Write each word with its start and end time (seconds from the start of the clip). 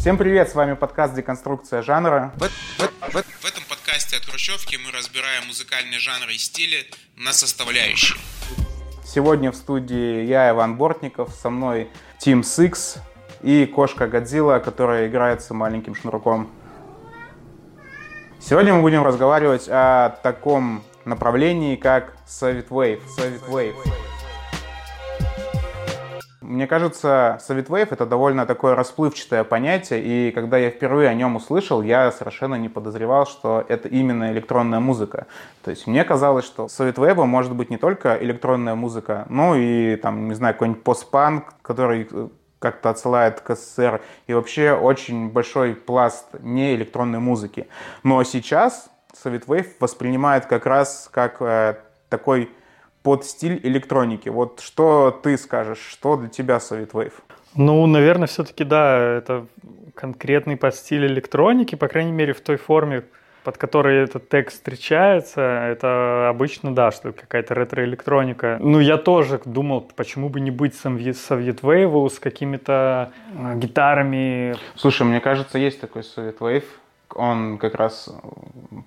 Всем 0.00 0.16
привет, 0.16 0.48
с 0.48 0.54
вами 0.54 0.72
подкаст 0.72 1.12
«Деконструкция 1.12 1.82
жанра». 1.82 2.32
В, 2.38 2.44
в, 2.44 3.12
в, 3.12 3.12
в 3.12 3.44
этом 3.44 3.62
подкасте 3.68 4.16
от 4.16 4.24
Хрущевки 4.24 4.78
мы 4.82 4.90
разбираем 4.92 5.46
музыкальные 5.46 5.98
жанры 5.98 6.32
и 6.32 6.38
стили 6.38 6.86
на 7.18 7.34
составляющие. 7.34 8.18
Сегодня 9.04 9.52
в 9.52 9.56
студии 9.56 10.24
я, 10.24 10.48
Иван 10.48 10.76
Бортников, 10.76 11.34
со 11.34 11.50
мной 11.50 11.90
Тим 12.18 12.42
Сикс 12.42 12.96
и 13.42 13.66
кошка 13.66 14.08
Годзилла, 14.08 14.58
которая 14.60 15.06
играет 15.06 15.42
с 15.42 15.50
маленьким 15.50 15.94
шнурком. 15.94 16.50
Сегодня 18.40 18.72
мы 18.72 18.80
будем 18.80 19.04
разговаривать 19.04 19.68
о 19.68 20.18
таком 20.22 20.82
направлении, 21.04 21.76
как 21.76 22.16
Soviet 22.26 22.68
Wave. 22.68 23.02
Soviet 23.18 23.46
Wave. 23.50 23.74
Мне 26.50 26.66
кажется, 26.66 27.38
Soviet 27.48 27.68
Wave— 27.68 27.88
это 27.92 28.06
довольно 28.06 28.44
такое 28.44 28.74
расплывчатое 28.74 29.44
понятие, 29.44 30.02
и 30.02 30.32
когда 30.32 30.58
я 30.58 30.70
впервые 30.70 31.08
о 31.08 31.14
нем 31.14 31.36
услышал, 31.36 31.80
я 31.80 32.10
совершенно 32.10 32.56
не 32.56 32.68
подозревал, 32.68 33.24
что 33.24 33.64
это 33.68 33.86
именно 33.86 34.32
электронная 34.32 34.80
музыка. 34.80 35.28
То 35.62 35.70
есть 35.70 35.86
мне 35.86 36.02
казалось, 36.04 36.44
что 36.44 36.64
Soviet 36.64 36.96
Wave 36.96 37.24
может 37.24 37.54
быть 37.54 37.70
не 37.70 37.76
только 37.76 38.18
электронная 38.20 38.74
музыка, 38.74 39.26
но 39.28 39.54
и, 39.54 39.94
там, 39.94 40.26
не 40.26 40.34
знаю, 40.34 40.54
какой-нибудь 40.54 40.82
постпанк, 40.82 41.54
который 41.62 42.08
э, 42.10 42.28
как-то 42.58 42.90
отсылает 42.90 43.40
к 43.40 43.54
СССР, 43.54 44.00
и 44.26 44.34
вообще 44.34 44.72
очень 44.72 45.30
большой 45.30 45.76
пласт 45.76 46.26
не 46.40 46.74
электронной 46.74 47.20
музыки. 47.20 47.68
Но 48.02 48.24
сейчас 48.24 48.90
Soviet 49.24 49.46
Wave 49.46 49.68
воспринимает 49.78 50.46
как 50.46 50.66
раз 50.66 51.08
как 51.12 51.40
э, 51.40 51.76
такой 52.08 52.50
под 53.02 53.24
стиль 53.24 53.60
электроники. 53.62 54.28
Вот 54.28 54.60
что 54.60 55.10
ты 55.10 55.36
скажешь, 55.38 55.80
что 55.90 56.16
для 56.16 56.28
тебя 56.28 56.56
Soviet 56.56 56.92
Wave? 56.92 57.14
Ну, 57.54 57.86
наверное, 57.86 58.28
все-таки 58.28 58.64
да, 58.64 58.98
это 58.98 59.46
конкретный 59.94 60.56
под 60.56 60.74
стиль 60.74 61.06
электроники, 61.06 61.74
по 61.74 61.88
крайней 61.88 62.12
мере, 62.12 62.32
в 62.32 62.40
той 62.40 62.56
форме, 62.56 63.04
под 63.44 63.56
которой 63.56 64.04
этот 64.04 64.28
текст 64.28 64.58
встречается, 64.58 65.40
это 65.40 66.28
обычно, 66.28 66.74
да, 66.74 66.90
что 66.90 67.12
какая-то 67.12 67.54
ретро-электроника. 67.54 68.58
Ну, 68.60 68.80
я 68.80 68.98
тоже 68.98 69.40
думал, 69.44 69.90
почему 69.96 70.28
бы 70.28 70.40
не 70.40 70.50
быть 70.50 70.74
Wave 71.62 72.10
с 72.10 72.18
какими-то 72.18 73.12
э, 73.36 73.56
гитарами. 73.56 74.54
Слушай, 74.76 75.06
мне 75.06 75.20
кажется, 75.20 75.58
есть 75.58 75.80
такой 75.80 76.02
Wave, 76.38 76.64
он 77.16 77.58
как 77.58 77.74
раз 77.74 78.08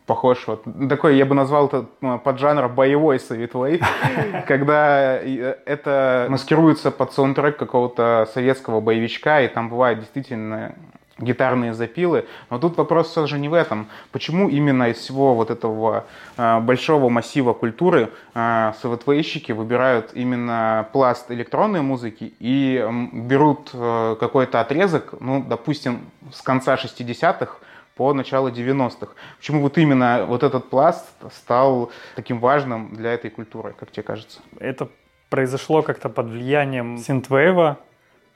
похож, 0.06 0.48
вот 0.48 0.64
такой, 0.90 1.18
я 1.18 1.26
бы 1.26 1.36
назвал 1.36 1.68
это 1.68 1.86
ну, 2.02 2.20
поджанр 2.20 2.68
боевой 2.70 3.20
Совет 3.20 3.54
Wave, 3.54 3.84
когда 4.48 5.18
э, 5.22 5.58
это 5.66 6.28
маскируется 6.30 6.92
под 6.92 7.14
саундтрек 7.14 7.58
какого-то 7.58 8.28
советского 8.34 8.82
боевичка, 8.82 9.42
и 9.42 9.48
там 9.48 9.70
бывают 9.70 10.00
действительно 10.00 10.76
гитарные 11.20 11.74
запилы. 11.74 12.26
Но 12.50 12.60
тут 12.60 12.78
вопрос 12.78 13.12
все 13.12 13.28
же 13.28 13.40
не 13.40 13.50
в 13.50 13.54
этом. 13.54 13.88
Почему 14.12 14.50
именно 14.50 14.90
из 14.90 14.98
всего 14.98 15.36
вот 15.36 15.52
этого 15.52 16.06
э, 16.38 16.60
большого 16.60 17.10
массива 17.10 17.54
культуры 17.54 18.10
э, 18.34 18.72
СВТВщики 18.82 19.52
выбирают 19.52 20.12
именно 20.14 20.88
пласт 20.92 21.32
электронной 21.32 21.82
музыки 21.82 22.34
и 22.40 22.84
э, 22.84 22.92
берут 23.14 23.70
э, 23.74 24.16
какой-то 24.20 24.60
отрезок, 24.60 25.14
ну, 25.20 25.44
допустим, 25.44 26.06
с 26.32 26.42
конца 26.42 26.76
60-х, 26.76 27.58
по 27.96 28.14
началу 28.14 28.50
90-х. 28.50 29.14
Почему 29.38 29.62
вот 29.62 29.78
именно 29.78 30.26
вот 30.28 30.44
этот 30.44 30.70
пласт 30.70 31.06
стал 31.32 31.92
таким 32.16 32.40
важным 32.40 32.96
для 32.96 33.14
этой 33.14 33.30
культуры, 33.30 33.74
как 33.78 33.92
тебе 33.92 34.04
кажется? 34.04 34.42
Это 34.60 34.90
произошло 35.30 35.82
как-то 35.82 36.10
под 36.10 36.28
влиянием 36.28 36.98
синтвейва, 36.98 37.78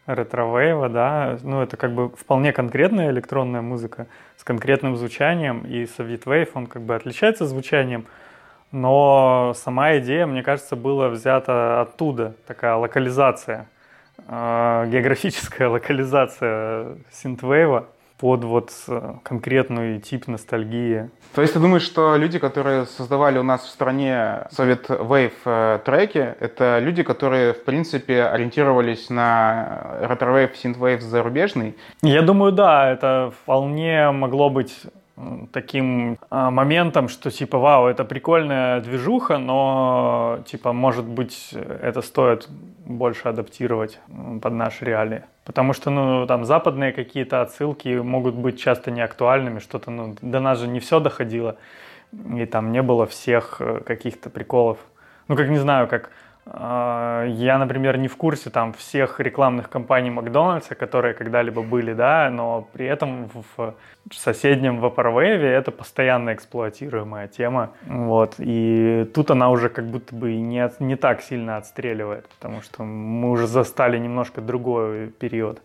ретровейва, 0.08 0.90
да, 0.90 1.38
ну 1.44 1.62
это 1.62 1.78
как 1.78 1.94
бы 1.94 2.10
вполне 2.10 2.54
конкретная 2.54 3.12
электронная 3.12 3.62
музыка 3.62 4.08
с 4.38 4.44
конкретным 4.44 4.96
звучанием, 4.96 5.66
и 5.66 5.84
Soviet 5.84 6.50
он 6.54 6.68
как 6.68 6.82
бы 6.82 6.96
отличается 6.96 7.46
звучанием, 7.46 8.06
но 8.72 9.54
сама 9.56 9.98
идея, 9.98 10.26
мне 10.26 10.44
кажется, 10.44 10.76
была 10.76 11.10
взята 11.10 11.82
оттуда, 11.82 12.36
такая 12.48 12.76
локализация, 12.76 13.70
э, 14.28 14.88
географическая 14.90 15.68
локализация 15.68 16.98
synthwave 17.12 17.74
а, 17.74 17.88
под 18.18 18.44
вот 18.44 18.72
э, 18.88 19.14
конкретный 19.24 20.00
тип 20.00 20.28
ностальгии. 20.28 21.10
То 21.36 21.42
есть 21.42 21.54
ты 21.54 21.60
думаешь, 21.60 21.84
что 21.84 22.16
люди, 22.16 22.40
которые 22.40 22.86
создавали 22.86 23.38
у 23.38 23.44
нас 23.44 23.64
в 23.64 23.70
стране 23.70 24.48
Soviet 24.52 24.88
Wave 24.88 25.34
э, 25.46 25.80
треки, 25.86 26.36
это 26.40 26.80
люди, 26.80 27.04
которые, 27.04 27.54
в 27.54 27.64
принципе, 27.64 28.24
ориентировались 28.24 29.10
на 29.10 29.98
retrowave, 30.02 30.58
synthwave 30.58 31.02
зарубежный? 31.02 31.76
Я 32.02 32.22
думаю, 32.22 32.52
да, 32.52 32.92
это 32.92 33.32
вполне 33.44 34.12
могло 34.12 34.50
быть 34.50 34.88
таким 35.52 36.18
а, 36.30 36.52
моментом, 36.52 37.10
что 37.10 37.32
типа, 37.32 37.58
вау, 37.58 37.88
это 37.88 38.06
прикольная 38.06 38.82
движуха, 38.82 39.38
но 39.40 40.40
типа, 40.46 40.74
может 40.74 41.06
быть, 41.06 41.54
это 41.54 42.02
стоит 42.02 42.48
больше 42.86 43.28
адаптировать 43.28 44.00
под 44.42 44.54
наши 44.54 44.86
реалии. 44.86 45.24
Потому 45.48 45.72
что, 45.72 45.90
ну, 45.90 46.28
там, 46.28 46.44
западные 46.44 46.92
какие-то 46.92 47.42
отсылки 47.42 47.88
могут 48.02 48.36
быть 48.36 48.60
часто 48.60 48.92
неактуальными, 48.92 49.60
что-то, 49.60 49.92
ну, 49.92 50.14
до 50.22 50.42
нас 50.42 50.60
же 50.60 50.68
не 50.68 50.82
все 50.82 51.00
доходило, 51.00 51.56
и 52.36 52.46
там 52.46 52.74
не 52.74 52.82
было 52.82 53.06
всех 53.06 53.62
э, 53.62 53.80
каких-то 53.80 54.30
приколов. 54.30 54.78
Ну, 55.30 55.38
как 55.38 55.48
не 55.48 55.58
знаю, 55.58 55.88
как 55.88 56.12
я, 56.54 57.58
например, 57.60 57.98
не 57.98 58.08
в 58.08 58.16
курсе 58.16 58.50
там 58.50 58.74
всех 58.74 59.20
рекламных 59.20 59.70
кампаний 59.70 60.10
Макдональдса, 60.10 60.76
которые 60.76 61.14
когда-либо 61.14 61.62
были, 61.62 61.94
да, 61.94 62.30
но 62.30 62.68
при 62.74 62.86
этом 62.86 63.30
в 63.58 63.76
соседнем 64.14 64.84
Vaporwave 64.84 65.44
это 65.44 65.72
постоянно 65.72 66.34
эксплуатируемая 66.34 67.28
тема, 67.28 67.72
вот, 67.86 68.36
и 68.38 69.10
тут 69.14 69.32
она 69.32 69.50
уже 69.50 69.70
как 69.70 69.86
будто 69.86 70.16
бы 70.16 70.36
не, 70.36 70.70
не 70.80 70.96
так 70.96 71.22
сильно 71.22 71.58
отстреливает, 71.58 72.28
потому 72.30 72.62
что 72.62 72.84
мы 72.84 73.30
уже 73.30 73.48
застали 73.48 73.98
немножко 73.98 74.42
другой 74.42 75.08
период. 75.08 75.62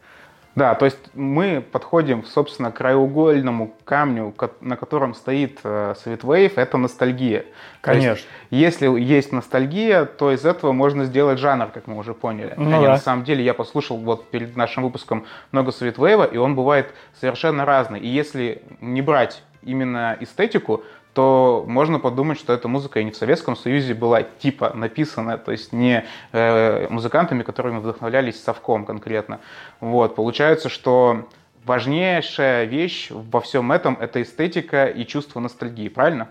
Да, 0.55 0.75
то 0.75 0.85
есть 0.85 0.99
мы 1.15 1.61
подходим, 1.61 2.25
собственно, 2.25 2.71
к 2.71 2.77
краеугольному 2.77 3.75
камню, 3.85 4.35
на 4.61 4.77
котором 4.77 5.15
стоит 5.15 5.61
э, 5.65 5.95
Sweet 6.05 6.53
это 6.57 6.77
ностальгия. 6.77 7.47
Конечно. 7.81 8.29
Есть, 8.51 8.81
если 8.81 9.01
есть 9.01 9.33
ностальгия, 9.33 10.05
то 10.05 10.31
из 10.31 10.45
этого 10.45 10.73
можно 10.73 11.05
сделать 11.05 11.39
жанр, 11.39 11.69
как 11.69 11.87
мы 11.87 11.97
уже 11.97 12.13
поняли. 12.13 12.55
Ну, 12.57 12.71
да. 12.71 12.81
На 12.81 12.99
самом 12.99 13.25
деле 13.25 13.43
я 13.43 13.55
послушал 13.55 13.97
вот 13.97 14.29
перед 14.29 14.57
нашим 14.57 14.83
выпуском 14.83 15.25
много 15.53 15.71
Sweet 15.71 16.33
и 16.33 16.37
он 16.37 16.55
бывает 16.55 16.93
совершенно 17.19 17.65
разный. 17.65 18.01
И 18.01 18.09
если 18.09 18.63
не 18.81 19.01
брать 19.01 19.43
именно 19.63 20.17
эстетику, 20.21 20.83
то 21.15 21.65
можно 21.67 21.99
подумать, 21.99 22.39
что 22.39 22.53
эта 22.53 22.69
музыка 22.69 23.01
и 23.01 23.05
не 23.05 23.11
в 23.11 23.17
Советском 23.17 23.57
Союзе 23.57 23.95
была 23.95 24.23
типа 24.23 24.73
написана, 24.75 25.39
то 25.39 25.53
есть 25.53 25.73
не 25.73 26.05
э, 26.33 26.87
музыкантами, 26.89 27.43
которыми 27.43 27.79
вдохновлялись 27.79 28.43
совком 28.43 28.85
конкретно. 28.85 29.41
Вот, 29.81 30.15
получается, 30.15 30.69
что 30.69 31.29
важнейшая 31.65 32.65
вещь 32.65 33.09
во 33.11 33.41
всем 33.41 33.73
этом– 33.73 33.97
это 34.01 34.23
эстетика 34.23 34.87
и 34.87 35.05
чувство 35.05 35.41
ностальгии, 35.41 35.89
правильно? 35.89 36.29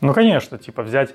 Ну, 0.00 0.12
конечно, 0.12 0.58
типа 0.58 0.82
взять 0.82 1.14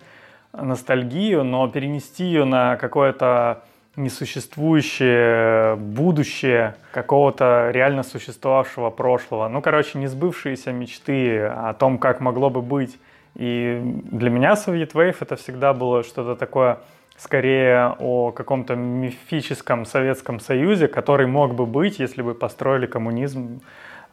ностальгию, 0.53 1.43
но 1.43 1.67
перенести 1.67 2.23
ее 2.23 2.45
на 2.45 2.77
какое-то 2.77 3.63
несуществующее 3.95 5.75
будущее 5.75 6.75
какого-то 6.91 7.69
реально 7.71 8.03
существовавшего 8.03 8.89
прошлого. 8.89 9.47
Ну, 9.47 9.61
короче, 9.61 9.99
несбывшиеся 9.99 10.71
мечты 10.71 11.41
о 11.41 11.73
том, 11.73 11.97
как 11.97 12.19
могло 12.19 12.49
бы 12.49 12.61
быть. 12.61 12.97
И 13.35 13.81
для 14.11 14.29
меня 14.29 14.53
Soviet 14.53 14.93
Wave 14.93 15.17
это 15.19 15.35
всегда 15.35 15.73
было 15.73 16.03
что-то 16.03 16.35
такое 16.35 16.79
скорее 17.17 17.95
о 17.99 18.31
каком-то 18.31 18.75
мифическом 18.75 19.85
Советском 19.85 20.39
Союзе, 20.39 20.87
который 20.87 21.27
мог 21.27 21.53
бы 21.53 21.65
быть, 21.65 21.99
если 21.99 22.21
бы 22.21 22.33
построили 22.33 22.87
коммунизм 22.87 23.61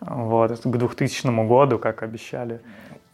вот, 0.00 0.60
к 0.60 0.66
2000 0.66 1.46
году, 1.46 1.78
как 1.78 2.02
обещали. 2.02 2.60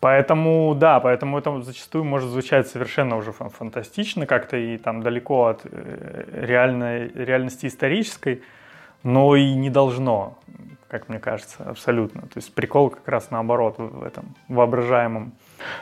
Поэтому, 0.01 0.75
да, 0.75 1.01
поэтому 1.01 1.39
это 1.39 1.63
зачастую 1.63 2.05
может 2.05 2.29
звучать 2.29 2.69
совершенно 2.69 3.17
уже 3.17 3.33
фантастично 3.33 4.27
как-то 4.27 4.57
и 4.57 4.77
там 4.77 5.03
далеко 5.03 5.47
от 5.47 5.63
э, 5.65 6.45
реальной, 6.47 7.09
реальности 7.09 7.67
исторической, 7.67 8.43
но 9.03 9.37
и 9.37 9.55
не 9.55 9.71
должно, 9.71 10.39
как 10.89 11.09
мне 11.09 11.19
кажется, 11.19 11.65
абсолютно. 11.65 12.23
То 12.23 12.37
есть 12.37 12.55
прикол 12.55 12.91
как 12.91 13.09
раз 13.09 13.31
наоборот 13.31 13.77
в 13.79 14.03
этом 14.03 14.35
воображаемом. 14.49 15.33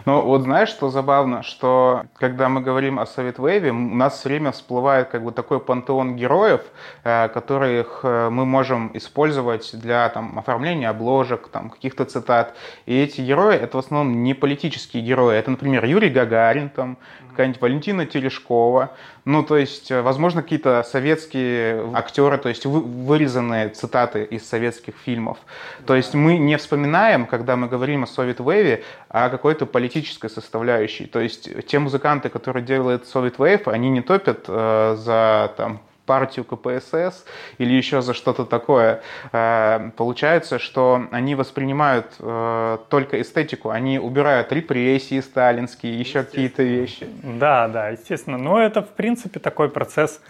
Ну, 0.05 0.21
вот 0.21 0.43
знаешь, 0.43 0.69
что 0.69 0.91
забавно, 0.91 1.43
что 1.43 2.05
когда 2.17 2.49
мы 2.49 2.61
говорим 2.61 2.99
о 2.99 3.07
Совет 3.07 3.39
Вейве, 3.39 3.71
у 3.71 3.75
нас 3.75 4.19
все 4.19 4.29
время 4.29 4.53
всплывает 4.53 5.09
как 5.09 5.25
бы 5.25 5.33
такой 5.33 5.61
пантеон 5.61 6.17
героев, 6.17 6.61
э, 7.05 7.29
которых 7.29 8.01
э, 8.03 8.29
мы 8.31 8.45
можем 8.45 8.91
использовать 8.95 9.71
для 9.79 10.09
там, 10.09 10.39
оформления 10.39 10.89
обложек, 10.91 11.49
там, 11.49 11.71
каких-то 11.71 12.05
цитат. 12.05 12.55
И 12.87 12.97
эти 12.97 13.21
герои, 13.21 13.57
это 13.57 13.77
в 13.77 13.81
основном 13.81 14.23
не 14.23 14.35
политические 14.35 15.03
герои. 15.03 15.37
Это, 15.37 15.51
например, 15.51 15.85
Юрий 15.85 16.11
Гагарин, 16.11 16.69
там, 16.69 16.97
какая-нибудь 17.35 17.61
Валентина 17.61 18.07
Терешкова. 18.07 18.91
Ну, 19.25 19.43
то 19.43 19.57
есть, 19.57 19.91
э, 19.91 20.03
возможно, 20.03 20.43
какие-то 20.43 20.83
советские 20.83 21.91
актеры, 21.95 22.39
то 22.39 22.49
есть 22.49 22.65
вырезанные 22.67 23.71
цитаты 23.71 24.25
из 24.25 24.49
советских 24.49 24.95
фильмов. 25.05 25.39
То 25.87 25.97
есть 25.97 26.15
мы 26.15 26.39
не 26.39 26.57
вспоминаем, 26.57 27.27
когда 27.27 27.57
мы 27.57 27.67
говорим 27.67 28.05
о 28.05 28.07
Soviet 28.07 28.37
Wave, 28.37 28.85
о 29.09 29.31
какой-то 29.31 29.64
политической 29.67 30.31
составляющей. 30.31 31.07
То 31.07 31.21
есть 31.21 31.67
те 31.67 31.79
музыканты, 31.79 32.29
которые 32.29 32.65
делают 32.65 33.05
Soviet 33.05 33.37
Wave, 33.37 33.71
они 33.71 33.91
не 33.91 34.01
топят 34.01 34.45
э, 34.49 34.97
за 34.99 35.53
там 35.57 35.81
партию 36.07 36.45
КПСС 36.45 37.25
или 37.59 37.73
еще 37.73 38.03
за 38.03 38.15
что-то 38.15 38.45
такое. 38.45 39.03
Э, 39.33 39.91
получается, 39.97 40.59
что 40.59 41.07
они 41.11 41.35
воспринимают 41.35 42.07
э, 42.19 42.79
только 42.89 43.21
эстетику, 43.21 43.71
они 43.71 43.99
убирают 43.99 44.53
репрессии 44.53 45.21
сталинские, 45.21 45.99
еще 45.99 46.23
какие-то 46.23 46.63
вещи. 46.63 47.07
Да, 47.23 47.69
да, 47.69 47.89
естественно. 47.89 48.39
Но 48.39 48.61
это, 48.61 48.83
в 48.83 48.91
принципе, 48.91 49.41
такой 49.41 49.69
процесс, 49.69 50.21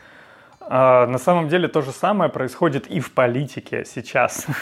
на 0.68 1.18
самом 1.18 1.48
деле 1.48 1.68
то 1.68 1.82
же 1.82 1.92
самое 1.92 2.30
происходит 2.30 2.86
и 2.86 3.00
в 3.00 3.12
политике 3.12 3.84
сейчас. 3.84 4.46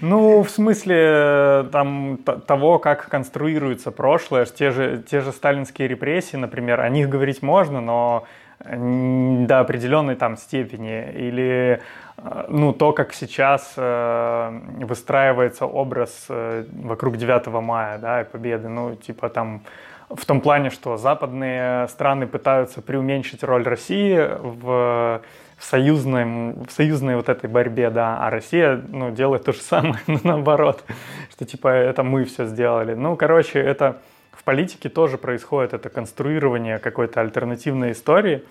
Ну, 0.00 0.42
в 0.42 0.50
смысле 0.50 1.68
там, 1.72 2.18
того, 2.46 2.78
как 2.78 3.08
конструируется 3.08 3.90
прошлое, 3.90 4.46
те 4.46 4.70
же, 4.70 5.02
те 5.10 5.20
же 5.20 5.32
сталинские 5.32 5.88
репрессии, 5.88 6.36
например, 6.36 6.80
о 6.80 6.88
них 6.88 7.08
говорить 7.08 7.42
можно, 7.42 7.80
но 7.80 8.26
до 8.64 9.60
определенной 9.60 10.16
там 10.16 10.36
степени, 10.36 11.10
или 11.12 11.80
э, 12.18 12.44
ну, 12.48 12.72
то, 12.74 12.92
как 12.92 13.14
сейчас 13.14 13.72
э, 13.76 14.60
выстраивается 14.80 15.64
образ 15.64 16.26
э, 16.28 16.66
вокруг 16.70 17.16
9 17.16 17.46
мая, 17.62 17.98
да, 17.98 18.20
и 18.20 18.24
победы, 18.24 18.68
ну, 18.68 18.96
типа 18.96 19.30
там 19.30 19.62
в 20.10 20.24
том 20.26 20.40
плане, 20.40 20.70
что 20.70 20.96
западные 20.96 21.88
страны 21.88 22.26
пытаются 22.26 22.82
преуменьшить 22.82 23.44
роль 23.44 23.62
России 23.62 24.18
в, 24.18 25.22
в, 25.56 25.64
союзной, 25.64 26.54
в 26.64 26.70
союзной 26.70 27.16
вот 27.16 27.28
этой 27.28 27.48
борьбе, 27.48 27.90
да, 27.90 28.18
а 28.18 28.30
Россия, 28.30 28.82
ну, 28.88 29.10
делает 29.10 29.44
то 29.44 29.52
же 29.52 29.60
самое, 29.60 30.00
но 30.06 30.20
наоборот, 30.22 30.84
что, 31.30 31.44
типа, 31.44 31.68
это 31.68 32.02
мы 32.02 32.24
все 32.24 32.46
сделали. 32.46 32.94
Ну, 32.94 33.16
короче, 33.16 33.60
это 33.60 34.00
в 34.32 34.44
политике 34.44 34.88
тоже 34.88 35.18
происходит 35.18 35.74
это 35.74 35.88
конструирование 35.88 36.78
какой-то 36.78 37.20
альтернативной 37.20 37.92
истории. 37.92 38.42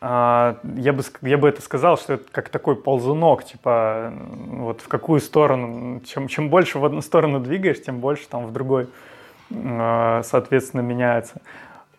А, 0.00 0.58
я 0.76 0.92
бы, 0.92 1.02
я 1.22 1.38
бы 1.38 1.48
это 1.48 1.62
сказал, 1.62 1.96
что 1.96 2.14
это 2.14 2.24
как 2.32 2.48
такой 2.48 2.74
ползунок, 2.74 3.44
типа 3.44 4.12
вот 4.34 4.80
в 4.80 4.88
какую 4.88 5.20
сторону, 5.20 6.00
чем, 6.00 6.26
чем 6.26 6.50
больше 6.50 6.80
в 6.80 6.84
одну 6.84 7.02
сторону 7.02 7.38
двигаешь, 7.38 7.80
тем 7.80 8.00
больше 8.00 8.26
там 8.28 8.46
в 8.46 8.52
другой, 8.52 8.88
соответственно, 10.24 10.80
меняется. 10.80 11.40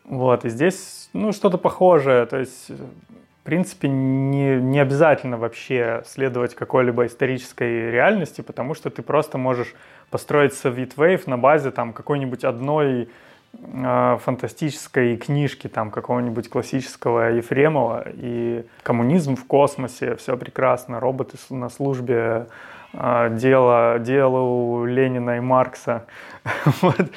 Вот, 0.05 0.45
и 0.45 0.49
здесь, 0.49 1.09
ну, 1.13 1.31
что-то 1.31 1.57
похожее, 1.57 2.25
то 2.25 2.37
есть, 2.37 2.69
в 2.69 3.45
принципе, 3.45 3.87
не, 3.87 4.57
не 4.57 4.79
обязательно 4.79 5.37
вообще 5.37 6.03
следовать 6.05 6.55
какой-либо 6.55 7.05
исторической 7.05 7.89
реальности, 7.91 8.41
потому 8.41 8.73
что 8.73 8.89
ты 8.89 9.01
просто 9.01 9.37
можешь 9.37 9.73
построить 10.09 10.51
Soviet 10.53 11.23
на 11.25 11.37
базе 11.37 11.71
там 11.71 11.93
какой-нибудь 11.93 12.43
одной 12.43 13.09
э, 13.53 14.17
фантастической 14.21 15.17
книжки 15.17 15.67
там 15.67 15.89
какого-нибудь 15.89 16.49
классического 16.49 17.31
Ефремова 17.31 18.05
и 18.07 18.65
коммунизм 18.83 19.35
в 19.35 19.45
космосе, 19.45 20.15
все 20.17 20.37
прекрасно, 20.37 20.99
роботы 20.99 21.37
на 21.49 21.69
службе, 21.69 22.47
э, 22.93 23.29
дело, 23.31 23.99
дело 23.99 24.39
у 24.39 24.85
Ленина 24.85 25.37
и 25.37 25.39
Маркса. 25.39 26.05
вот. 26.81 27.09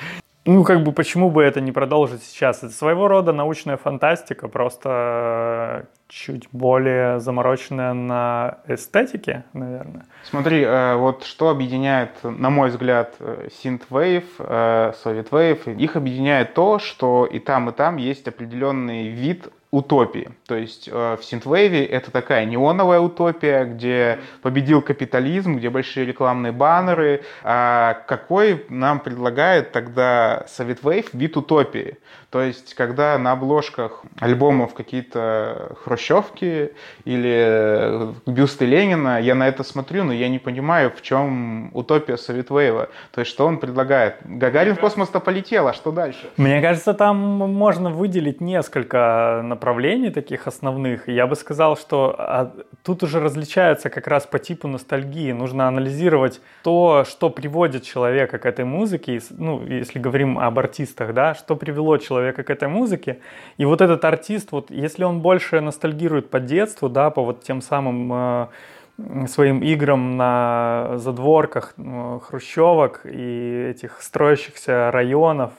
Ну, 0.47 0.63
как 0.63 0.85
бы, 0.85 0.93
почему 0.93 1.29
бы 1.29 1.43
это 1.43 1.61
не 1.61 1.73
продолжить 1.73 2.23
сейчас? 2.23 2.59
Это 2.59 2.73
своего 2.73 3.09
рода 3.09 3.33
научная 3.33 3.77
фантастика, 3.77 4.47
просто 4.47 5.89
чуть 6.09 6.49
более 6.53 7.19
замороченная 7.19 7.93
на 7.93 8.59
эстетике, 8.69 9.45
наверное. 9.53 10.07
Смотри, 10.23 10.63
э, 10.63 10.95
вот 10.95 11.25
что 11.25 11.49
объединяет, 11.49 12.11
на 12.23 12.51
мой 12.51 12.69
взгляд, 12.69 13.17
Synthwave, 13.19 14.25
э, 14.39 14.93
Soviet 15.05 15.31
Wave, 15.31 15.75
их 15.75 15.97
объединяет 15.97 16.55
то, 16.55 16.79
что 16.79 17.27
и 17.27 17.41
там, 17.41 17.71
и 17.71 17.73
там 17.73 17.97
есть 17.97 18.29
определенный 18.29 19.09
вид 19.09 19.49
утопии. 19.71 20.31
То 20.47 20.55
есть 20.57 20.89
э, 20.91 21.17
в 21.21 21.25
Синтвейве 21.25 21.85
это 21.85 22.11
такая 22.11 22.45
неоновая 22.45 23.01
утопия, 23.01 23.65
где 23.65 24.21
победил 24.43 24.81
капитализм, 24.81 25.57
где 25.57 25.71
большие 25.71 26.07
рекламные 26.07 26.53
баннеры. 26.53 27.23
А 27.43 27.95
какой 28.07 28.65
нам 28.69 29.01
предлагает 29.01 29.73
тогда 29.73 30.45
Совет 30.49 30.83
Вейв 30.83 31.13
вид 31.13 31.37
утопии? 31.37 31.99
То 32.37 32.43
есть 32.43 32.75
когда 32.75 33.17
на 33.17 33.33
обложках 33.33 34.03
альбомов 34.21 34.75
какие-то 34.75 35.75
хрущевки 35.83 36.73
или 37.07 37.35
э, 37.35 38.13
бюсты 38.27 38.67
Ленина, 38.67 39.19
я 39.19 39.35
на 39.35 39.49
это 39.49 39.63
смотрю, 39.63 40.05
но 40.05 40.13
я 40.13 40.29
не 40.29 40.39
понимаю, 40.39 40.93
в 40.95 41.01
чем 41.01 41.71
утопия 41.73 42.19
Совет 42.19 42.51
Вейва. 42.51 42.91
То 43.13 43.23
есть 43.23 43.31
что 43.31 43.47
он 43.47 43.57
предлагает? 43.57 44.17
Гагарин 44.23 44.75
в 44.75 44.81
космос-то 44.81 45.19
полетел, 45.19 45.67
а 45.67 45.73
что 45.73 45.93
дальше? 45.93 46.29
Мне 46.37 46.61
кажется, 46.61 46.93
там 46.93 47.17
можно 47.17 47.89
выделить 47.89 48.43
несколько 48.43 49.41
направлений 49.43 50.11
таких 50.11 50.47
основных. 50.47 51.09
Я 51.09 51.27
бы 51.27 51.37
сказал, 51.37 51.79
что 51.79 52.15
а, 52.19 52.53
тут 52.83 53.03
уже 53.03 53.19
различается 53.19 53.89
как 53.89 54.07
раз 54.09 54.27
по 54.27 54.39
типу 54.39 54.69
ностальгии. 54.69 55.33
Нужно 55.33 55.69
анализировать 55.69 56.43
то, 56.63 57.07
что 57.09 57.31
приводит 57.31 57.85
человека 57.85 58.37
к 58.37 58.45
этой 58.45 58.67
музыке. 58.67 59.23
Ну, 59.31 59.65
если 59.67 59.99
говорим 59.99 60.39
об 60.39 60.59
артистах, 60.59 61.15
да, 61.15 61.35
что 61.35 61.57
привело 61.57 61.97
человека 61.97 62.26
к 62.33 62.51
этой 62.51 62.69
музыке. 62.69 63.19
И 63.57 63.65
вот 63.65 63.81
этот 63.81 64.05
артист, 64.05 64.53
вот 64.53 64.71
если 64.71 65.05
он 65.05 65.21
больше 65.21 65.61
ностальгирует 65.61 66.31
по 66.31 66.41
детству, 66.41 66.89
да, 66.89 67.11
по 67.11 67.23
вот 67.23 67.43
тем 67.43 67.61
самым 67.61 68.13
э, 68.13 69.27
своим 69.29 69.61
играм 69.61 70.17
на 70.17 70.93
задворках 70.97 71.75
э, 71.77 72.19
хрущевок 72.23 73.01
и 73.05 73.69
этих 73.71 74.01
строящихся 74.03 74.91
районов, 74.91 75.53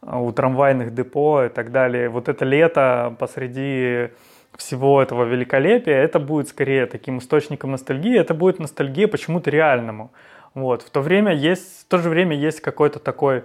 у 0.00 0.30
трамвайных 0.32 0.94
депо 0.94 1.44
и 1.44 1.48
так 1.48 1.72
далее. 1.72 2.08
Вот 2.08 2.28
это 2.28 2.44
лето 2.44 3.16
посреди 3.18 4.10
всего 4.56 5.02
этого 5.02 5.24
великолепия, 5.24 5.96
это 5.96 6.18
будет 6.18 6.48
скорее 6.48 6.86
таким 6.86 7.18
источником 7.18 7.72
ностальгии, 7.72 8.18
это 8.18 8.34
будет 8.34 8.58
ностальгия 8.58 9.08
почему-то 9.08 9.50
реальному. 9.50 10.10
Вот. 10.54 10.82
В 10.82 10.90
то 10.90 11.00
время 11.00 11.32
есть, 11.32 11.82
в 11.82 11.88
то 11.88 11.98
же 11.98 12.08
время 12.08 12.36
есть 12.36 12.60
какой-то 12.60 12.98
такой 12.98 13.44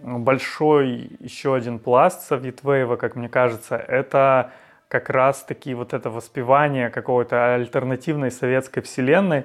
большой 0.00 1.10
еще 1.20 1.54
один 1.54 1.78
пласт 1.78 2.28
Совитвейва, 2.28 2.96
как 2.96 3.16
мне 3.16 3.28
кажется, 3.28 3.76
это 3.76 4.52
как 4.88 5.10
раз-таки 5.10 5.74
вот 5.74 5.94
это 5.94 6.10
воспевание 6.10 6.90
какой-то 6.90 7.54
альтернативной 7.54 8.30
советской 8.30 8.82
вселенной, 8.82 9.44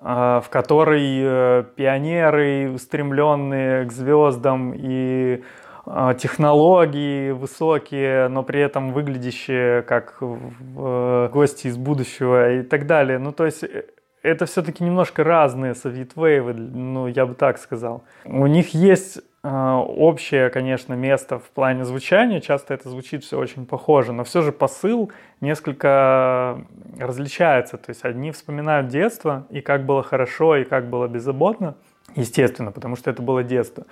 а, 0.00 0.40
в 0.40 0.48
которой 0.48 1.20
э, 1.22 1.64
пионеры, 1.74 2.70
устремленные 2.70 3.86
к 3.86 3.92
звездам 3.92 4.72
и 4.76 5.42
а, 5.86 6.14
технологии 6.14 7.30
высокие, 7.30 8.28
но 8.28 8.42
при 8.42 8.60
этом 8.60 8.92
выглядящие 8.92 9.82
как 9.82 10.18
э, 10.20 11.28
гости 11.32 11.68
из 11.68 11.76
будущего 11.76 12.54
и 12.54 12.62
так 12.62 12.86
далее. 12.86 13.18
Ну, 13.18 13.32
то 13.32 13.46
есть 13.46 13.62
э, 13.62 13.84
это 14.22 14.46
все-таки 14.46 14.82
немножко 14.82 15.22
разные 15.22 15.72
Soviet 15.72 16.12
ну, 16.54 17.06
я 17.06 17.24
бы 17.24 17.34
так 17.34 17.58
сказал. 17.58 18.02
У 18.24 18.46
них 18.46 18.74
есть 18.74 19.20
общее, 19.46 20.50
конечно, 20.50 20.94
место 20.94 21.38
в 21.38 21.50
плане 21.50 21.84
звучания, 21.84 22.40
часто 22.40 22.74
это 22.74 22.88
звучит 22.88 23.22
все 23.22 23.38
очень 23.38 23.66
похоже, 23.66 24.12
но 24.12 24.24
все 24.24 24.42
же 24.42 24.50
посыл 24.50 25.12
несколько 25.40 26.64
различается. 26.98 27.76
То 27.76 27.90
есть 27.90 28.04
одни 28.04 28.32
вспоминают 28.32 28.88
детство, 28.88 29.46
и 29.50 29.60
как 29.60 29.86
было 29.86 30.02
хорошо, 30.02 30.56
и 30.56 30.64
как 30.64 30.90
было 30.90 31.06
беззаботно, 31.06 31.74
естественно, 32.14 32.72
потому 32.72 32.96
что 32.96 33.10
это 33.10 33.22
было 33.22 33.42
детство, 33.44 33.84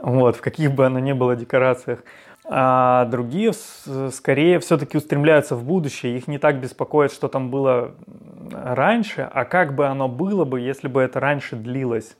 вот, 0.00 0.36
в 0.36 0.40
каких 0.40 0.72
бы 0.72 0.86
оно 0.86 1.00
ни 1.00 1.12
было 1.12 1.36
декорациях. 1.36 2.02
А 2.46 3.06
другие 3.06 3.52
скорее 4.12 4.58
все-таки 4.60 4.98
устремляются 4.98 5.56
в 5.56 5.64
будущее, 5.64 6.16
их 6.16 6.28
не 6.28 6.38
так 6.38 6.60
беспокоит, 6.60 7.10
что 7.10 7.28
там 7.28 7.50
было 7.50 7.92
раньше, 8.52 9.28
а 9.32 9.44
как 9.44 9.74
бы 9.74 9.86
оно 9.86 10.08
было 10.08 10.44
бы, 10.44 10.60
если 10.60 10.88
бы 10.88 11.00
это 11.00 11.20
раньше 11.20 11.56
длилось. 11.56 12.16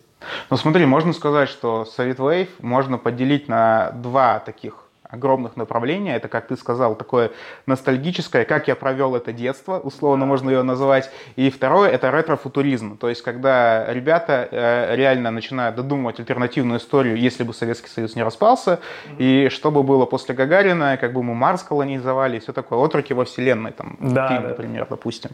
Ну 0.50 0.56
смотри, 0.56 0.86
можно 0.86 1.12
сказать, 1.12 1.48
что 1.48 1.86
Soviet 1.96 2.16
Wave 2.16 2.48
можно 2.60 2.98
поделить 2.98 3.48
на 3.48 3.90
два 3.92 4.38
таких 4.38 4.84
огромных 5.14 5.56
направления. 5.56 6.16
Это, 6.16 6.28
как 6.28 6.48
ты 6.48 6.56
сказал, 6.56 6.94
такое 6.94 7.30
ностальгическое, 7.66 8.44
как 8.44 8.68
я 8.68 8.74
провел 8.74 9.16
это 9.16 9.32
детство, 9.32 9.78
условно 9.78 10.26
можно 10.26 10.50
ее 10.50 10.62
называть. 10.62 11.10
И 11.36 11.50
второе— 11.50 11.90
это 11.90 12.10
ретро-футуризм. 12.10 12.98
То 12.98 13.08
есть, 13.08 13.22
когда 13.22 13.92
ребята 13.92 14.48
э, 14.50 14.96
реально 14.96 15.30
начинают 15.30 15.76
додумывать 15.76 16.20
альтернативную 16.20 16.78
историю, 16.78 17.16
если 17.16 17.44
бы 17.44 17.54
Советский 17.54 17.88
Союз 17.88 18.16
не 18.16 18.22
распался, 18.22 18.80
mm-hmm. 19.08 19.16
и 19.18 19.48
что 19.48 19.70
бы 19.70 19.82
было 19.82 20.04
после 20.04 20.34
Гагарина, 20.34 20.96
как 20.96 21.12
бы 21.12 21.22
мы 21.22 21.34
Марс 21.34 21.62
колонизовали, 21.62 22.36
и 22.36 22.40
все 22.40 22.52
такое, 22.52 22.84
отроки 22.84 23.12
во 23.12 23.24
Вселенной, 23.24 23.72
там, 23.72 23.96
да, 24.00 24.28
фильм, 24.28 24.42
да. 24.42 24.48
например, 24.48 24.86
допустим. 24.90 25.30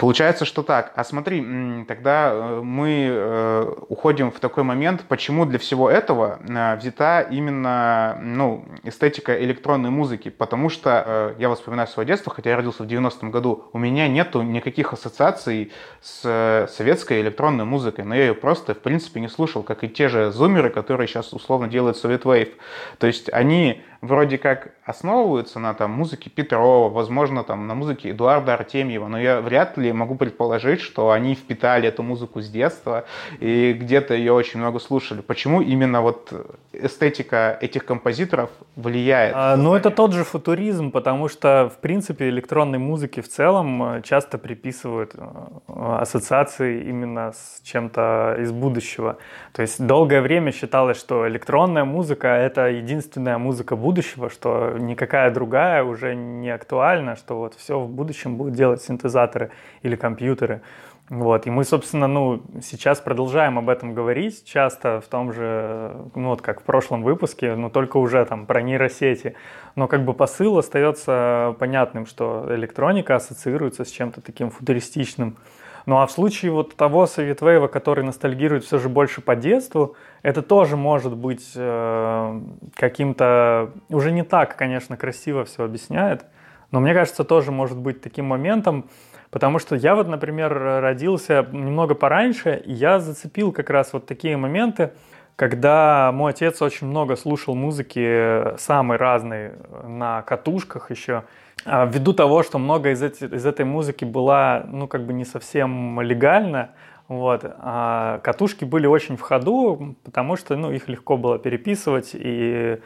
Получается, 0.00 0.46
что 0.46 0.62
так. 0.62 0.92
А 0.96 1.04
смотри, 1.04 1.84
тогда 1.86 2.30
э, 2.32 2.60
мы 2.62 3.06
э, 3.10 3.72
уходим 3.90 4.30
в 4.30 4.40
такой 4.40 4.64
момент, 4.64 5.02
почему 5.06 5.44
для 5.44 5.58
всего 5.58 5.90
этого 5.90 6.38
э, 6.40 6.76
взята 6.76 7.20
именно 7.20 8.18
ну, 8.22 8.64
эстетика 8.82 9.38
электронной 9.44 9.90
музыки. 9.90 10.30
Потому 10.30 10.70
что 10.70 11.34
я 11.38 11.54
вспоминаю 11.54 11.86
свое 11.86 12.06
детство, 12.06 12.32
хотя 12.32 12.48
я 12.48 12.56
родился 12.56 12.82
в 12.82 12.86
90-м 12.86 13.30
году, 13.30 13.68
у 13.74 13.78
меня 13.78 14.08
нету 14.08 14.40
никаких 14.40 14.94
ассоциаций 14.94 15.70
с 16.00 16.66
советской 16.72 17.20
электронной 17.20 17.66
музыкой, 17.66 18.06
но 18.06 18.14
я 18.14 18.28
ее 18.28 18.34
просто, 18.34 18.74
в 18.74 18.78
принципе, 18.78 19.20
не 19.20 19.28
слушал, 19.28 19.62
как 19.62 19.84
и 19.84 19.88
те 19.88 20.08
же 20.08 20.30
зумеры, 20.30 20.70
которые 20.70 21.08
сейчас 21.08 21.34
условно 21.34 21.68
делают 21.68 22.02
Soviet 22.02 22.22
Wave. 22.22 22.52
То 22.98 23.06
есть 23.06 23.30
они 23.34 23.82
вроде 24.00 24.38
как 24.38 24.72
основываются 24.84 25.58
на 25.58 25.74
там, 25.74 25.90
музыке 25.90 26.30
Петрова, 26.30 26.92
возможно, 26.92 27.44
там, 27.44 27.66
на 27.66 27.74
музыке 27.74 28.10
Эдуарда 28.10 28.54
Артемьева, 28.54 29.08
но 29.08 29.20
я 29.20 29.40
вряд 29.40 29.76
ли 29.76 29.89
могу 29.92 30.14
предположить, 30.14 30.80
что 30.80 31.10
они 31.10 31.34
впитали 31.34 31.88
эту 31.88 32.02
музыку 32.02 32.40
с 32.40 32.48
детства 32.48 33.04
и 33.40 33.72
где-то 33.72 34.14
ее 34.14 34.32
очень 34.32 34.60
много 34.60 34.78
слушали. 34.78 35.20
Почему 35.20 35.60
именно 35.60 36.02
вот 36.02 36.32
эстетика 36.72 37.58
этих 37.60 37.84
композиторов 37.84 38.50
влияет? 38.76 39.34
А, 39.36 39.56
ну, 39.56 39.74
это 39.74 39.90
тот 39.90 40.12
же 40.12 40.24
футуризм, 40.24 40.90
потому 40.90 41.28
что, 41.28 41.70
в 41.74 41.80
принципе, 41.80 42.28
электронной 42.28 42.78
музыке 42.78 43.22
в 43.22 43.28
целом 43.28 43.82
э, 43.82 44.02
часто 44.02 44.38
приписывают 44.38 45.14
э, 45.14 45.20
ассоциации 45.68 46.88
именно 46.88 47.32
с 47.32 47.60
чем-то 47.64 48.36
из 48.40 48.52
будущего. 48.52 49.18
То 49.52 49.62
есть 49.62 49.84
долгое 49.84 50.20
время 50.20 50.52
считалось, 50.52 50.98
что 50.98 51.28
электронная 51.28 51.84
музыка— 51.84 52.28
это 52.28 52.68
единственная 52.68 53.38
музыка 53.38 53.76
будущего, 53.76 54.30
что 54.30 54.76
никакая 54.78 55.30
другая 55.30 55.82
уже 55.84 56.14
не 56.14 56.50
актуальна, 56.50 57.16
что 57.16 57.38
вот 57.38 57.54
все 57.54 57.78
в 57.78 57.88
будущем 57.88 58.36
будут 58.36 58.54
делать 58.54 58.82
синтезаторы 58.82 59.50
или 59.82 59.96
компьютеры. 59.96 60.62
Вот. 61.10 61.46
И 61.48 61.50
мы, 61.50 61.64
собственно, 61.64 62.06
ну, 62.06 62.40
сейчас 62.62 63.00
продолжаем 63.00 63.58
об 63.58 63.68
этом 63.68 63.94
говорить 63.94 64.44
часто 64.44 65.00
в 65.00 65.08
том 65.08 65.32
же, 65.32 65.92
ну 66.14 66.28
вот 66.28 66.40
как 66.40 66.60
в 66.60 66.62
прошлом 66.62 67.02
выпуске, 67.02 67.56
но 67.56 67.68
только 67.68 67.96
уже 67.96 68.24
там 68.24 68.46
про 68.46 68.62
нейросети. 68.62 69.34
Но 69.74 69.88
как 69.88 70.04
бы 70.04 70.14
посыл 70.14 70.56
остается 70.58 71.56
понятным, 71.58 72.06
что 72.06 72.46
электроника 72.50 73.16
ассоциируется 73.16 73.84
с 73.84 73.90
чем-то 73.90 74.20
таким 74.20 74.50
футуристичным. 74.50 75.36
Ну 75.84 75.98
а 75.98 76.06
в 76.06 76.12
случае 76.12 76.52
вот 76.52 76.76
того 76.76 77.06
Советвейва, 77.06 77.66
который 77.66 78.04
ностальгирует 78.04 78.62
все 78.64 78.78
же 78.78 78.88
больше 78.88 79.20
по 79.20 79.34
детству, 79.34 79.96
это 80.22 80.42
тоже 80.42 80.76
может 80.76 81.16
быть 81.16 81.50
э, 81.56 82.40
каким-то... 82.76 83.72
Уже 83.88 84.12
не 84.12 84.22
так, 84.22 84.54
конечно, 84.54 84.96
красиво 84.96 85.44
все 85.44 85.64
объясняет, 85.64 86.26
но 86.70 86.78
мне 86.78 86.94
кажется, 86.94 87.24
тоже 87.24 87.50
может 87.50 87.78
быть 87.78 88.00
таким 88.00 88.26
моментом, 88.26 88.88
потому 89.30 89.58
что 89.58 89.76
я 89.76 89.94
вот, 89.94 90.08
например, 90.08 90.52
родился 90.52 91.46
немного 91.52 91.94
пораньше, 91.94 92.62
и 92.64 92.72
я 92.72 93.00
зацепил 93.00 93.52
как 93.52 93.70
раз 93.70 93.92
вот 93.92 94.06
такие 94.06 94.36
моменты, 94.36 94.92
когда 95.36 96.12
мой 96.12 96.32
отец 96.32 96.60
очень 96.60 96.86
много 96.86 97.16
слушал 97.16 97.54
музыки 97.54 98.58
самой 98.58 98.98
разной 98.98 99.52
на 99.84 100.22
катушках 100.22 100.90
еще, 100.90 101.24
а 101.64 101.86
ввиду 101.86 102.12
того, 102.12 102.42
что 102.42 102.58
много 102.58 102.90
из, 102.90 103.02
эти, 103.02 103.24
из 103.24 103.46
этой 103.46 103.64
музыки 103.64 104.04
была, 104.04 104.64
ну, 104.66 104.86
как 104.86 105.06
бы 105.06 105.12
не 105.12 105.24
совсем 105.24 106.00
легально, 106.00 106.70
вот, 107.08 107.44
а 107.44 108.20
катушки 108.22 108.64
были 108.64 108.86
очень 108.86 109.16
в 109.16 109.20
ходу, 109.20 109.96
потому 110.04 110.36
что, 110.36 110.56
ну, 110.56 110.72
их 110.72 110.88
легко 110.88 111.16
было 111.16 111.38
переписывать, 111.38 112.10
и 112.14 112.78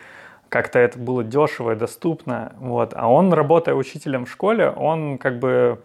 как-то 0.49 0.79
это 0.79 0.99
было 0.99 1.25
дешево 1.25 1.73
и 1.73 1.77
доступно, 1.77 2.53
вот. 2.59 2.93
А 2.95 3.09
он, 3.09 3.33
работая 3.33 3.75
учителем 3.75 4.27
в 4.27 4.31
школе, 4.31 4.71
он 4.71 5.19
как 5.19 5.39
бы 5.39 5.81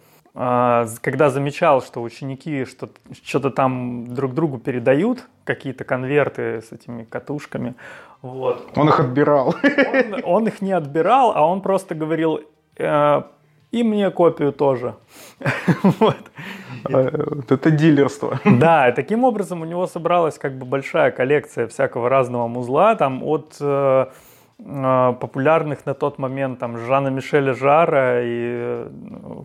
когда 1.01 1.29
замечал, 1.29 1.81
что 1.81 2.01
ученики 2.01 2.65
что-то 2.65 3.49
там 3.49 4.13
друг 4.13 4.33
другу 4.33 4.57
передают, 4.57 5.25
какие-то 5.43 5.83
конверты 5.83 6.61
с 6.61 6.71
этими 6.71 7.03
катушками, 7.03 7.75
вот. 8.21 8.71
Он 8.75 8.89
их 8.89 8.99
отбирал. 8.99 9.55
Он, 9.63 10.21
он 10.23 10.47
их 10.47 10.61
не 10.61 10.73
отбирал, 10.73 11.31
а 11.35 11.45
он 11.45 11.61
просто 11.61 11.95
говорил, 11.95 12.41
Э, 12.79 13.23
и 13.71 13.83
мне 13.83 14.09
копию 14.09 14.51
тоже. 14.51 14.95
вот. 15.83 16.17
А, 16.85 17.11
это 17.49 17.69
дилерство. 17.69 18.39
Да, 18.45 18.91
таким 18.91 19.23
образом 19.23 19.61
у 19.61 19.65
него 19.65 19.85
собралась 19.85 20.39
как 20.39 20.57
бы 20.57 20.65
большая 20.65 21.11
коллекция 21.11 21.67
всякого 21.67 22.09
разного 22.09 22.47
музла, 22.47 22.95
там 22.95 23.23
от 23.23 23.57
э, 23.59 24.07
популярных 24.63 25.85
на 25.85 25.93
тот 25.93 26.19
момент 26.19 26.59
там 26.59 26.77
Жана 26.77 27.07
Мишеля 27.07 27.53
Жара 27.53 28.21
и 28.21 28.87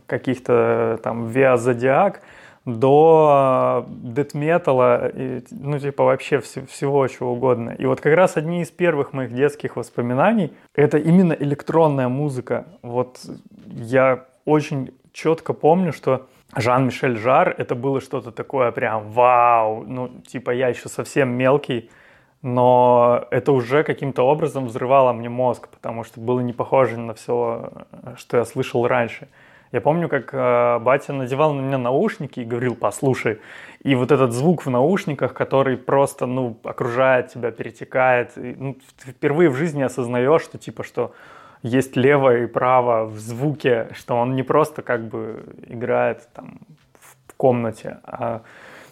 каких-то 0.07 0.99
там 1.03 1.29
Виа 1.29 1.57
Зодиак, 1.57 2.21
до 2.65 3.85
дэт-металла, 3.89 5.13
ну, 5.51 5.79
типа, 5.79 6.05
вообще 6.05 6.37
вс- 6.37 6.67
всего 6.67 7.07
чего 7.09 7.33
угодно. 7.33 7.71
И 7.71 7.85
вот 7.85 8.01
как 8.01 8.15
раз 8.15 8.37
одни 8.39 8.63
из 8.63 8.71
первых 8.71 9.13
моих 9.13 9.35
детских 9.35 9.77
воспоминаний— 9.77 10.53
это 10.75 10.97
именно 10.97 11.35
электронная 11.35 12.09
музыка. 12.09 12.65
Вот 12.83 13.21
я 13.67 14.25
очень 14.47 14.95
четко 15.13 15.53
помню, 15.53 15.93
что 15.93 16.27
Жан-Мишель 16.57 17.19
Жар— 17.19 17.55
это 17.59 17.75
было 17.75 18.01
что-то 18.01 18.31
такое 18.31 18.73
прям 18.73 19.11
вау, 19.11 19.85
ну, 19.87 20.09
типа, 20.27 20.51
я 20.51 20.69
еще 20.69 20.89
совсем 20.89 21.31
мелкий, 21.31 21.91
но 22.45 23.27
это 23.33 23.51
уже 23.51 23.83
каким-то 23.83 24.23
образом 24.23 24.67
взрывало 24.67 25.13
мне 25.13 25.29
мозг, 25.29 25.69
потому 25.69 26.05
что 26.05 26.21
было 26.21 26.39
не 26.39 26.53
похоже 26.53 26.97
на 26.97 27.15
все, 27.15 27.71
что 28.17 28.37
я 28.37 28.45
слышал 28.45 28.87
раньше— 28.87 29.27
я 29.75 29.81
помню, 29.81 30.09
как 30.09 30.33
э, 30.33 30.79
батя 30.79 31.13
надевал 31.13 31.53
на 31.53 31.61
меня 31.61 31.79
наушники 31.79 32.39
и 32.39 32.45
говорил, 32.45 32.77
послушай. 32.77 33.41
И 33.83 33.97
вот 33.97 34.13
этот 34.13 34.33
звук 34.33 34.65
в 34.65 34.71
наушниках, 34.71 35.35
который 35.35 35.77
просто, 35.77 36.27
ну, 36.27 36.57
окружает 36.63 37.33
тебя, 37.33 37.51
перетекает. 37.51 38.39
И, 38.39 38.55
ну, 38.57 38.77
впервые 38.99 39.51
в 39.51 39.57
жизни 39.57 39.83
осознаешь, 39.83 40.43
что, 40.43 40.59
типа, 40.59 40.85
что 40.85 41.13
есть 41.65 41.97
лево 41.97 42.37
и 42.37 42.47
право 42.47 43.07
в 43.07 43.19
звуке, 43.19 43.89
что 43.95 44.15
он 44.15 44.37
не 44.37 44.45
просто 44.45 44.83
как 44.83 45.09
бы 45.09 45.45
играет 45.67 46.29
там 46.33 46.61
в 47.01 47.35
комнате, 47.37 47.99
а... 48.05 48.43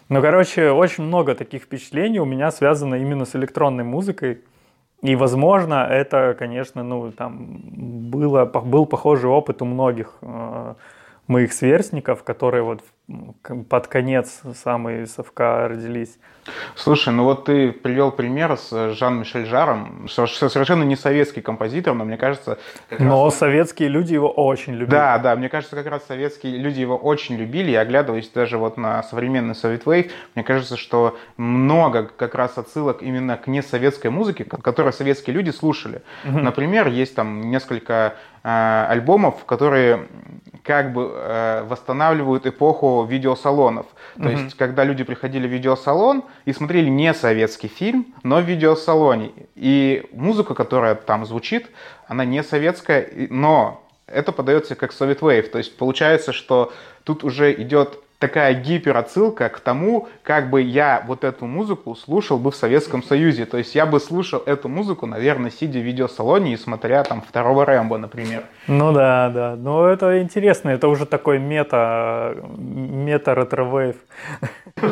Ну, 0.09 0.21
короче, 0.21 0.71
очень 0.71 1.05
много 1.05 1.35
таких 1.35 1.63
впечатлений 1.63 2.19
у 2.19 2.25
меня 2.25 2.51
связано 2.51 2.95
именно 2.95 3.25
с 3.25 3.35
электронной 3.35 3.83
музыкой. 3.83 4.41
И, 5.01 5.15
возможно, 5.15 5.85
это, 5.89 6.35
конечно, 6.37 6.83
ну, 6.83 7.11
там 7.11 7.59
было, 8.09 8.45
был 8.45 8.85
похожий 8.85 9.29
опыт 9.29 9.61
у 9.61 9.65
многих 9.65 10.13
э, 10.21 10.75
моих 11.27 11.53
сверстников, 11.53 12.23
которые 12.23 12.63
вот 12.63 12.81
под 13.69 13.87
конец 13.87 14.41
самые 14.55 15.07
совка 15.07 15.67
родились. 15.67 16.17
Слушай, 16.75 17.13
ну 17.13 17.23
вот 17.23 17.45
ты 17.45 17.71
привел 17.71 18.11
пример 18.11 18.57
с 18.57 18.93
Жан-Мишель 18.93 19.45
Жаром, 19.45 20.07
совершенно 20.09 20.83
не 20.83 20.95
советский 20.95 21.41
композитор, 21.41 21.93
но 21.93 22.05
мне 22.05 22.17
кажется... 22.17 22.59
Но 22.97 23.25
раз... 23.25 23.37
советские 23.37 23.89
люди 23.89 24.13
его 24.13 24.29
очень 24.29 24.73
любили. 24.73 24.91
Да, 24.91 25.17
да, 25.19 25.35
мне 25.35 25.49
кажется, 25.49 25.75
как 25.75 25.85
раз 25.87 26.05
советские 26.05 26.57
люди 26.57 26.79
его 26.81 26.97
очень 26.97 27.35
любили, 27.35 27.71
и 27.71 27.75
оглядываясь 27.75 28.29
даже 28.29 28.57
вот 28.57 28.77
на 28.77 29.03
современный 29.03 29.53
Soviet 29.53 29.83
Wave, 29.83 30.11
мне 30.35 30.43
кажется, 30.43 30.75
что 30.77 31.17
много 31.37 32.03
как 32.03 32.35
раз 32.35 32.57
отсылок 32.57 33.01
именно 33.01 33.37
к 33.37 33.47
несоветской 33.47 34.11
музыке, 34.11 34.43
которую 34.43 34.93
советские 34.93 35.33
люди 35.33 35.49
слушали. 35.49 36.01
Угу. 36.25 36.39
Например, 36.39 36.87
есть 36.87 37.15
там 37.15 37.49
несколько 37.49 37.93
э, 37.93 38.32
альбомов, 38.43 39.45
которые 39.45 40.07
как 40.63 40.93
бы 40.93 41.11
э, 41.13 41.63
восстанавливают 41.63 42.45
эпоху 42.45 43.05
видеосалонов. 43.09 43.85
То 44.15 44.23
mm-hmm. 44.23 44.43
есть, 44.43 44.57
когда 44.57 44.83
люди 44.83 45.03
приходили 45.03 45.47
в 45.47 45.51
видеосалон 45.51 46.23
и 46.45 46.53
смотрели 46.53 46.89
не 46.89 47.13
советский 47.13 47.67
фильм, 47.67 48.13
но 48.23 48.39
в 48.39 48.45
видеосалоне. 48.45 49.31
И 49.55 50.05
музыка, 50.13 50.55
которая 50.55 50.95
там 50.95 51.25
звучит, 51.25 51.67
она 52.07 52.23
не 52.23 52.43
советская, 52.43 53.09
но 53.29 53.83
это 54.07 54.31
подается 54.31 54.75
как 54.75 54.91
Soviet 54.91 55.19
Wave. 55.19 55.49
То 55.49 55.57
есть 55.57 55.77
получается, 55.77 56.31
что 56.31 56.71
тут 57.03 57.23
уже 57.23 57.53
идет 57.53 57.99
такая 58.23 58.53
гиперотсылка 58.53 59.49
к 59.49 59.59
тому, 59.59 60.07
как 60.23 60.49
бы 60.49 60.61
я 60.61 61.03
вот 61.05 61.25
эту 61.25 61.45
музыку 61.45 61.93
слушал 61.93 62.39
бы 62.39 62.51
в 62.51 62.55
Советском 62.55 63.03
Союзе. 63.03 63.45
То 63.45 63.57
есть 63.57 63.75
я 63.75 63.85
бы 63.85 63.99
слушал 63.99 64.41
эту 64.45 64.69
музыку, 64.69 65.05
наверное, 65.05 65.51
сидя 65.51 65.79
в 65.79 65.83
видеосалоне 65.83 66.53
и 66.53 66.57
смотря 66.57 67.03
там 67.03 67.21
второго 67.21 67.65
Рэмбо, 67.65 67.97
например. 67.97 68.43
Ну 68.67 68.93
да, 68.93 69.29
да. 69.29 69.55
Но 69.57 69.89
это 69.89 70.21
интересно, 70.21 70.69
это 70.69 70.87
уже 70.87 71.05
такой 71.05 71.37
мета, 71.37 72.37
мета 72.57 73.35
retrowave. 73.35 73.97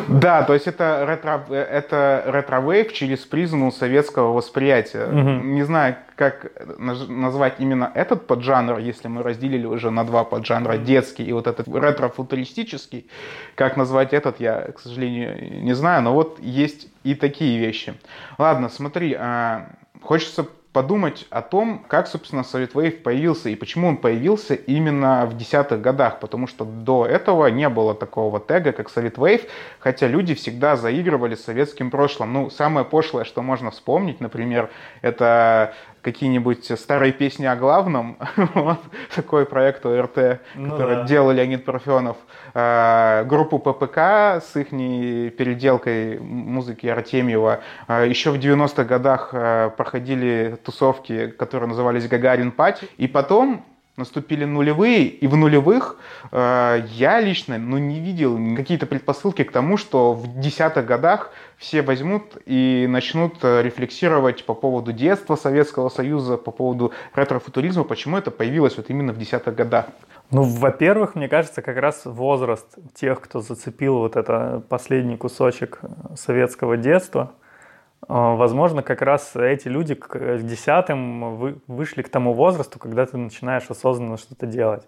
Да, 0.08 0.42
то 0.42 0.54
есть 0.54 0.68
это 0.68 1.04
ретро, 1.06 1.44
это 1.50 2.22
retrowave 2.26 2.92
через 2.92 3.18
призму 3.20 3.72
советского 3.72 4.32
восприятия. 4.32 5.06
Не 5.06 5.64
знаю, 5.64 5.96
как 6.16 6.52
назвать 6.78 7.54
именно 7.58 7.90
этот 7.94 8.26
поджанр, 8.26 8.78
если 8.78 9.08
мы 9.08 9.22
разделили 9.22 9.66
уже 9.66 9.90
на 9.90 10.04
два 10.04 10.24
поджанра, 10.24 10.76
детский 10.76 11.24
и 11.24 11.32
вот 11.32 11.46
этот 11.46 11.66
ретро-футуристический. 11.68 13.06
Как 13.54 13.76
назвать 13.76 14.12
этот, 14.12 14.40
я, 14.40 14.72
к 14.72 14.80
сожалению, 14.80 15.62
не 15.62 15.74
знаю, 15.74 16.02
но 16.02 16.14
вот 16.14 16.38
есть 16.40 16.88
и 17.04 17.14
такие 17.14 17.58
вещи. 17.58 17.94
Ладно, 18.38 18.68
смотри, 18.68 19.14
а, 19.18 19.68
хочется 20.00 20.46
подумать 20.72 21.26
о 21.30 21.42
том, 21.42 21.84
как, 21.86 22.06
собственно, 22.06 22.44
Совет 22.44 22.72
Wave 22.72 23.02
появился 23.02 23.50
и 23.50 23.54
почему 23.54 23.88
он 23.88 23.98
появился 23.98 24.54
именно 24.54 25.26
в 25.26 25.36
десятых 25.36 25.80
годах, 25.82 26.18
потому 26.18 26.46
что 26.46 26.64
до 26.64 27.04
этого 27.06 27.46
не 27.48 27.68
было 27.68 27.94
такого 27.94 28.40
тега, 28.40 28.72
как 28.72 28.88
Совет 28.88 29.18
Wave, 29.18 29.48
хотя 29.78 30.06
люди 30.06 30.34
всегда 30.34 30.76
заигрывали 30.76 31.34
с 31.34 31.44
советским 31.44 31.90
прошлым. 31.90 32.32
Ну, 32.32 32.50
самое 32.50 32.86
пошлое, 32.86 33.24
что 33.24 33.42
можно 33.42 33.70
вспомнить, 33.70 34.20
например, 34.20 34.70
это 35.02 35.74
какие-нибудь 36.02 36.78
старые 36.78 37.12
песни 37.12 37.46
о 37.46 37.56
главном. 37.56 38.18
вот 38.54 38.78
такой 39.14 39.46
проект 39.46 39.86
ОРТ, 39.86 40.40
ну, 40.54 40.70
который 40.70 40.96
да. 40.96 41.04
делал 41.04 41.30
Леонид 41.30 41.64
Парфенов. 41.64 42.16
А, 42.54 43.24
группу 43.24 43.58
ППК 43.58 43.98
с 44.42 44.56
их 44.56 44.70
переделкой 44.70 46.18
музыки 46.18 46.86
Артемьева. 46.86 47.60
А, 47.86 48.04
еще 48.04 48.32
в 48.32 48.34
90-х 48.34 48.84
годах 48.84 49.30
а, 49.32 49.70
проходили 49.70 50.58
тусовки, 50.64 51.28
которые 51.28 51.68
назывались 51.68 52.08
Гагарин 52.08 52.50
Пати. 52.50 52.88
И 52.98 53.06
потом 53.06 53.64
наступили 53.96 54.44
нулевые, 54.44 55.04
и 55.04 55.26
в 55.26 55.36
нулевых 55.36 55.96
э, 56.30 56.82
я 56.92 57.20
лично 57.20 57.58
ну, 57.58 57.76
не 57.76 58.00
видел 58.00 58.38
какие-то 58.56 58.86
предпосылки 58.86 59.44
к 59.44 59.52
тому, 59.52 59.76
что 59.76 60.14
в 60.14 60.40
десятых 60.40 60.86
годах 60.86 61.30
все 61.58 61.82
возьмут 61.82 62.38
и 62.46 62.86
начнут 62.88 63.36
э, 63.42 63.62
рефлексировать 63.62 64.46
по 64.46 64.54
поводу 64.54 64.92
детства 64.92 65.36
Советского 65.36 65.90
Союза, 65.90 66.38
по 66.38 66.50
поводу 66.50 66.92
ретро-футуризма, 67.14 67.84
почему 67.84 68.16
это 68.16 68.30
появилось 68.30 68.78
вот 68.78 68.88
именно 68.88 69.12
в 69.12 69.18
десятых 69.18 69.54
годах. 69.54 69.86
Ну, 70.30 70.42
во-первых, 70.42 71.14
мне 71.14 71.28
кажется, 71.28 71.60
как 71.60 71.76
раз 71.76 72.02
возраст 72.06 72.66
тех, 72.94 73.20
кто 73.20 73.40
зацепил 73.42 73.98
вот 73.98 74.16
это 74.16 74.62
последний 74.70 75.18
кусочек 75.18 75.80
советского 76.16 76.78
детства, 76.78 77.32
возможно, 78.08 78.82
как 78.82 79.02
раз 79.02 79.36
эти 79.36 79.68
люди 79.68 79.94
к 79.94 80.38
десятым 80.38 81.58
вышли 81.66 82.02
к 82.02 82.08
тому 82.08 82.32
возрасту, 82.32 82.78
когда 82.78 83.06
ты 83.06 83.16
начинаешь 83.16 83.70
осознанно 83.70 84.16
что-то 84.16 84.46
делать. 84.46 84.86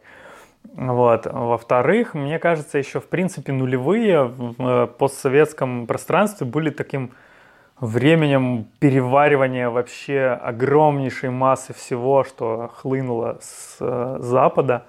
Вот. 0.72 1.26
Во-вторых, 1.26 2.14
мне 2.14 2.38
кажется, 2.38 2.78
еще 2.78 3.00
в 3.00 3.06
принципе 3.06 3.52
нулевые 3.52 4.24
в 4.24 4.54
э, 4.58 4.86
постсоветском 4.86 5.86
пространстве 5.86 6.46
были 6.46 6.70
таким 6.70 7.12
временем 7.78 8.66
переваривания 8.78 9.68
вообще 9.68 10.38
огромнейшей 10.42 11.30
массы 11.30 11.74
всего, 11.74 12.24
что 12.24 12.70
хлынуло 12.74 13.38
с 13.40 13.76
э, 13.80 14.16
Запада. 14.20 14.86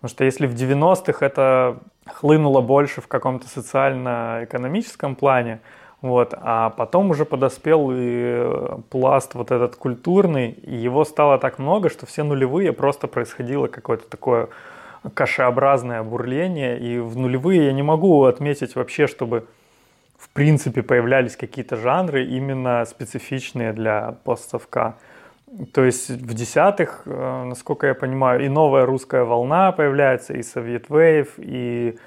Потому 0.00 0.10
что 0.10 0.24
если 0.24 0.46
в 0.46 0.54
90-х 0.54 1.24
это 1.24 1.78
хлынуло 2.06 2.60
больше 2.60 3.00
в 3.00 3.08
каком-то 3.08 3.48
социально-экономическом 3.48 5.14
плане, 5.14 5.60
вот. 6.00 6.34
А 6.36 6.70
потом 6.70 7.10
уже 7.10 7.24
подоспел 7.24 7.90
и 7.92 8.80
пласт 8.90 9.34
вот 9.34 9.50
этот 9.50 9.76
культурный, 9.76 10.50
и 10.50 10.76
его 10.76 11.04
стало 11.04 11.38
так 11.38 11.58
много, 11.58 11.90
что 11.90 12.06
все 12.06 12.22
нулевые 12.22 12.72
просто 12.72 13.08
происходило 13.08 13.66
какое-то 13.66 14.08
такое 14.08 14.48
кашеобразное 15.14 16.02
бурление, 16.02 16.78
и 16.78 16.98
в 16.98 17.16
нулевые 17.16 17.66
я 17.66 17.72
не 17.72 17.82
могу 17.82 18.24
отметить 18.24 18.76
вообще, 18.76 19.06
чтобы 19.06 19.46
в 20.18 20.28
принципе 20.30 20.82
появлялись 20.82 21.36
какие-то 21.36 21.76
жанры 21.76 22.24
именно 22.24 22.84
специфичные 22.84 23.72
для 23.72 24.16
постсовка. 24.24 24.96
То 25.72 25.84
есть 25.84 26.10
в 26.10 26.34
десятых, 26.34 27.02
э, 27.06 27.44
насколько 27.44 27.86
я 27.86 27.94
понимаю, 27.94 28.44
и 28.44 28.48
новая 28.48 28.84
русская 28.84 29.24
волна 29.24 29.72
появляется, 29.72 30.34
и 30.34 30.42
Совет 30.42 30.90
Вейв, 30.90 31.34
и 31.38 31.98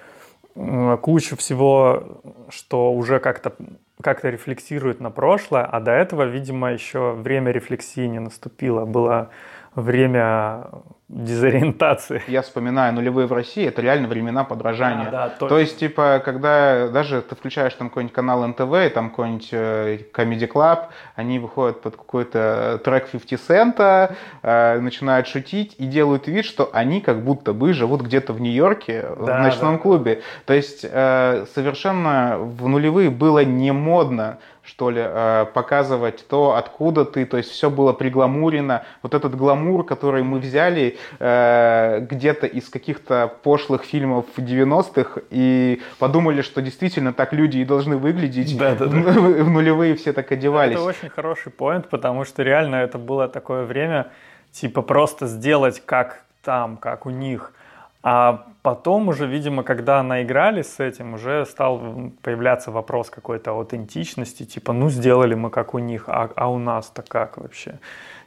кучу 1.02 1.38
всего, 1.38 2.22
что 2.50 2.94
уже 2.94 3.20
как-то 3.20 3.54
как-то 4.02 4.30
рефлексирует 4.30 5.00
на 5.00 5.12
прошлое, 5.12 5.64
а 5.64 5.80
до 5.80 5.92
этого, 5.92 6.24
видимо, 6.24 6.72
еще 6.74 7.12
время 7.12 7.52
рефлексии 7.52 8.08
не 8.08 8.20
наступило. 8.20 8.86
Было 8.86 9.30
время 9.76 10.70
дезориентации. 11.12 12.24
Я 12.28 12.42
вспоминаю 12.42 12.94
нулевые 12.94 13.28
в 13.28 13.34
России, 13.34 13.66
это 13.66 13.82
реально 13.82 14.08
времена 14.08 14.44
подражания. 14.44 15.06
Да, 15.06 15.12
да, 15.12 15.30
то... 15.30 15.48
то 15.50 15.60
есть, 15.60 15.78
типа, 15.78 16.22
когда 16.24 16.88
даже 16.88 17.22
ты 17.22 17.36
включаешь 17.36 17.74
там 17.74 17.90
какой-нибудь 17.90 18.16
канал 18.16 18.48
НТВ, 18.48 18.74
и 18.86 18.90
там 18.90 19.10
какой-нибудь 19.10 19.50
э, 19.52 20.00
Comedy 20.14 20.50
Club, 20.50 20.86
они 21.16 21.40
выходят 21.40 21.82
под 21.82 21.98
какой-то 21.98 22.80
трек 22.84 23.10
50 23.10 23.40
цента, 23.40 24.16
э, 24.42 24.80
начинают 24.80 25.28
шутить 25.28 25.76
и 25.78 25.86
делают 25.86 26.28
вид, 26.28 26.46
что 26.46 26.70
они 26.72 27.02
как 27.02 27.24
будто 27.24 27.54
бы 27.54 27.74
живут 27.74 28.02
где-то 28.02 28.32
в 28.34 28.40
Нью-Йорке, 28.40 29.02
да, 29.02 29.40
в 29.40 29.42
ночном 29.42 29.76
да. 29.76 29.82
клубе. 29.82 30.22
То 30.46 30.54
есть, 30.54 30.86
э, 30.90 31.46
совершенно 31.54 32.38
в 32.40 32.68
нулевые 32.68 33.10
было 33.10 33.44
не 33.44 33.72
модно 33.72 34.38
что 34.64 34.90
ли, 34.90 35.02
э, 35.04 35.46
показывать 35.54 36.26
то, 36.28 36.56
откуда 36.56 37.06
ты, 37.06 37.26
то 37.26 37.38
есть 37.38 37.50
все 37.50 37.70
было 37.70 37.94
пригламурено. 37.94 38.84
Вот 39.02 39.14
этот 39.14 39.36
гламур, 39.36 39.86
который 39.86 40.24
мы 40.24 40.40
взяли 40.40 40.98
э, 41.20 42.00
где-то 42.02 42.48
из 42.48 42.70
каких-то 42.70 43.34
пошлых 43.44 43.84
фильмов 43.84 44.26
90-х 44.38 45.22
и 45.30 45.82
подумали, 46.00 46.42
что 46.42 46.62
действительно 46.62 47.14
так 47.14 47.34
люди 47.34 47.58
и 47.58 47.66
должны 47.66 47.98
выглядеть. 47.98 48.58
Да, 48.58 48.76
да, 48.76 48.86
да. 48.86 49.00
В 49.00 49.50
нулевые 49.50 49.96
все 49.96 50.14
так 50.14 50.32
одевались. 50.32 50.76
Это 50.76 50.84
очень 50.84 51.10
хороший 51.10 51.52
поинт, 51.52 51.90
потому 51.90 52.26
что 52.26 52.44
реально 52.44 52.76
это 52.76 52.98
было 52.98 53.28
такое 53.28 53.66
время, 53.66 54.12
типа 54.52 54.82
просто 54.82 55.28
сделать 55.28 55.82
как 55.86 56.24
там, 56.44 56.78
как 56.78 57.06
у 57.06 57.10
них– 57.10 57.54
а 58.04 58.46
потом 58.62 59.10
уже, 59.10 59.28
видимо, 59.28 59.64
когда 59.64 60.04
наигрались 60.04 60.68
с 60.68 60.80
этим, 60.80 61.14
уже 61.16 61.46
стал 61.46 62.12
появляться 62.22 62.72
вопрос 62.72 63.10
какой-то 63.10 63.52
аутентичности, 63.52 64.44
типа, 64.44 64.74
ну, 64.74 64.90
сделали 64.90 65.34
мы 65.34 65.50
как 65.50 65.74
у 65.74 65.80
них, 65.80 66.06
а, 66.08 66.30
а 66.36 66.50
у 66.50 66.58
нас-то 66.58 67.02
как 67.02 67.38
вообще? 67.38 67.80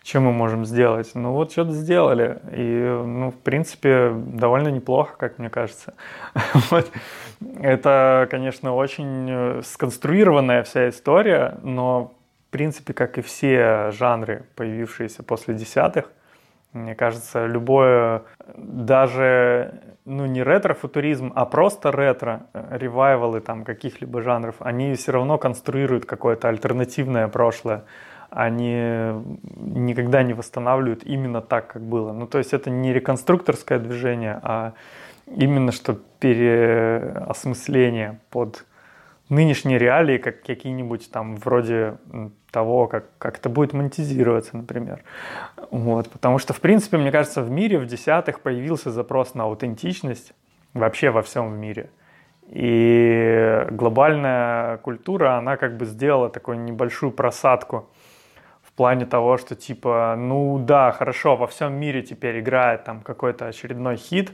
Что 0.05 0.20
мы 0.20 0.33
можем 0.33 0.66
сделать? 0.66 1.12
Ну, 1.14 1.33
вот 1.33 1.53
что-то 1.53 1.73
сделали. 1.73 2.38
И, 2.53 3.03
ну, 3.07 3.31
в 3.31 3.38
принципе, 3.38 4.12
довольно 4.14 4.68
неплохо, 4.68 5.14
как 5.16 5.38
мне 5.38 5.49
кажется. 5.49 5.94
вот. 6.70 6.90
Это, 7.61 8.29
конечно, 8.31 8.75
очень 8.75 9.27
э, 9.31 9.62
сконструированная 9.64 10.62
вся 10.62 10.90
история, 10.90 11.59
но, 11.62 12.12
в 12.49 12.53
принципе, 12.53 12.92
как 12.92 13.16
и 13.16 13.23
все 13.23 13.90
жанры, 13.92 14.44
появившиеся 14.57 15.23
после 15.23 15.55
десятых, 15.55 16.11
мне 16.75 16.95
кажется, 16.95 17.47
любое, 17.47 18.23
даже, 18.57 19.81
ну, 20.05 20.27
не 20.27 20.43
ретро-футуризм, 20.43 21.33
а 21.35 21.47
просто 21.47 21.91
ретро, 21.91 22.47
э, 22.53 22.77
ревайвалы 22.79 23.41
там 23.41 23.65
каких-либо 23.65 24.23
жанров, 24.23 24.57
они 24.59 24.95
все 24.95 25.13
равно 25.13 25.39
конструируют 25.39 26.05
какое-то 26.05 26.49
альтернативное 26.49 27.29
прошлое. 27.29 27.85
Они 28.31 29.13
никогда 29.57 30.25
не 30.25 30.35
восстанавливают 30.35 31.05
именно 31.05 31.41
так, 31.41 31.69
как 31.69 31.83
было. 31.83 32.13
Ну, 32.13 32.27
то 32.27 32.39
есть 32.39 32.53
это 32.53 32.69
не 32.69 32.93
реконструкторское 32.93 33.79
движение, 33.79 34.41
а 34.43 34.73
именно 35.27 35.71
что 35.71 35.97
переосмысление 36.19 38.19
под 38.31 38.65
нынешние 39.29 39.79
реалии, 39.79 40.19
как 40.19 40.43
какие-нибудь 40.43 41.11
там 41.11 41.37
вроде 41.37 41.97
того, 42.51 42.87
как, 42.87 43.07
как 43.19 43.39
это 43.39 43.49
будет 43.49 43.73
монетизироваться, 43.73 44.57
например. 44.57 45.03
Вот, 45.71 46.09
потому 46.11 46.39
что, 46.39 46.53
в 46.53 46.61
принципе, 46.61 46.99
мне 46.99 47.11
кажется, 47.11 47.43
в 47.43 47.51
мире 47.51 47.79
в 47.79 47.87
десятых 47.87 48.41
появился 48.41 48.91
запрос 48.91 49.35
на 49.35 49.45
аутентичность 49.45 50.35
вообще 50.73 51.11
во 51.11 51.23
всем 51.23 51.53
в 51.53 51.57
мире. 51.57 51.91
И 52.49 53.67
глобальная 53.71 54.77
культура, 54.79 55.39
она 55.39 55.57
как 55.57 55.77
бы 55.77 55.87
сделала 55.87 56.29
такую 56.29 56.61
небольшую 56.61 57.11
просадку 57.11 57.89
в 58.63 58.73
плане 58.73 59.07
того, 59.07 59.39
что 59.39 59.55
типа, 59.55 60.15
ну 60.19 60.59
да, 60.59 60.93
хорошо, 60.93 61.37
во 61.37 61.47
всем 61.47 61.75
мире 61.75 62.03
теперь 62.03 62.41
играет 62.41 62.85
там 62.85 63.01
какой-то 63.01 63.47
очередной 63.47 63.97
хит, 63.97 64.33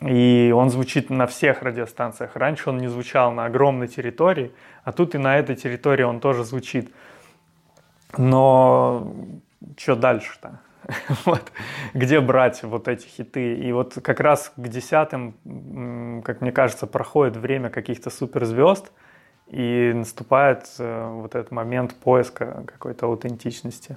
и 0.00 0.52
он 0.54 0.70
звучит 0.70 1.10
на 1.10 1.26
всех 1.26 1.62
радиостанциях. 1.62 2.36
Раньше 2.36 2.70
он 2.70 2.78
не 2.78 2.88
звучал 2.88 3.32
на 3.32 3.46
огромной 3.46 3.88
территории, 3.88 4.52
а 4.84 4.92
тут 4.92 5.14
и 5.14 5.18
на 5.18 5.38
этой 5.38 5.56
территории 5.56 6.04
он 6.04 6.20
тоже 6.20 6.44
звучит. 6.44 6.92
Но 8.16 9.12
что 9.76 9.96
дальше-то? 9.96 10.60
вот. 11.24 11.52
Где 11.94 12.20
брать 12.20 12.62
вот 12.62 12.88
эти 12.88 13.06
хиты? 13.06 13.56
И 13.56 13.72
вот 13.72 13.98
как 14.02 14.20
раз 14.20 14.52
к 14.56 14.68
десятым, 14.68 15.34
как 16.24 16.40
мне 16.40 16.52
кажется, 16.52 16.86
проходит 16.86 17.36
время 17.36 17.68
каких-то 17.68 18.10
суперзвезд, 18.10 18.92
и 19.48 19.92
наступает 19.94 20.66
э, 20.78 21.08
вот 21.10 21.34
этот 21.34 21.50
момент 21.50 21.94
поиска 21.94 22.64
какой-то 22.66 23.06
аутентичности. 23.06 23.96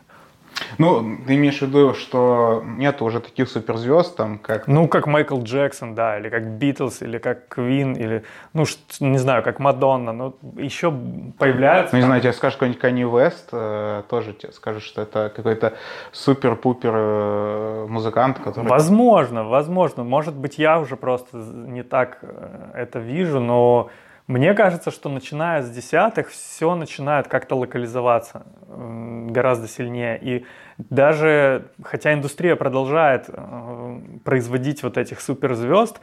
Ну, 0.78 1.18
ты 1.26 1.36
имеешь 1.36 1.60
в 1.60 1.62
виду, 1.64 1.94
что 1.94 2.64
нет 2.66 3.02
уже 3.02 3.20
таких 3.20 3.50
суперзвезд, 3.50 4.16
там, 4.16 4.40
как... 4.40 4.68
Ну, 4.68 4.88
как 4.88 5.08
Майкл 5.08 5.42
Джексон, 5.42 5.96
да, 5.96 6.18
или 6.20 6.30
как 6.30 6.46
Битлз, 6.58 7.02
или 7.02 7.18
как 7.18 7.48
Квин, 7.48 7.94
или, 7.94 8.24
ну, 8.54 8.66
не 9.00 9.18
знаю, 9.18 9.44
как 9.44 9.60
Мадонна, 9.60 10.14
но 10.14 10.36
еще 10.58 10.94
появляются... 11.38 11.96
Ну, 11.96 12.02
не 12.02 12.06
знаю, 12.06 12.22
тебе 12.22 12.34
скажешь 12.34 12.58
какой-нибудь 12.58 12.82
Канни 12.82 13.04
Вест, 13.04 13.50
э, 13.52 14.04
тоже 14.10 14.34
тебе 14.34 14.52
скажешь, 14.52 14.84
что 14.84 15.02
это 15.02 15.32
какой-то 15.36 15.74
супер-пупер 16.12 16.94
э, 16.96 17.86
музыкант, 17.88 18.40
который... 18.40 18.68
Возможно, 18.68 19.44
возможно. 19.44 20.04
Может 20.04 20.36
быть, 20.36 20.58
я 20.58 20.80
уже 20.80 20.96
просто 20.96 21.38
не 21.38 21.84
так 21.84 22.20
э, 22.22 22.72
это 22.76 23.00
вижу, 23.00 23.40
но 23.40 23.90
Мне 24.32 24.54
кажется, 24.54 24.92
что 24.92 25.10
начиная 25.10 25.62
с 25.62 25.70
десятых 25.70 26.30
все 26.30 26.74
начинает 26.74 27.28
как-то 27.28 27.56
локализоваться 27.56 28.46
гораздо 28.66 29.68
сильнее. 29.68 30.18
И 30.22 30.46
даже, 30.78 31.66
хотя 31.84 32.14
индустрия 32.14 32.56
продолжает 32.56 33.26
э, 33.28 34.00
производить 34.24 34.84
вот 34.84 34.98
этих 34.98 35.20
суперзвезд, 35.20 36.00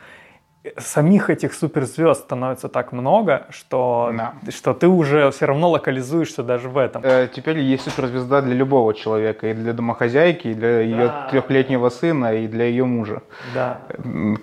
самих 0.76 1.30
этих 1.30 1.54
суперзвезд 1.54 2.22
становится 2.22 2.68
так 2.68 2.92
много, 2.92 3.46
что, 3.50 4.12
да. 4.16 4.34
что 4.50 4.74
ты 4.74 4.88
уже 4.88 5.30
все 5.30 5.46
равно 5.46 5.70
локализуешься 5.70 6.42
даже 6.42 6.68
в 6.68 6.78
этом. 6.78 7.02
Э, 7.04 7.28
теперь 7.32 7.58
есть 7.58 7.84
суперзвезда 7.84 8.42
для 8.42 8.54
любого 8.54 8.94
человека, 8.94 9.48
и 9.48 9.54
для 9.54 9.72
домохозяйки, 9.72 10.48
и 10.48 10.54
для 10.54 10.68
да. 10.68 10.80
ее 10.80 11.12
трехлетнего 11.30 11.88
сына, 11.88 12.34
и 12.34 12.46
для 12.46 12.66
ее 12.66 12.84
мужа. 12.84 13.22
Да. 13.54 13.80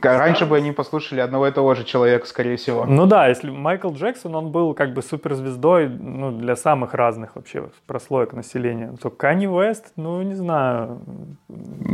Раньше 0.02 0.46
бы 0.46 0.58
они 0.58 0.72
послушали 0.72 1.20
одного 1.20 1.48
и 1.48 1.52
того 1.52 1.76
же 1.76 1.84
человека, 1.84 2.26
скорее 2.28 2.58
всего. 2.58 2.86
Ну 2.86 3.06
да, 3.06 3.28
если 3.28 3.50
Майкл 3.50 3.92
Джексон, 3.92 4.36
он 4.36 4.52
был 4.52 4.74
как 4.74 4.94
бы 4.94 5.02
суперзвездой 5.02 5.90
ну, 5.90 6.32
для 6.32 6.56
самых 6.56 6.94
разных 6.94 7.36
вообще 7.36 7.70
прослоек 7.88 8.34
населения, 8.34 8.94
то 9.02 9.10
Канни 9.10 9.46
Вест, 9.46 9.94
ну 9.96 10.22
не 10.22 10.34
знаю. 10.34 11.00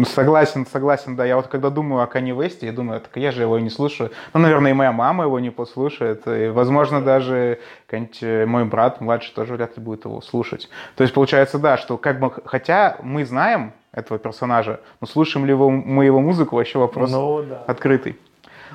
Согласен, 0.06 0.66
согласен, 0.66 1.16
да. 1.16 1.26
Я 1.26 1.36
вот 1.36 1.48
когда 1.48 1.70
думаю 1.70 2.04
о 2.04 2.08
Канни 2.08 2.32
Весте, 2.32 2.68
я 2.68 2.74
думаю, 2.74 3.02
так 3.02 3.16
я 3.16 3.32
же 3.32 3.42
его 3.42 3.60
не 3.60 3.70
слушаю. 3.70 4.12
Ну, 4.34 4.40
наверное, 4.40 4.72
и 4.72 4.74
моя 4.74 4.92
мама 4.92 5.26
его 5.26 5.40
не 5.40 5.50
послушает. 5.50 6.28
И, 6.28 6.50
возможно, 6.50 7.02
даже 7.02 7.60
э, 7.90 8.46
мой 8.46 8.66
брат 8.66 9.02
младший 9.02 9.34
тоже 9.34 9.54
вряд 9.54 9.78
ли 9.78 9.84
будет 9.84 10.06
его 10.06 10.22
слушать. 10.22 10.70
То 10.96 11.04
есть, 11.04 11.14
получается, 11.14 11.60
да, 11.60 11.78
что 11.78 11.98
как 11.98 12.20
бы, 12.20 12.32
хотя 12.46 12.98
мы 13.02 13.26
знаем 13.26 13.74
этого 13.92 14.20
персонажа, 14.20 14.80
но 15.02 15.08
слушаем 15.08 15.46
ли 15.46 15.54
мы 15.54 16.06
его 16.06 16.20
музыку, 16.22 16.56
вообще 16.56 16.80
вопрос 16.80 17.12
ну, 17.12 17.44
да. 17.44 17.64
открытый. 17.68 18.18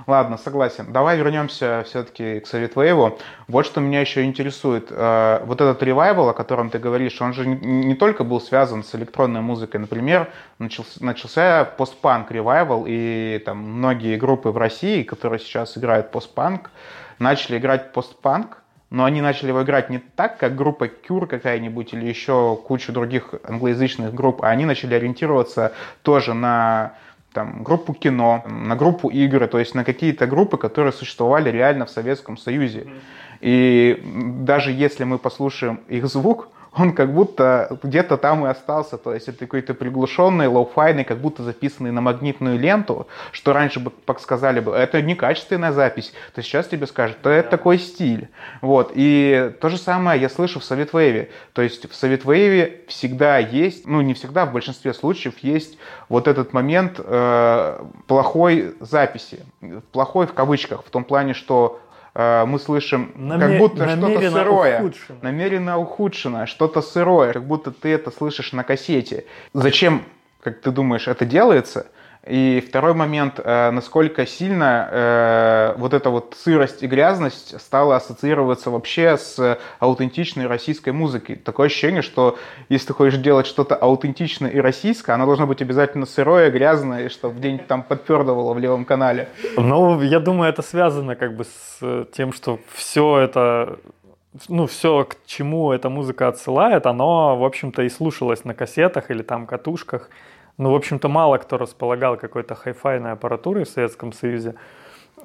Ладно, 0.07 0.37
согласен. 0.37 0.93
Давай 0.93 1.17
вернемся 1.17 1.83
все-таки 1.87 2.41
к 2.41 2.47
Советвейву. 2.47 3.19
Вот 3.49 3.67
что 3.67 3.81
меня 3.81 4.01
еще 4.01 4.25
интересует. 4.25 4.89
Э, 4.91 5.43
вот 5.45 5.61
этот 5.61 5.83
ревайвал, 5.83 6.29
о 6.29 6.35
котором 6.35 6.71
ты 6.71 6.79
говоришь, 6.79 7.21
он 7.23 7.33
же 7.33 7.47
не 7.47 7.95
только 7.95 8.23
был 8.25 8.41
связан 8.41 8.85
с 8.85 8.95
электронной 8.95 9.41
музыкой. 9.41 9.81
Например, 9.81 10.29
начался, 10.59 11.05
начался 11.05 11.65
постпанк 11.65 12.31
ревайвал, 12.31 12.85
и 12.87 13.43
там 13.45 13.59
многие 13.59 14.17
группы 14.17 14.51
в 14.51 14.59
России, 14.59 15.03
которые 15.03 15.41
сейчас 15.41 15.79
играют 15.79 16.11
постпанк, 16.11 16.71
начали 17.19 17.59
играть 17.59 17.93
постпанк, 17.93 18.63
но 18.91 19.05
они 19.05 19.21
начали 19.21 19.49
его 19.49 19.63
играть 19.63 19.91
не 19.91 19.99
так, 19.99 20.39
как 20.39 20.55
группа 20.55 20.85
Cure 20.85 21.27
какая-нибудь 21.27 21.93
или 21.93 22.07
еще 22.07 22.57
кучу 22.57 22.93
других 22.93 23.35
англоязычных 23.45 24.15
групп, 24.15 24.43
а 24.43 24.49
они 24.49 24.65
начали 24.65 24.95
ориентироваться 24.95 25.73
тоже 26.03 26.35
на 26.35 26.95
там, 27.37 27.63
группу 27.63 27.93
кино, 27.93 28.43
на 28.49 28.77
группу 28.77 29.11
игры, 29.11 29.47
то 29.47 29.59
есть 29.59 29.75
на 29.75 29.85
какие-то 29.85 30.27
группы, 30.27 30.57
которые 30.57 30.91
существовали 30.91 31.51
реально 31.51 31.85
в 31.85 31.91
Советском 31.91 32.39
Союзе. 32.39 32.87
И 33.43 34.01
даже 34.41 34.73
если 34.73 35.05
мы 35.05 35.19
послушаем 35.19 35.81
их 35.87 36.07
звук, 36.07 36.49
он 36.79 36.93
как 36.93 37.13
будто 37.13 37.79
где-то 37.83 38.17
там 38.17 38.45
и 38.45 38.49
остался. 38.49 38.99
То 38.99 39.15
есть 39.15 39.29
это 39.29 39.39
какой-то 39.39 39.75
приглушенный, 39.75 40.47
лоу-файный, 40.47 41.05
как 41.05 41.19
будто 41.19 41.43
записанный 41.43 41.91
на 41.91 42.01
магнитную 42.01 42.59
ленту, 42.59 43.07
что 43.33 43.53
раньше 43.53 43.81
бы 43.81 43.93
сказали 44.19 44.61
бы, 44.61 44.73
это 44.73 45.01
некачественная 45.03 45.73
запись, 45.73 46.13
то 46.35 46.43
сейчас 46.43 46.69
тебе 46.69 46.87
скажут, 46.87 47.19
то 47.23 47.31
это 47.31 47.51
такой 47.51 47.79
стиль. 47.79 48.29
Вот. 48.61 48.93
И 48.95 49.53
то 49.61 49.69
же 49.69 49.79
самое 49.79 50.21
я 50.21 50.29
слышу 50.29 50.61
в 50.61 50.65
Sovietwave 50.65 51.20
е. 51.20 51.31
То 51.53 51.63
есть 51.63 51.91
в 51.91 51.95
Sovietwave 51.95 52.75
е 52.75 52.83
всегда 52.89 53.39
есть, 53.39 53.87
ну 53.87 54.01
не 54.01 54.15
всегда, 54.15 54.47
в 54.47 54.53
большинстве 54.53 54.93
случаев 54.93 55.39
есть 55.39 55.79
вот 56.09 56.29
этот 56.29 56.53
момент 56.53 56.99
э, 56.99 57.85
плохой 58.07 58.75
записи. 58.81 59.45
Плохой 59.93 60.27
в 60.27 60.35
кавычках, 60.35 60.85
в 60.85 60.91
том 60.91 61.05
плане, 61.05 61.35
что 61.35 61.81
мы 62.19 62.59
слышим, 62.59 63.13
Намер... 63.15 63.49
как 63.49 63.59
будто 63.59 63.89
что-то 63.89 64.31
сырое, 64.31 64.81
ухудшено. 64.81 65.19
намеренно 65.21 65.79
ухудшенное, 65.79 66.47
что-то 66.47 66.81
сырое, 66.81 67.35
как 67.35 67.47
будто 67.47 67.71
ты 67.71 67.91
это 67.91 68.11
слышишь 68.11 68.53
на 68.53 68.65
кассете. 68.65 69.27
Зачем, 69.53 70.03
как 70.41 70.61
ты 70.61 70.71
думаешь, 70.71 71.09
это 71.09 71.27
делается? 71.27 71.89
И 72.27 72.61
второй 72.67 72.93
момент, 72.93 73.39
э, 73.43 73.71
насколько 73.71 74.27
сильно 74.27 74.89
э, 74.91 75.75
вот 75.77 75.95
эта 75.95 76.11
вот 76.11 76.37
сырость 76.37 76.83
и 76.83 76.89
грязность 76.89 77.61
стала 77.61 77.97
ассоциироваться 77.97 78.71
вообще 78.71 79.17
с 79.17 79.59
аутентичной 79.79 80.49
российской 80.49 80.91
музыкой. 80.91 81.37
Такое 81.37 81.67
ощущение, 81.67 82.03
что 82.03 82.37
если 82.69 82.89
ты 82.89 82.95
хочешь 82.95 83.21
делать 83.21 83.47
что-то 83.47 83.77
аутентичное 83.77 84.51
и 84.51 84.59
российское, 84.59 85.13
оно 85.13 85.27
должно 85.27 85.47
быть 85.47 85.63
обязательно 85.63 86.05
сырое, 86.05 86.51
грязное, 86.51 87.09
чтобы 87.11 87.39
где-нибудь 87.39 87.69
там 87.69 87.85
подпердывало 87.85 88.55
в 88.55 88.59
левом 88.59 88.85
канале. 88.85 89.29
Ну, 89.57 90.03
я 90.03 90.19
думаю, 90.19 90.51
это 90.51 90.63
связано 90.63 91.15
как 91.15 91.37
бы 91.37 91.45
с 91.45 92.07
тем, 92.13 92.33
что 92.33 92.59
все 92.75 93.19
это 93.19 93.79
ну, 94.49 94.67
все, 94.67 95.05
к 95.05 95.17
чему 95.27 95.73
эта 95.73 95.89
музыка 95.89 96.29
отсылает, 96.29 96.87
оно, 96.87 97.37
в 97.39 97.45
общем-то, 97.45 97.83
и 97.83 97.89
слушалось 97.89 98.45
на 98.45 98.55
кассетах 98.55 99.11
или 99.11 99.23
там 99.23 99.47
катушках. 99.47 100.11
Ну, 100.59 100.73
в 100.73 100.75
общем-то, 100.75 101.09
мало 101.09 101.39
кто 101.39 101.59
располагал 101.59 102.17
какой-то 102.17 102.55
хай-файной 102.55 103.13
аппаратурой 103.13 103.65
в 103.65 103.69
Советском 103.69 104.13
Союзе. 104.13 104.55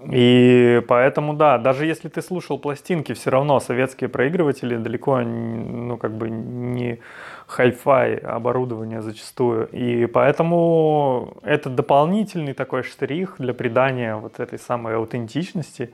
И 0.10 0.82
поэтому, 0.88 1.34
да, 1.34 1.58
даже 1.58 1.86
если 1.86 2.10
ты 2.10 2.22
слушал 2.22 2.58
пластинки, 2.58 3.13
все 3.13 3.30
равно 3.30 3.60
советские 3.60 4.10
проигрыватели 4.10 4.78
далеко, 4.78 5.22
ну, 5.22 5.98
как 5.98 6.12
бы 6.13 6.30
не 6.30 7.00
хай-фай 7.48 8.15
оборудование 8.15 9.02
зачастую. 9.02 9.67
И 9.67 10.06
поэтому 10.08 11.34
это 11.44 11.70
дополнительный 11.70 12.54
такой 12.54 12.84
штрих 12.84 13.36
для 13.38 13.54
придания 13.54 14.15
вот 14.15 14.39
этой 14.39 14.60
самой 14.60 14.96
аутентичности. 14.96 15.94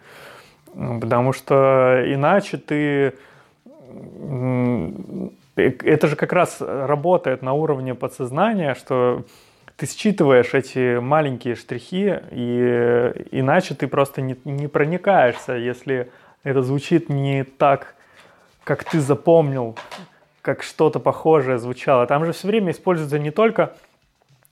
Потому 0.74 1.34
что 1.34 2.04
иначе 2.06 2.58
ты 2.58 3.14
это 5.62 6.08
же 6.08 6.16
как 6.16 6.34
раз 6.34 6.58
работает 6.60 7.42
на 7.42 7.54
уровне 7.54 7.96
подсознания, 7.96 8.76
что 8.76 9.26
ты 9.76 9.86
считываешь 9.86 10.54
эти 10.54 11.00
маленькие 11.00 11.56
штрихи, 11.56 12.20
и 12.32 13.14
иначе 13.32 13.76
ты 13.76 13.88
просто 13.88 14.22
не, 14.22 14.36
не 14.44 14.68
проникаешься, 14.68 15.54
если 15.54 16.10
это 16.44 16.62
звучит 16.64 17.10
не 17.10 17.44
так, 17.44 17.96
как 18.64 18.84
ты 18.84 19.00
запомнил, 19.00 19.78
как 20.42 20.64
что-то 20.64 21.00
похожее 21.00 21.60
звучало. 21.60 22.08
Там 22.08 22.26
же 22.26 22.32
все 22.32 22.48
время 22.48 22.72
используется 22.72 23.20
не 23.20 23.32
только 23.32 23.76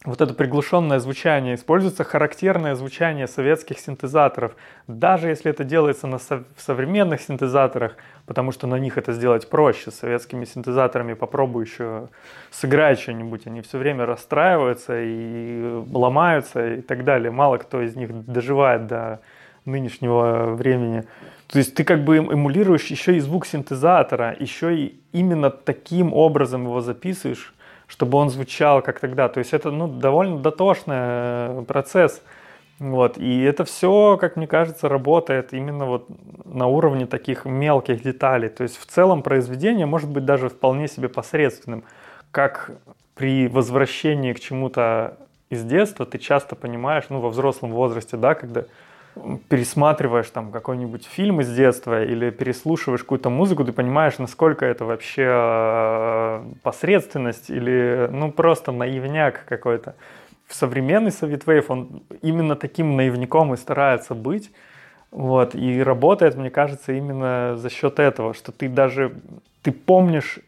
вот 0.06 0.22
это 0.22 0.34
приглушенное 0.34 1.00
звучание, 1.00 1.56
используется 1.56 2.04
характерное 2.04 2.76
звучание 2.76 3.28
советских 3.28 3.80
синтезаторов. 3.80 4.56
Даже 4.88 5.30
если 5.30 5.52
это 5.52 5.64
делается 5.64 6.08
на 6.08 6.20
со- 6.20 6.44
современных 6.58 7.22
синтезаторах, 7.22 7.98
потому 8.26 8.52
что 8.52 8.68
на 8.68 8.76
них 8.76 8.98
это 8.98 9.14
сделать 9.14 9.50
проще, 9.50 9.92
с 9.92 9.96
советскими 9.96 10.46
синтезаторами 10.46 11.14
попробуй 11.14 11.66
еще 11.66 12.10
сыграть 12.52 13.00
что-нибудь, 13.00 13.48
они 13.48 13.62
все 13.62 13.78
время 13.78 14.06
расстраиваются 14.06 15.02
и 15.02 15.84
ломаются 15.92 16.76
и 16.76 16.82
так 16.82 17.04
далее. 17.04 17.32
Мало 17.32 17.58
кто 17.58 17.82
из 17.82 17.96
них 17.96 18.26
доживает 18.26 18.88
до 18.88 19.22
нынешнего 19.66 20.54
времени. 20.54 21.06
То 21.48 21.58
есть 21.58 21.74
ты 21.74 21.84
как 21.84 22.04
бы 22.04 22.18
эмулируешь 22.18 22.86
еще 22.86 23.16
и 23.16 23.20
звук 23.20 23.48
синтезатора, 23.48 24.36
еще 24.40 24.76
и 24.76 25.00
именно 25.12 25.50
таким 25.50 26.14
образом 26.14 26.64
его 26.64 26.82
записываешь, 26.82 27.55
чтобы 27.88 28.18
он 28.18 28.30
звучал 28.30 28.82
как 28.82 29.00
тогда. 29.00 29.30
То 29.30 29.40
есть 29.40 29.54
это 29.54 29.72
ну, 29.72 29.88
довольно 29.88 30.40
дотошный 30.40 30.96
э, 30.98 31.64
процесс. 31.68 32.22
Вот. 32.80 33.18
И 33.18 33.42
это 33.42 33.64
все, 33.64 34.18
как 34.20 34.36
мне 34.36 34.48
кажется, 34.48 34.90
работает 34.90 35.54
именно 35.54 35.86
вот 35.86 36.08
на 36.46 36.68
уровне 36.68 37.06
таких 37.06 37.46
мелких 37.46 38.04
деталей. 38.04 38.50
То 38.50 38.64
есть 38.64 38.78
в 38.78 38.86
целом 38.86 39.24
произведение 39.24 39.86
может 39.86 40.10
быть 40.10 40.26
даже 40.26 40.50
вполне 40.50 40.88
себе 40.88 41.08
посредственным. 41.08 41.84
Как 42.32 42.72
при 43.16 43.48
возвращении 43.48 44.34
к 44.34 44.40
чему-то 44.40 45.18
из 45.50 45.64
детства 45.64 46.06
ты 46.06 46.18
часто 46.18 46.56
понимаешь, 46.56 47.06
ну, 47.10 47.22
во 47.22 47.30
взрослом 47.30 47.72
возрасте, 47.72 48.18
да, 48.18 48.36
когда 48.36 48.66
пересматриваешь 49.50 50.30
там 50.30 50.52
какой-нибудь 50.52 51.06
фильм 51.06 51.42
из 51.42 51.54
детства 51.54 52.04
или 52.04 52.30
переслушиваешь 52.30 53.02
какую-то 53.02 53.30
музыку, 53.30 53.64
ты 53.64 53.72
понимаешь, 53.72 54.18
насколько 54.18 54.66
это 54.66 54.86
вообще 54.86 55.26
э, 55.28 56.44
посредственность 56.64 57.50
или 57.50 58.10
ну 58.12 58.32
просто 58.32 58.72
наивняк 58.72 59.46
какой-то. 59.46 59.96
В 60.48 60.54
современный 60.54 61.12
Советвейв 61.12 61.72
он 61.72 62.04
именно 62.22 62.56
таким 62.56 62.96
наивником 62.96 63.54
и 63.54 63.58
старается 63.58 64.14
быть. 64.14 64.52
Вот, 65.12 65.56
и 65.56 65.82
работает, 65.82 66.36
мне 66.36 66.50
кажется, 66.50 66.92
именно 66.92 67.56
за 67.56 67.70
счет 67.70 68.00
этого, 68.00 68.34
что 68.34 68.52
ты 68.52 68.68
даже, 68.68 69.14
ты 69.62 69.72
помнишь 69.72 70.40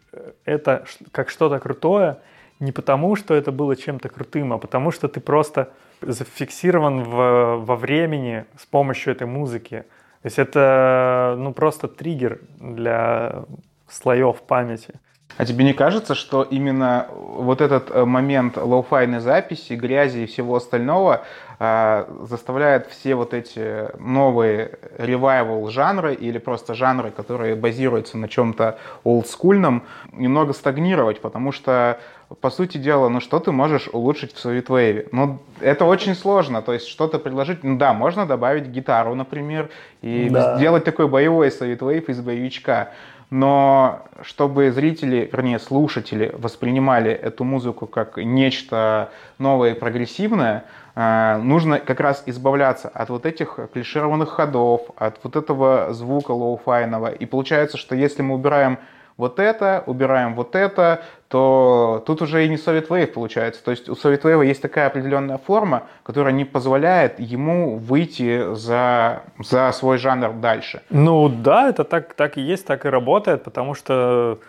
это 0.44 0.84
как 1.12 1.30
что-то 1.30 1.60
крутое, 1.60 2.18
не 2.60 2.72
потому, 2.72 3.16
что 3.16 3.34
это 3.34 3.52
было 3.52 3.76
чем-то 3.76 4.10
крутым, 4.10 4.54
а 4.54 4.58
потому, 4.58 4.92
что 4.92 5.08
ты 5.08 5.20
просто 5.20 5.70
зафиксирован 6.02 7.04
в, 7.04 7.58
во 7.66 7.76
времени 7.76 8.46
с 8.60 8.66
помощью 8.66 9.14
этой 9.14 9.28
музыки. 9.28 9.86
То 10.22 10.26
есть 10.26 10.40
это 10.40 11.36
ну, 11.38 11.54
просто 11.54 11.88
триггер 11.88 12.40
для 12.60 13.44
слоев 13.88 14.42
памяти. 14.42 14.96
А 15.38 15.46
тебе 15.46 15.66
не 15.66 15.74
кажется, 15.74 16.16
что 16.16 16.42
именно 16.42 17.08
вот 17.12 17.62
этот 17.62 17.92
э, 17.92 18.06
момент 18.06 18.58
лоу-файной 18.58 19.20
записи, 19.20 19.74
грязи 19.74 20.20
и 20.20 20.26
всего 20.26 20.56
остального 20.56 21.26
э, 21.60 22.06
заставляет 22.24 22.88
все 22.88 23.14
вот 23.14 23.36
эти 23.36 23.96
новые 24.00 24.80
revival 24.98 25.70
жанры 25.70 26.16
или 26.16 26.40
просто 26.40 26.74
жанры, 26.74 27.12
которые 27.12 27.56
базируются 27.56 28.18
на 28.18 28.28
чем-то 28.28 28.80
олдскульном, 29.04 29.84
немного 30.12 30.54
стагнировать, 30.54 31.22
потому 31.22 31.52
что 31.52 32.00
по 32.42 32.50
сути 32.50 32.78
дела, 32.78 33.10
ну 33.10 33.20
что 33.20 33.40
ты 33.40 33.52
можешь 33.52 33.88
улучшить 33.92 34.34
в 34.34 34.46
Sovietwave? 34.46 35.10
Ну, 35.12 35.40
это 35.62 35.86
очень 35.86 36.14
сложно, 36.14 36.62
то 36.62 36.74
есть 36.74 36.88
что-то 36.88 37.20
предложить, 37.20 37.64
ну 37.64 37.78
да, 37.78 37.94
можно 37.94 38.26
добавить 38.26 38.68
гитару, 38.68 39.16
например, 39.16 39.70
и 40.02 40.30
да. 40.30 40.58
сделать 40.58 40.84
такой 40.84 41.08
боевой 41.08 41.48
Sovietwave 41.48 42.06
из 42.08 42.20
боевичка, 42.20 42.90
но 43.30 44.04
чтобы 44.22 44.72
зрители, 44.72 45.30
вернее 45.32 45.60
слушатели 45.60 46.34
воспринимали 46.38 47.12
эту 47.12 47.44
музыку 47.44 47.86
как 47.86 48.18
нечто 48.18 49.10
новое 49.38 49.72
и 49.72 49.80
прогрессивное, 49.80 50.66
э, 50.96 51.38
нужно 51.38 51.80
как 51.80 52.00
раз 52.00 52.24
избавляться 52.26 52.90
от 52.90 53.10
вот 53.10 53.26
этих 53.26 53.60
клишированных 53.74 54.30
ходов, 54.30 54.82
от 54.98 55.20
вот 55.24 55.36
этого 55.36 55.94
звука 55.94 56.32
лоу-файного. 56.32 57.14
И 57.16 57.26
получается, 57.26 57.78
что 57.78 57.96
если 57.96 58.22
мы 58.22 58.36
убираем 58.36 58.80
вот 59.18 59.40
это, 59.40 59.84
убираем 59.88 60.36
вот 60.36 60.56
это, 60.56 61.02
то 61.28 62.04
тут 62.06 62.22
уже 62.22 62.46
и 62.46 62.50
не 62.50 62.56
Soviet 62.56 62.88
Wave 62.88 63.08
получается. 63.08 63.64
То 63.64 63.72
есть 63.72 63.90
у 63.90 63.94
Soviet 63.94 64.22
Wave 64.22 64.46
есть 64.46 64.62
такая 64.62 64.88
определенная 64.88 65.38
форма, 65.38 65.84
которая 66.04 66.34
не 66.34 66.46
позволяет 66.46 67.20
ему 67.20 67.78
выйти 67.78 68.54
за, 68.56 69.24
за 69.40 69.72
свой 69.74 69.98
жанр 69.98 70.34
дальше. 70.34 70.82
Ну 70.90 71.28
да, 71.28 71.70
это 71.70 71.84
так, 71.84 72.14
так 72.14 72.38
и 72.38 72.42
есть, 72.42 72.66
так 72.66 72.86
и 72.86 72.90
работает, 72.90 73.44
потому 73.44 73.74
что 73.74 74.40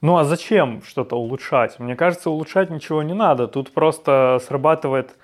ну 0.00 0.16
а 0.16 0.24
зачем 0.24 0.82
что-то 0.86 1.16
улучшать? 1.16 1.80
Мне 1.80 1.96
кажется, 1.96 2.30
улучшать 2.30 2.70
ничего 2.70 3.02
не 3.02 3.14
надо. 3.14 3.48
Тут 3.48 3.72
просто 3.72 4.40
срабатывает 4.46 5.16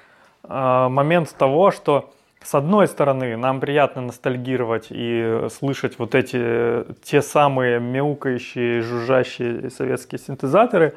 э, 0.42 0.88
момент 0.88 1.32
того, 1.38 1.70
что 1.70 2.10
с 2.44 2.54
одной 2.54 2.86
стороны, 2.86 3.36
нам 3.36 3.58
приятно 3.58 4.02
ностальгировать 4.02 4.88
и 4.90 5.46
слышать 5.50 5.98
вот 5.98 6.14
эти 6.14 6.84
те 7.02 7.22
самые 7.22 7.80
мяукающие, 7.80 8.82
жужжащие 8.82 9.70
советские 9.70 10.18
синтезаторы, 10.18 10.94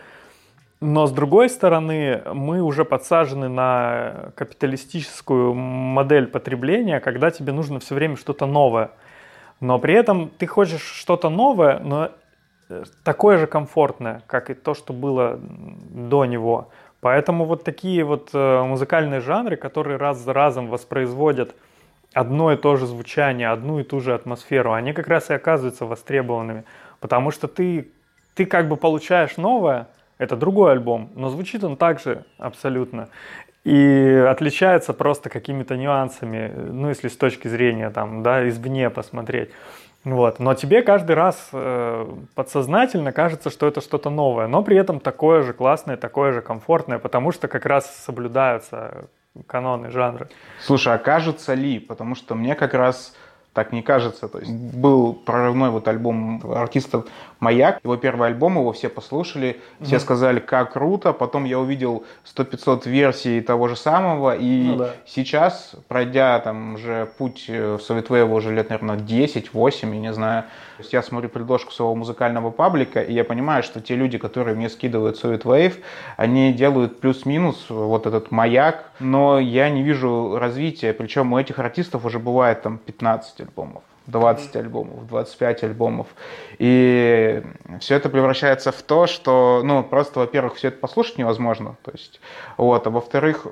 но 0.79 1.07
с 1.07 1.11
другой 1.11 1.49
стороны, 1.49 2.21
мы 2.33 2.61
уже 2.61 2.85
подсажены 2.85 3.49
на 3.49 4.31
капиталистическую 4.35 5.53
модель 5.53 6.27
потребления, 6.27 6.99
когда 6.99 7.31
тебе 7.31 7.51
нужно 7.51 7.79
все 7.79 7.95
время 7.95 8.15
что-то 8.15 8.45
новое. 8.45 8.91
Но 9.59 9.79
при 9.79 9.95
этом 9.95 10.29
ты 10.37 10.45
хочешь 10.45 10.83
что-то 10.83 11.29
новое, 11.29 11.79
но 11.79 12.11
такое 13.03 13.37
же 13.37 13.47
комфортное, 13.47 14.21
как 14.27 14.51
и 14.51 14.53
то, 14.53 14.75
что 14.75 14.93
было 14.93 15.39
до 15.39 16.25
него. 16.25 16.69
Поэтому 17.07 17.45
вот 17.45 17.63
такие 17.63 18.03
вот 18.03 18.31
э, 18.33 18.63
музыкальные 18.63 19.21
жанры, 19.21 19.55
которые 19.55 19.95
раз 19.95 20.17
за 20.17 20.33
разом 20.33 20.67
воспроизводят 20.67 21.55
одно 22.11 22.51
и 22.51 22.57
то 22.57 22.75
же 22.75 22.85
звучание, 22.85 23.47
одну 23.47 23.79
и 23.79 23.83
ту 23.83 24.01
же 24.01 24.13
атмосферу, 24.13 24.73
они 24.73 24.91
как 24.91 25.07
раз 25.07 25.29
и 25.29 25.33
оказываются 25.33 25.85
востребованными. 25.85 26.65
Потому 26.99 27.31
что 27.31 27.47
ты, 27.47 27.87
ты 28.35 28.45
как 28.45 28.67
бы 28.67 28.75
получаешь 28.75 29.37
новое, 29.37 29.87
это 30.17 30.35
другой 30.35 30.73
альбом, 30.73 31.09
но 31.15 31.29
звучит 31.29 31.63
он 31.63 31.77
также 31.77 32.25
абсолютно. 32.39 33.07
И 33.63 34.25
отличается 34.29 34.91
просто 34.91 35.29
какими-то 35.29 35.77
нюансами, 35.77 36.51
ну, 36.57 36.89
если 36.89 37.07
с 37.07 37.15
точки 37.15 37.47
зрения, 37.47 37.89
там, 37.89 38.21
да, 38.21 38.45
извне 38.49 38.89
посмотреть. 38.89 39.51
Вот. 40.13 40.39
Но 40.39 40.53
тебе 40.53 40.83
каждый 40.83 41.15
раз 41.15 41.49
э, 41.51 42.05
подсознательно 42.33 43.11
кажется, 43.11 43.49
что 43.49 43.67
это 43.67 43.81
что-то 43.81 44.09
новое, 44.09 44.47
но 44.47 44.63
при 44.63 44.77
этом 44.77 45.01
такое 45.01 45.41
же 45.41 45.51
классное, 45.51 45.97
такое 45.97 46.31
же 46.31 46.41
комфортное, 46.41 46.97
потому 46.97 47.33
что 47.33 47.49
как 47.49 47.65
раз 47.65 47.93
соблюдаются 48.05 49.09
каноны 49.47 49.91
жанра. 49.91 50.29
Слушай, 50.61 50.95
а 50.95 50.97
кажется 50.97 51.53
ли? 51.55 51.79
Потому 51.79 52.15
что 52.15 52.35
мне 52.35 52.55
как 52.55 52.73
раз 52.73 53.15
так 53.51 53.73
не 53.73 53.81
кажется. 53.81 54.29
То 54.29 54.39
есть 54.39 54.51
был 54.51 55.13
прорывной 55.13 55.71
вот 55.71 55.87
альбом 55.89 56.41
артистов 56.53 57.07
«Маяк». 57.39 57.79
Его 57.83 57.97
первый 57.97 58.29
альбом, 58.29 58.57
его 58.57 58.71
все 58.73 58.89
послушали, 58.89 59.61
все 59.81 59.97
mm 59.97 59.99
сказали, 59.99 60.39
как 60.39 60.73
круто. 60.73 61.13
Потом 61.13 61.45
я 61.45 61.59
увидел 61.59 62.03
100-500 62.35 62.89
версий 62.89 63.41
того 63.41 63.67
же 63.67 63.75
самого. 63.75 64.35
И 64.35 64.63
ну, 64.63 64.75
да. 64.77 64.91
сейчас, 65.05 65.75
пройдя 65.87 66.39
там 66.39 66.75
уже 66.75 67.07
путь 67.17 67.47
в 67.47 67.79
Совет 67.79 68.09
уже 68.09 68.53
лет, 68.53 68.69
наверное, 68.69 68.97
10-8, 68.97 69.93
я 69.93 69.99
не 69.99 70.13
знаю, 70.13 70.43
то 70.77 70.83
есть 70.83 70.93
я 70.93 71.01
смотрю 71.01 71.29
предложку 71.29 71.71
своего 71.71 71.95
музыкального 71.95 72.51
паблика, 72.51 73.01
и 73.01 73.13
я 73.13 73.23
понимаю, 73.23 73.63
что 73.63 73.81
те 73.81 73.95
люди, 73.95 74.17
которые 74.17 74.55
мне 74.55 74.69
скидывают 74.69 75.21
Soviet 75.21 75.43
Wave, 75.43 75.81
они 76.15 76.53
делают 76.53 76.99
плюс-минус 76.99 77.65
вот 77.69 78.05
этот 78.05 78.31
маяк, 78.31 78.91
но 78.99 79.39
я 79.39 79.69
не 79.69 79.83
вижу 79.83 80.37
развития. 80.37 80.93
Причем 80.93 81.33
у 81.33 81.39
этих 81.39 81.59
артистов 81.59 82.05
уже 82.05 82.19
бывает 82.19 82.61
там 82.61 82.77
15 82.77 83.41
альбомов. 83.41 83.83
20 84.07 84.55
альбомов, 84.55 85.07
25 85.07 85.63
альбомов. 85.63 86.07
И 86.57 87.43
все 87.79 87.95
это 87.95 88.09
превращается 88.09 88.71
в 88.71 88.81
то, 88.81 89.05
что, 89.05 89.61
ну, 89.63 89.83
просто, 89.83 90.19
во-первых, 90.19 90.55
все 90.55 90.69
это 90.69 90.77
послушать 90.77 91.17
невозможно, 91.17 91.77
то 91.83 91.91
есть, 91.91 92.19
вот, 92.57 92.87
а 92.87 92.89
во-вторых, 92.89 93.45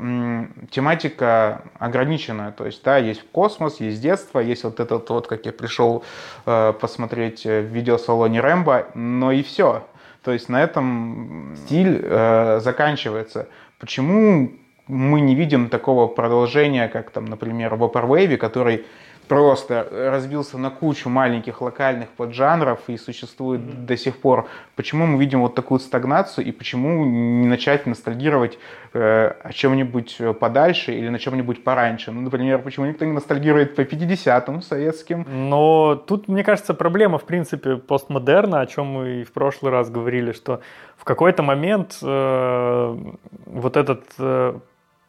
тематика 0.71 1.63
ограниченная, 1.77 2.51
то 2.51 2.65
есть, 2.65 2.83
да, 2.83 2.97
есть 2.97 3.23
космос, 3.31 3.79
есть 3.79 4.01
детство, 4.01 4.39
есть 4.39 4.63
вот 4.63 4.79
этот 4.79 5.09
вот, 5.09 5.27
как 5.27 5.45
я 5.45 5.51
пришел 5.51 6.03
э, 6.45 6.73
посмотреть 6.79 7.43
в 7.43 7.61
видеосалоне 7.61 8.39
Рэмбо, 8.39 8.87
но 8.95 9.31
и 9.31 9.43
все. 9.43 9.85
То 10.23 10.31
есть 10.31 10.49
на 10.49 10.63
этом 10.63 11.55
стиль 11.55 11.99
э, 12.01 12.59
заканчивается. 12.59 13.47
Почему 13.77 14.51
мы 14.87 15.21
не 15.21 15.35
видим 15.35 15.69
такого 15.69 16.07
продолжения, 16.07 16.87
как 16.87 17.11
там, 17.11 17.25
например, 17.25 17.75
в 17.75 17.83
Vaporwave, 17.83 18.37
который 18.37 18.85
просто 19.27 19.87
разбился 19.91 20.57
на 20.57 20.69
кучу 20.69 21.09
маленьких 21.09 21.61
локальных 21.61 22.09
поджанров 22.09 22.79
и 22.87 22.97
существует 22.97 23.61
mm-hmm. 23.61 23.85
до 23.85 23.97
сих 23.97 24.17
пор. 24.17 24.47
Почему 24.75 25.05
мы 25.05 25.19
видим 25.19 25.41
вот 25.41 25.55
такую 25.55 25.79
стагнацию 25.79 26.45
и 26.45 26.51
почему 26.51 27.05
не 27.05 27.47
начать 27.47 27.85
ностальгировать 27.85 28.57
э, 28.93 29.33
о 29.43 29.53
чем-нибудь 29.53 30.17
подальше 30.39 30.93
или 30.93 31.09
на 31.09 31.19
чем-нибудь 31.19 31.63
пораньше? 31.63 32.11
Ну, 32.11 32.21
например, 32.21 32.61
почему 32.61 32.85
никто 32.85 33.05
не 33.05 33.11
ностальгирует 33.11 33.75
по 33.75 33.81
50-м 33.81 34.61
советским? 34.61 35.25
Но 35.27 35.95
тут, 35.95 36.27
мне 36.27 36.43
кажется, 36.43 36.73
проблема, 36.73 37.17
в 37.17 37.25
принципе, 37.25 37.77
постмодерна, 37.77 38.61
о 38.61 38.65
чем 38.65 38.87
мы 38.87 39.21
и 39.21 39.23
в 39.23 39.31
прошлый 39.31 39.71
раз 39.71 39.89
говорили, 39.89 40.31
что 40.31 40.61
в 40.97 41.03
какой-то 41.03 41.43
момент 41.43 41.97
э, 42.01 42.97
вот 43.45 43.77
этот 43.77 44.03
э, 44.19 44.59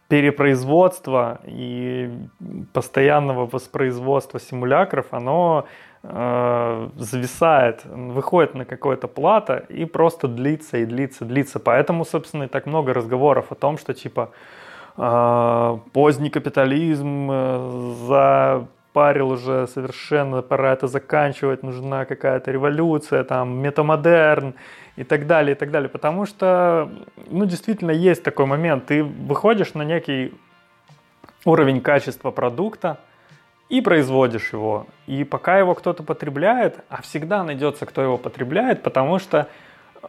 перепроизводства 0.09 1.41
и 1.45 2.11
постоянного 2.73 3.47
воспроизводства 3.47 4.39
симулякров, 4.39 5.07
оно 5.11 5.67
э, 6.03 6.89
зависает, 6.97 7.85
выходит 7.85 8.55
на 8.55 8.65
какое-то 8.65 9.09
плато 9.09 9.63
и 9.69 9.85
просто 9.85 10.29
длится 10.29 10.79
и 10.79 10.85
длится, 10.85 11.25
длится. 11.25 11.59
Поэтому, 11.59 12.05
собственно, 12.05 12.45
и 12.45 12.49
так 12.49 12.67
много 12.67 12.95
разговоров 12.95 13.51
о 13.51 13.57
том, 13.57 13.79
что 13.79 13.95
типа 13.95 14.31
э, 14.97 15.79
поздний 15.93 16.31
капитализм 16.31 17.29
э, 17.31 17.95
запарил 18.07 19.31
уже 19.31 19.67
совершенно, 19.67 20.41
пора 20.41 20.73
это 20.73 20.87
заканчивать, 20.87 21.65
нужна 21.65 22.05
какая-то 22.05 22.53
революция, 22.53 23.25
там, 23.25 23.59
метамодерн 23.59 24.55
и 24.97 25.05
так 25.05 25.27
далее, 25.27 25.55
и 25.55 25.59
так 25.59 25.71
далее. 25.71 25.89
Потому 25.89 26.27
что, 26.27 26.91
ну, 27.29 27.45
действительно, 27.45 27.91
есть 27.91 28.23
такой 28.23 28.47
момент. 28.47 28.87
Ты 28.87 29.05
выходишь 29.05 29.75
на 29.75 29.83
некий 29.83 30.35
уровень 31.45 31.81
качества 31.81 32.31
продукта 32.31 32.99
и 33.69 33.81
производишь 33.81 34.53
его. 34.53 34.87
И 35.07 35.25
пока 35.25 35.59
его 35.59 35.75
кто-то 35.75 36.03
потребляет, 36.03 36.85
а 36.89 37.03
всегда 37.03 37.45
найдется, 37.45 37.87
кто 37.87 38.03
его 38.03 38.17
потребляет, 38.17 38.83
потому 38.83 39.19
что 39.19 39.49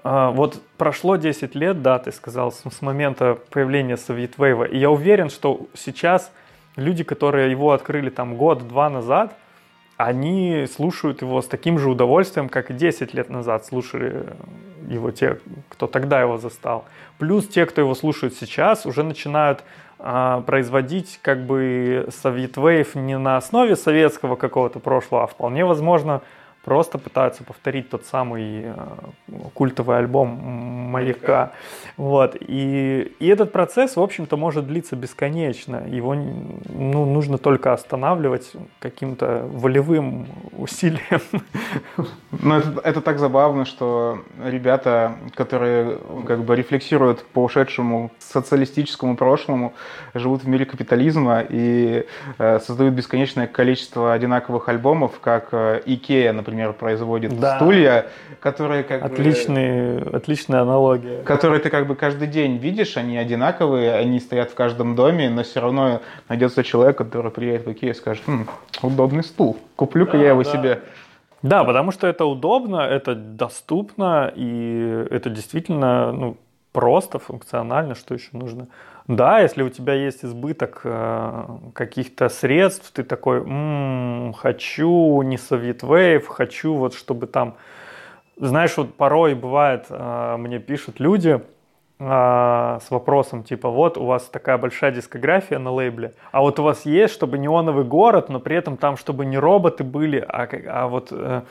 э, 0.04 0.30
вот 0.34 0.62
прошло 0.78 1.16
10 1.16 1.56
лет, 1.56 1.82
да, 1.82 2.00
ты 2.00 2.12
сказал, 2.12 2.52
с, 2.52 2.64
с 2.70 2.82
момента 2.82 3.38
появления 3.50 3.98
Советвейва, 3.98 4.64
и 4.64 4.78
я 4.78 4.90
уверен, 4.90 5.30
что 5.30 5.68
сейчас 5.74 6.32
люди, 6.76 7.04
которые 7.04 7.52
его 7.52 7.72
открыли 7.72 8.10
там 8.10 8.36
год-два 8.36 8.90
назад– 8.90 9.36
они 9.98 10.68
слушают 10.72 11.22
его 11.22 11.42
с 11.42 11.48
таким 11.48 11.80
же 11.80 11.90
удовольствием, 11.90 12.50
как 12.50 12.70
и 12.70 12.74
10 12.74 13.14
лет 13.16 13.30
назад 13.30 13.66
слушали 13.66 14.28
его 14.88 15.12
те, 15.12 15.40
кто 15.70 15.88
тогда 15.88 16.22
его 16.22 16.38
застал. 16.38 16.86
Плюс 17.18 17.48
те, 17.48 17.66
кто 17.66 17.82
его 17.82 17.96
слушает 17.96 18.36
сейчас, 18.36 18.86
уже 18.86 19.04
начинают 19.04 19.64
э, 20.00 20.42
производить 20.46 21.20
как 21.24 21.46
бы 21.46 22.08
Soviet 22.10 22.88
не 22.98 23.18
на 23.18 23.38
основе 23.38 23.76
советского 23.76 24.36
какого-то 24.36 24.80
прошлого, 24.80 25.24
а 25.24 25.28
вполне 25.28 25.66
возможно 25.66 26.22
просто 26.68 26.98
пытаются 26.98 27.46
повторить 27.46 27.90
тот 27.90 28.06
самый 28.06 28.64
э, 28.66 28.76
культовый 29.54 30.00
альбом 30.00 30.28
маяка. 30.92 31.54
Вот. 31.96 32.36
И, 32.42 33.14
и 33.20 33.28
этот 33.28 33.54
процесс, 33.54 33.96
в 33.96 34.02
общем-то, 34.02 34.36
может 34.36 34.68
длиться 34.68 34.98
бесконечно. 34.98 35.84
Его 35.88 36.14
ну, 36.14 37.06
нужно 37.06 37.38
только 37.38 37.72
останавливать 37.72 38.52
каким-то 38.80 39.48
волевым 39.50 40.28
усилием. 40.58 41.22
Ну, 42.32 42.56
это, 42.56 42.82
это 42.84 43.02
так 43.02 43.18
забавно, 43.18 43.64
что 43.64 44.20
ребята, 44.44 45.16
которые 45.36 46.00
как 46.28 46.44
бы 46.44 46.56
рефлексируют 46.56 47.24
по 47.24 47.46
ушедшему 47.46 48.12
социалистическому 48.20 49.16
прошлому, 49.16 49.74
живут 50.14 50.44
в 50.44 50.48
мире 50.50 50.66
капитализма 50.66 51.46
и 51.48 52.06
э, 52.38 52.60
создают 52.60 52.94
бесконечное 52.94 53.48
количество 53.48 54.12
одинаковых 54.12 54.68
альбомов, 54.68 55.22
как 55.22 55.48
э, 55.54 55.82
Икея, 55.86 56.34
например, 56.34 56.57
производит 56.74 57.40
да. 57.40 57.56
стулья, 57.56 58.08
которые 58.40 58.84
как 58.84 59.04
Отличные, 59.04 60.00
бы... 60.00 60.18
Отличная 60.18 60.62
аналогия. 60.62 61.24
Которые 61.24 61.60
ты 61.60 61.70
как 61.70 61.88
бы 61.88 61.96
каждый 61.96 62.28
день 62.28 62.58
видишь, 62.58 62.98
они 62.98 63.18
одинаковые, 63.18 63.94
они 63.94 64.20
стоят 64.20 64.52
в 64.52 64.56
каждом 64.56 64.96
доме, 64.96 65.30
но 65.30 65.44
все 65.44 65.60
равно 65.62 66.02
найдется 66.30 66.64
человек, 66.64 66.98
который 66.98 67.32
приедет 67.32 67.66
в 67.66 67.72
Икею 67.72 67.94
и 67.94 67.96
скажет, 67.96 68.24
хм, 68.28 68.48
удобный 68.82 69.24
стул, 69.24 69.58
куплю-ка 69.76 70.14
да, 70.14 70.24
я 70.24 70.30
его 70.30 70.44
да. 70.44 70.52
себе. 70.52 70.82
Да, 71.42 71.64
потому 71.64 71.92
что 71.92 72.08
это 72.08 72.26
удобно, 72.26 72.78
это 72.78 73.16
доступно, 73.16 74.32
и 74.36 75.06
это 75.12 75.30
действительно 75.30 76.12
ну, 76.12 76.38
просто, 76.72 77.20
функционально, 77.20 77.96
что 77.96 78.14
еще 78.14 78.30
нужно. 78.34 78.68
Да, 79.08 79.40
если 79.40 79.64
у 79.64 79.70
тебя 79.70 79.94
есть 79.94 80.26
избыток 80.26 80.82
э, 80.84 81.46
каких-то 81.74 82.28
средств, 82.28 82.92
ты 82.92 83.04
такой, 83.04 83.40
м-м, 83.40 84.34
хочу 84.34 85.22
не 85.22 85.38
Soviet 85.38 85.80
Wave, 85.80 86.26
хочу 86.26 86.74
вот 86.74 86.94
чтобы 86.94 87.28
там... 87.28 87.56
Знаешь, 88.36 88.76
вот 88.76 88.96
порой 88.96 89.34
бывает, 89.34 89.86
э, 89.90 90.36
мне 90.38 90.60
пишут 90.60 91.00
люди, 91.00 91.42
а, 92.00 92.80
с 92.86 92.92
вопросом 92.92 93.44
типа 93.44 93.70
вот 93.70 93.98
у 93.98 94.06
вас 94.06 94.26
такая 94.26 94.60
большая 94.60 94.92
дискография 94.92 95.58
на 95.58 95.72
лейбле, 95.72 96.14
а 96.32 96.42
вот 96.42 96.60
у 96.60 96.64
вас 96.64 96.86
есть, 96.86 97.12
чтобы 97.12 97.40
неоновый 97.40 97.86
город, 97.86 98.30
но 98.30 98.40
при 98.40 98.56
этом 98.56 98.78
там, 98.78 98.98
чтобы 98.98 99.26
не 99.26 99.40
роботы 99.40 99.84
были, 99.84 100.20
а, 100.20 100.48
а 100.68 100.88
вот 100.88 101.08
э, 101.12 101.42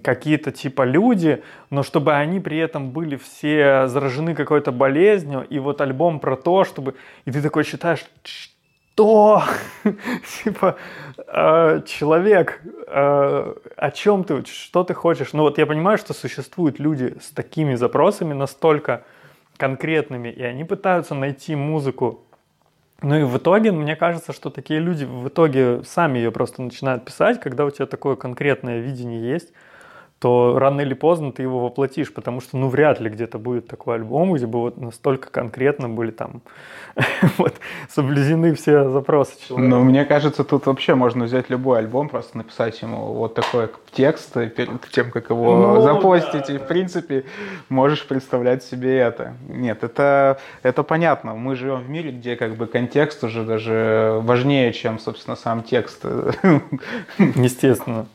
какие-то 0.00 0.52
типа 0.52 0.82
люди, 0.82 1.42
но 1.70 1.82
чтобы 1.82 2.14
они 2.14 2.40
при 2.40 2.58
этом 2.58 2.90
были 2.90 3.16
все 3.16 3.86
заражены 3.88 4.34
какой-то 4.34 4.72
болезнью, 4.72 5.46
и 5.48 5.58
вот 5.58 5.80
альбом 5.80 6.20
про 6.20 6.36
то, 6.36 6.64
чтобы... 6.64 6.94
И 7.24 7.32
ты 7.32 7.42
такой 7.42 7.64
читаешь, 7.64 8.04
что? 8.22 9.42
типа, 10.44 10.76
э, 11.18 11.82
человек, 11.86 12.60
э, 12.86 13.54
о 13.76 13.90
чем 13.90 14.24
ты, 14.24 14.44
что 14.46 14.84
ты 14.84 14.94
хочешь? 14.94 15.32
Ну 15.32 15.42
вот 15.42 15.58
я 15.58 15.66
понимаю, 15.66 15.98
что 15.98 16.14
существуют 16.14 16.78
люди 16.78 17.16
с 17.20 17.30
такими 17.30 17.74
запросами 17.74 18.32
настолько 18.32 19.04
конкретными, 19.56 20.28
и 20.28 20.42
они 20.42 20.64
пытаются 20.64 21.14
найти 21.14 21.54
музыку. 21.54 22.22
Ну 23.02 23.18
и 23.18 23.24
в 23.24 23.36
итоге, 23.36 23.72
мне 23.72 23.96
кажется, 23.96 24.32
что 24.32 24.48
такие 24.48 24.80
люди 24.80 25.04
в 25.04 25.28
итоге 25.28 25.82
сами 25.84 26.18
ее 26.18 26.30
просто 26.30 26.62
начинают 26.62 27.04
писать, 27.04 27.40
когда 27.40 27.64
у 27.64 27.70
тебя 27.70 27.86
такое 27.86 28.16
конкретное 28.16 28.80
видение 28.80 29.20
есть 29.20 29.52
то 30.22 30.56
рано 30.56 30.82
или 30.82 30.94
поздно 30.94 31.32
ты 31.32 31.42
его 31.42 31.58
воплотишь, 31.58 32.14
потому 32.14 32.40
что, 32.40 32.56
ну, 32.56 32.68
вряд 32.68 33.00
ли 33.00 33.10
где-то 33.10 33.38
будет 33.38 33.66
такой 33.66 33.96
альбом, 33.96 34.32
где 34.32 34.46
бы 34.46 34.60
вот 34.60 34.76
настолько 34.76 35.30
конкретно 35.30 35.88
были 35.88 36.12
там 36.12 36.42
вот 37.38 37.54
соблюдены 37.88 38.54
все 38.54 38.88
запросы 38.88 39.32
человека. 39.48 39.68
Ну, 39.68 39.82
мне 39.82 40.04
кажется, 40.04 40.44
тут 40.44 40.66
вообще 40.66 40.94
можно 40.94 41.24
взять 41.24 41.50
любой 41.50 41.80
альбом, 41.80 42.08
просто 42.08 42.38
написать 42.38 42.80
ему 42.82 43.14
вот 43.14 43.34
такой 43.34 43.68
текст 43.90 44.32
перед 44.34 44.80
тем, 44.92 45.10
как 45.10 45.30
его 45.30 45.56
ну, 45.56 45.80
запостить, 45.82 46.46
да. 46.46 46.54
и, 46.54 46.58
в 46.58 46.68
принципе, 46.68 47.24
можешь 47.68 48.06
представлять 48.06 48.62
себе 48.62 48.98
это. 48.98 49.34
Нет, 49.48 49.82
это, 49.82 50.38
это 50.62 50.84
понятно. 50.84 51.34
Мы 51.34 51.56
живем 51.56 51.80
в 51.80 51.90
мире, 51.90 52.12
где 52.12 52.36
как 52.36 52.54
бы 52.54 52.68
контекст 52.68 53.24
уже 53.24 53.42
даже 53.42 54.20
важнее, 54.22 54.72
чем, 54.72 55.00
собственно, 55.00 55.34
сам 55.34 55.64
текст. 55.64 56.04
Естественно. 57.18 58.06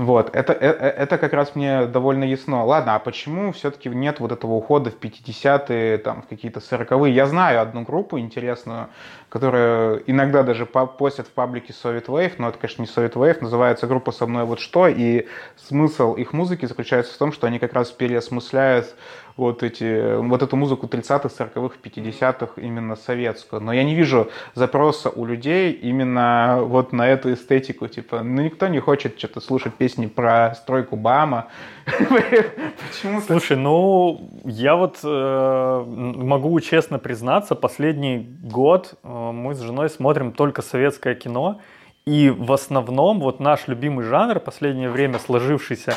Вот, 0.00 0.34
это, 0.34 0.54
это, 0.54 0.86
это 0.86 1.18
как 1.18 1.34
раз 1.34 1.54
мне 1.54 1.84
довольно 1.84 2.24
ясно. 2.24 2.64
Ладно, 2.64 2.94
а 2.94 2.98
почему 2.98 3.52
все-таки 3.52 3.90
нет 3.90 4.18
вот 4.18 4.32
этого 4.32 4.52
ухода 4.52 4.90
в 4.90 4.98
50-е, 4.98 5.98
там, 5.98 6.22
в 6.22 6.26
какие-то 6.26 6.60
40-е? 6.60 7.12
Я 7.12 7.26
знаю 7.26 7.60
одну 7.60 7.82
группу 7.82 8.18
интересную, 8.18 8.88
которая 9.30 10.02
иногда 10.06 10.42
даже 10.42 10.66
постят 10.66 11.28
в 11.28 11.30
паблике 11.30 11.72
Soviet 11.72 12.06
Wave, 12.06 12.34
но 12.38 12.48
это, 12.48 12.58
конечно, 12.58 12.82
не 12.82 12.88
Soviet 12.88 13.12
Wave, 13.12 13.38
называется 13.40 13.86
группа 13.86 14.10
«Со 14.10 14.26
мной 14.26 14.44
вот 14.44 14.58
что», 14.58 14.88
и 14.88 15.26
смысл 15.56 16.14
их 16.14 16.32
музыки 16.32 16.66
заключается 16.66 17.14
в 17.14 17.16
том, 17.16 17.32
что 17.32 17.46
они 17.46 17.60
как 17.60 17.72
раз 17.72 17.90
переосмысляют 17.92 18.94
вот, 19.40 19.62
эти, 19.62 20.16
вот 20.16 20.42
эту 20.42 20.56
музыку 20.56 20.86
30-х, 20.86 21.28
40-х, 21.28 21.76
50-х, 21.82 22.60
именно 22.60 22.96
советскую. 22.96 23.62
Но 23.62 23.72
я 23.72 23.84
не 23.84 23.94
вижу 23.94 24.28
запроса 24.54 25.08
у 25.08 25.24
людей 25.24 25.72
именно 25.72 26.58
вот 26.62 26.92
на 26.92 27.08
эту 27.08 27.32
эстетику. 27.32 27.88
Типа, 27.88 28.22
ну 28.22 28.42
никто 28.42 28.68
не 28.68 28.80
хочет 28.80 29.18
что-то 29.18 29.40
слушать 29.40 29.74
песни 29.74 30.06
про 30.06 30.54
стройку 30.54 30.96
Бама. 30.96 31.48
Почему? 31.86 33.20
Слушай, 33.22 33.56
ну 33.56 34.30
я 34.44 34.76
вот 34.76 34.98
э, 35.02 35.84
могу 35.86 36.60
честно 36.60 36.98
признаться, 36.98 37.54
последний 37.54 38.18
год 38.42 38.94
э, 39.02 39.08
мы 39.32 39.54
с 39.54 39.60
женой 39.60 39.90
смотрим 39.90 40.32
только 40.32 40.62
советское 40.62 41.14
кино. 41.14 41.60
И 42.06 42.30
в 42.30 42.52
основном 42.52 43.20
вот 43.20 43.40
наш 43.40 43.68
любимый 43.68 44.04
жанр, 44.04 44.40
последнее 44.40 44.90
время 44.90 45.18
сложившийся, 45.18 45.94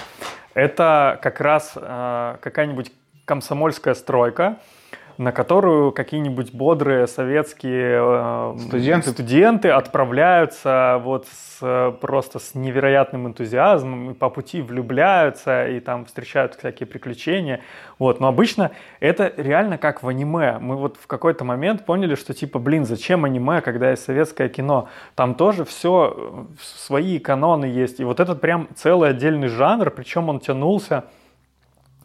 это 0.53 1.19
как 1.21 1.39
раз 1.39 1.73
э, 1.75 2.37
какая-нибудь 2.41 2.91
комсомольская 3.25 3.93
стройка, 3.93 4.57
на 5.17 5.31
которую 5.31 5.91
какие-нибудь 5.91 6.53
бодрые 6.53 7.07
советские 7.07 7.99
э, 7.99 8.57
студенты, 8.59 9.11
студенты 9.11 9.69
отправляются 9.69 10.99
вот 11.03 11.27
с, 11.27 11.95
просто 12.01 12.39
с 12.39 12.55
невероятным 12.55 13.27
энтузиазмом 13.27 14.11
и 14.11 14.13
по 14.13 14.29
пути 14.29 14.61
влюбляются 14.61 15.67
и 15.67 15.79
там 15.79 16.05
встречают 16.05 16.55
всякие 16.55 16.87
приключения. 16.87 17.61
Вот. 17.99 18.19
Но 18.19 18.27
обычно 18.27 18.71
это 18.99 19.31
реально 19.37 19.77
как 19.77 20.03
в 20.03 20.07
аниме. 20.07 20.57
Мы 20.59 20.75
вот 20.75 20.97
в 20.97 21.07
какой-то 21.07 21.43
момент 21.43 21.85
поняли, 21.85 22.15
что 22.15 22.33
типа, 22.33 22.59
блин, 22.59 22.85
зачем 22.85 23.25
аниме, 23.25 23.61
когда 23.61 23.91
есть 23.91 24.03
советское 24.03 24.49
кино? 24.49 24.89
Там 25.15 25.35
тоже 25.35 25.63
все, 25.65 26.15
э, 26.15 26.43
свои 26.61 27.19
каноны 27.19 27.65
есть. 27.65 27.99
И 27.99 28.03
вот 28.03 28.19
этот 28.19 28.41
прям 28.41 28.67
целый 28.75 29.11
отдельный 29.11 29.47
жанр, 29.47 29.91
причем 29.91 30.29
он 30.29 30.39
тянулся 30.39 31.05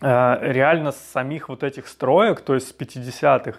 реально 0.00 0.92
с 0.92 0.98
самих 0.98 1.48
вот 1.48 1.62
этих 1.62 1.88
строек, 1.88 2.40
то 2.40 2.54
есть 2.54 2.68
с 2.68 2.74
50-х, 2.74 3.58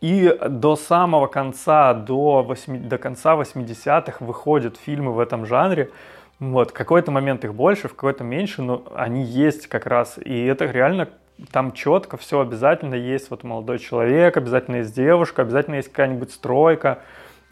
и 0.00 0.34
до 0.48 0.76
самого 0.76 1.26
конца, 1.26 1.92
до, 1.92 2.42
8, 2.42 2.88
до 2.88 2.96
конца 2.98 3.34
80-х 3.34 4.24
выходят 4.24 4.76
фильмы 4.78 5.12
в 5.12 5.18
этом 5.18 5.44
жанре. 5.44 5.90
Вот, 6.38 6.70
в 6.70 6.72
какой-то 6.72 7.10
момент 7.10 7.44
их 7.44 7.54
больше, 7.54 7.88
в 7.88 7.94
какой-то 7.94 8.24
меньше, 8.24 8.62
но 8.62 8.82
они 8.94 9.22
есть 9.22 9.66
как 9.66 9.86
раз. 9.86 10.18
И 10.24 10.44
это 10.46 10.64
реально 10.64 11.08
там 11.52 11.72
четко 11.72 12.16
все 12.16 12.40
обязательно 12.40 12.94
есть 12.94 13.30
вот 13.30 13.44
молодой 13.44 13.78
человек, 13.78 14.36
обязательно 14.36 14.76
есть 14.76 14.94
девушка, 14.94 15.42
обязательно 15.42 15.76
есть 15.76 15.90
какая-нибудь 15.90 16.32
стройка. 16.32 17.00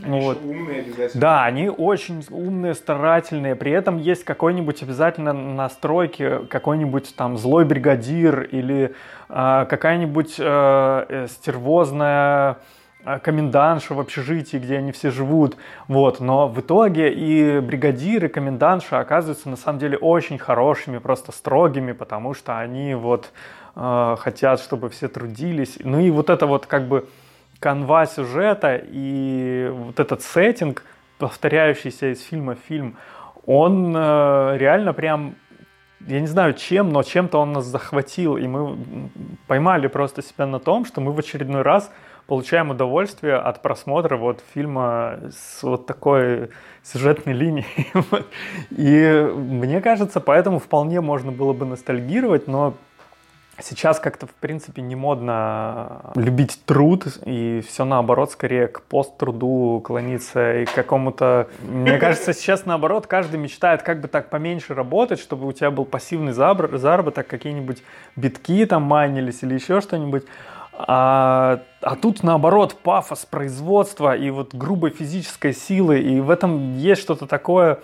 Они 0.03 0.21
вот. 0.21 0.39
умные 0.45 0.83
обязательно. 0.83 1.21
Да, 1.21 1.45
они 1.45 1.69
очень 1.69 2.25
умные, 2.31 2.75
старательные. 2.75 3.57
При 3.57 3.73
этом 3.73 3.99
есть 3.99 4.25
какой-нибудь 4.25 4.83
обязательно 4.83 5.33
на 5.33 5.69
стройке 5.69 6.41
какой-нибудь 6.51 7.15
там 7.17 7.37
злой 7.37 7.65
бригадир 7.65 8.43
или 8.43 8.95
э, 9.29 9.67
какая-нибудь 9.69 10.37
э, 10.39 11.07
э 11.09 11.27
стервозная 11.29 12.59
э, 13.05 13.19
комендантша 13.19 13.95
в 13.95 14.01
общежитии, 14.01 14.59
где 14.59 14.79
они 14.79 14.93
все 14.93 15.11
живут. 15.11 15.57
Вот. 15.89 16.21
Но 16.21 16.47
в 16.47 16.61
итоге 16.61 17.13
и 17.13 17.59
бригадир, 17.59 18.27
и 18.27 18.29
комендантша 18.29 19.01
оказываются 19.01 19.49
на 19.49 19.57
самом 19.57 19.81
деле 19.81 19.99
очень 19.99 20.39
хорошими, 20.39 20.99
просто 20.99 21.33
строгими, 21.33 21.91
потому 21.91 22.35
что 22.35 22.57
они 22.57 22.95
вот 22.95 23.33
э, 23.75 24.17
хотят, 24.21 24.61
чтобы 24.61 24.91
все 24.91 25.09
трудились. 25.09 25.79
Ну 25.83 25.99
и 25.99 26.11
вот 26.11 26.31
это 26.31 26.47
вот 26.47 26.67
как 26.67 26.87
бы 26.87 27.09
канва 27.61 28.07
сюжета 28.07 28.81
и 28.83 29.71
вот 29.73 30.01
этот 30.01 30.23
сеттинг, 30.23 30.85
повторяющийся 31.19 32.13
из 32.13 32.23
фильма 32.23 32.55
в 32.55 32.59
фильм, 32.69 32.97
он 33.47 33.95
э, 33.97 34.57
реально 34.59 34.93
прям, 34.93 35.35
я 36.01 36.21
не 36.21 36.27
знаю 36.27 36.55
чем, 36.55 36.91
но 36.91 37.03
чем-то 37.03 37.39
он 37.39 37.53
нас 37.53 37.65
захватил, 37.65 38.37
и 38.37 38.47
мы 38.47 38.77
поймали 39.47 39.89
просто 39.89 40.23
себя 40.23 40.47
на 40.47 40.61
том, 40.61 40.85
что 40.85 41.01
мы 41.01 41.13
в 41.13 41.19
очередной 41.19 41.63
раз 41.63 41.91
получаем 42.27 42.71
удовольствие 42.71 43.37
от 43.37 43.63
просмотра 43.63 44.19
вот 44.19 44.45
фильма 44.53 45.19
с 45.31 45.63
вот 45.63 45.87
такой 45.87 46.51
сюжетной 46.83 47.33
линией. 47.33 47.67
И 48.71 49.33
мне 49.35 49.81
кажется, 49.81 50.21
поэтому 50.21 50.59
вполне 50.59 51.01
можно 51.01 51.33
было 51.33 51.55
бы 51.55 51.65
ностальгировать, 51.65 52.47
но 52.47 52.75
Сейчас 53.61 53.99
как-то, 53.99 54.27
в 54.27 54.35
принципе, 54.35 54.83
не 54.83 54.95
модно 54.95 56.13
любить 56.15 56.61
труд, 56.65 57.07
и 57.25 57.61
все 57.67 57.85
наоборот, 57.85 58.31
скорее 58.31 58.69
к 58.69 58.83
посттруду 58.83 59.83
клониться 59.85 60.61
и 60.61 60.65
к 60.65 60.73
какому-то... 60.73 61.49
Мне 61.63 61.99
кажется, 61.99 62.33
сейчас 62.33 62.67
наоборот, 62.67 63.09
каждый 63.09 63.41
мечтает 63.41 63.83
как 63.83 64.01
бы 64.01 64.07
так 64.07 64.31
поменьше 64.31 64.75
работать, 64.75 65.19
чтобы 65.19 65.47
у 65.47 65.53
тебя 65.53 65.73
был 65.73 65.85
пассивный 65.85 66.33
заработок, 66.33 67.27
какие-нибудь 67.27 67.83
битки 68.15 68.65
там 68.65 68.83
майнились 68.83 69.43
или 69.43 69.55
еще 69.55 69.81
что-нибудь. 69.81 70.25
А, 70.81 71.63
а 71.81 71.97
тут 71.97 72.23
наоборот 72.23 72.77
пафос 72.81 73.27
производства 73.27 74.15
и 74.15 74.31
вот 74.31 74.55
грубой 74.55 74.91
физической 74.91 75.53
силы, 75.53 76.01
и 76.01 76.21
в 76.21 76.31
этом 76.31 76.77
есть 76.77 77.03
что-то 77.03 77.27
такое 77.27 77.81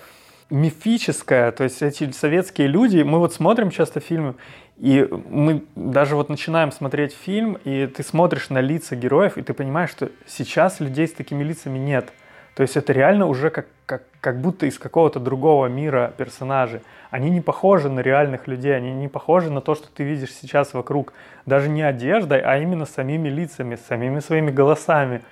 мифическое, 0.50 1.50
то 1.50 1.64
есть 1.64 1.82
эти 1.82 2.10
советские 2.12 2.68
люди, 2.68 3.02
мы 3.02 3.18
вот 3.18 3.34
смотрим 3.34 3.70
часто 3.70 3.98
фильмы, 3.98 4.34
и 4.78 5.08
мы 5.28 5.64
даже 5.76 6.16
вот 6.16 6.28
начинаем 6.28 6.72
смотреть 6.72 7.14
фильм, 7.14 7.58
и 7.64 7.86
ты 7.86 8.02
смотришь 8.02 8.50
на 8.50 8.60
лица 8.60 8.96
героев, 8.96 9.38
и 9.38 9.42
ты 9.42 9.54
понимаешь, 9.54 9.90
что 9.90 10.10
сейчас 10.26 10.80
людей 10.80 11.06
с 11.06 11.12
такими 11.12 11.44
лицами 11.44 11.78
нет. 11.78 12.12
То 12.54 12.62
есть 12.62 12.76
это 12.76 12.92
реально 12.92 13.26
уже 13.26 13.50
как, 13.50 13.66
как, 13.86 14.02
как 14.20 14.40
будто 14.40 14.66
из 14.66 14.78
какого-то 14.78 15.18
другого 15.20 15.66
мира 15.66 16.12
персонажи. 16.16 16.82
Они 17.10 17.30
не 17.30 17.40
похожи 17.40 17.88
на 17.88 18.00
реальных 18.00 18.46
людей, 18.46 18.76
они 18.76 18.92
не 18.92 19.08
похожи 19.08 19.50
на 19.50 19.60
то, 19.60 19.74
что 19.74 19.88
ты 19.92 20.04
видишь 20.04 20.32
сейчас 20.32 20.72
вокруг. 20.74 21.12
Даже 21.46 21.68
не 21.68 21.82
одеждой, 21.82 22.40
а 22.40 22.58
именно 22.58 22.86
самими 22.86 23.28
лицами, 23.28 23.76
самими 23.76 24.20
своими 24.20 24.50
голосами. 24.50 25.22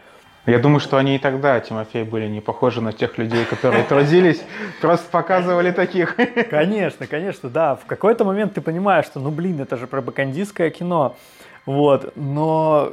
Я 0.44 0.58
думаю, 0.58 0.80
что 0.80 0.96
они 0.96 1.14
и 1.14 1.18
тогда, 1.18 1.60
Тимофей, 1.60 2.02
были 2.02 2.26
не 2.26 2.40
похожи 2.40 2.80
на 2.80 2.92
тех 2.92 3.16
людей, 3.16 3.44
которые 3.44 3.84
трудились, 3.84 4.42
просто 4.80 5.08
показывали 5.08 5.70
таких. 5.70 6.16
Конечно, 6.50 7.06
конечно, 7.06 7.48
да. 7.48 7.76
В 7.76 7.86
какой-то 7.86 8.24
момент 8.24 8.54
ты 8.54 8.60
понимаешь, 8.60 9.06
что, 9.06 9.20
ну 9.20 9.30
блин, 9.30 9.60
это 9.60 9.76
же 9.76 9.86
пропагандистское 9.86 10.70
кино. 10.70 11.14
Вот, 11.64 12.12
но 12.16 12.92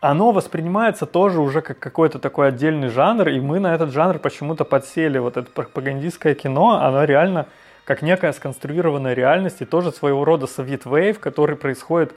оно 0.00 0.32
воспринимается 0.32 1.06
тоже 1.06 1.40
уже 1.40 1.62
как 1.62 1.78
какой-то 1.78 2.18
такой 2.18 2.48
отдельный 2.48 2.88
жанр, 2.88 3.28
и 3.28 3.40
мы 3.40 3.60
на 3.60 3.74
этот 3.74 3.92
жанр 3.92 4.18
почему-то 4.18 4.64
подсели. 4.64 5.16
Вот 5.16 5.38
это 5.38 5.50
пропагандистское 5.50 6.34
кино, 6.34 6.82
оно 6.82 7.04
реально 7.04 7.46
как 7.84 8.02
некая 8.02 8.32
сконструированная 8.32 9.14
реальность 9.14 9.62
и 9.62 9.64
тоже 9.64 9.90
своего 9.90 10.24
рода 10.24 10.46
совет 10.46 10.84
вейв, 10.84 11.18
который 11.18 11.56
происходит 11.56 12.14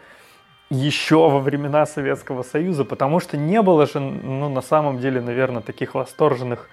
еще 0.70 1.30
во 1.30 1.40
времена 1.40 1.86
Советского 1.86 2.44
Союза, 2.44 2.84
потому 2.86 3.20
что 3.20 3.38
не 3.38 3.62
было 3.62 3.86
же, 3.86 4.00
ну, 4.00 4.50
на 4.50 4.62
самом 4.62 5.00
деле, 5.00 5.22
наверное, 5.22 5.62
таких 5.62 5.96
восторженных 5.96 6.68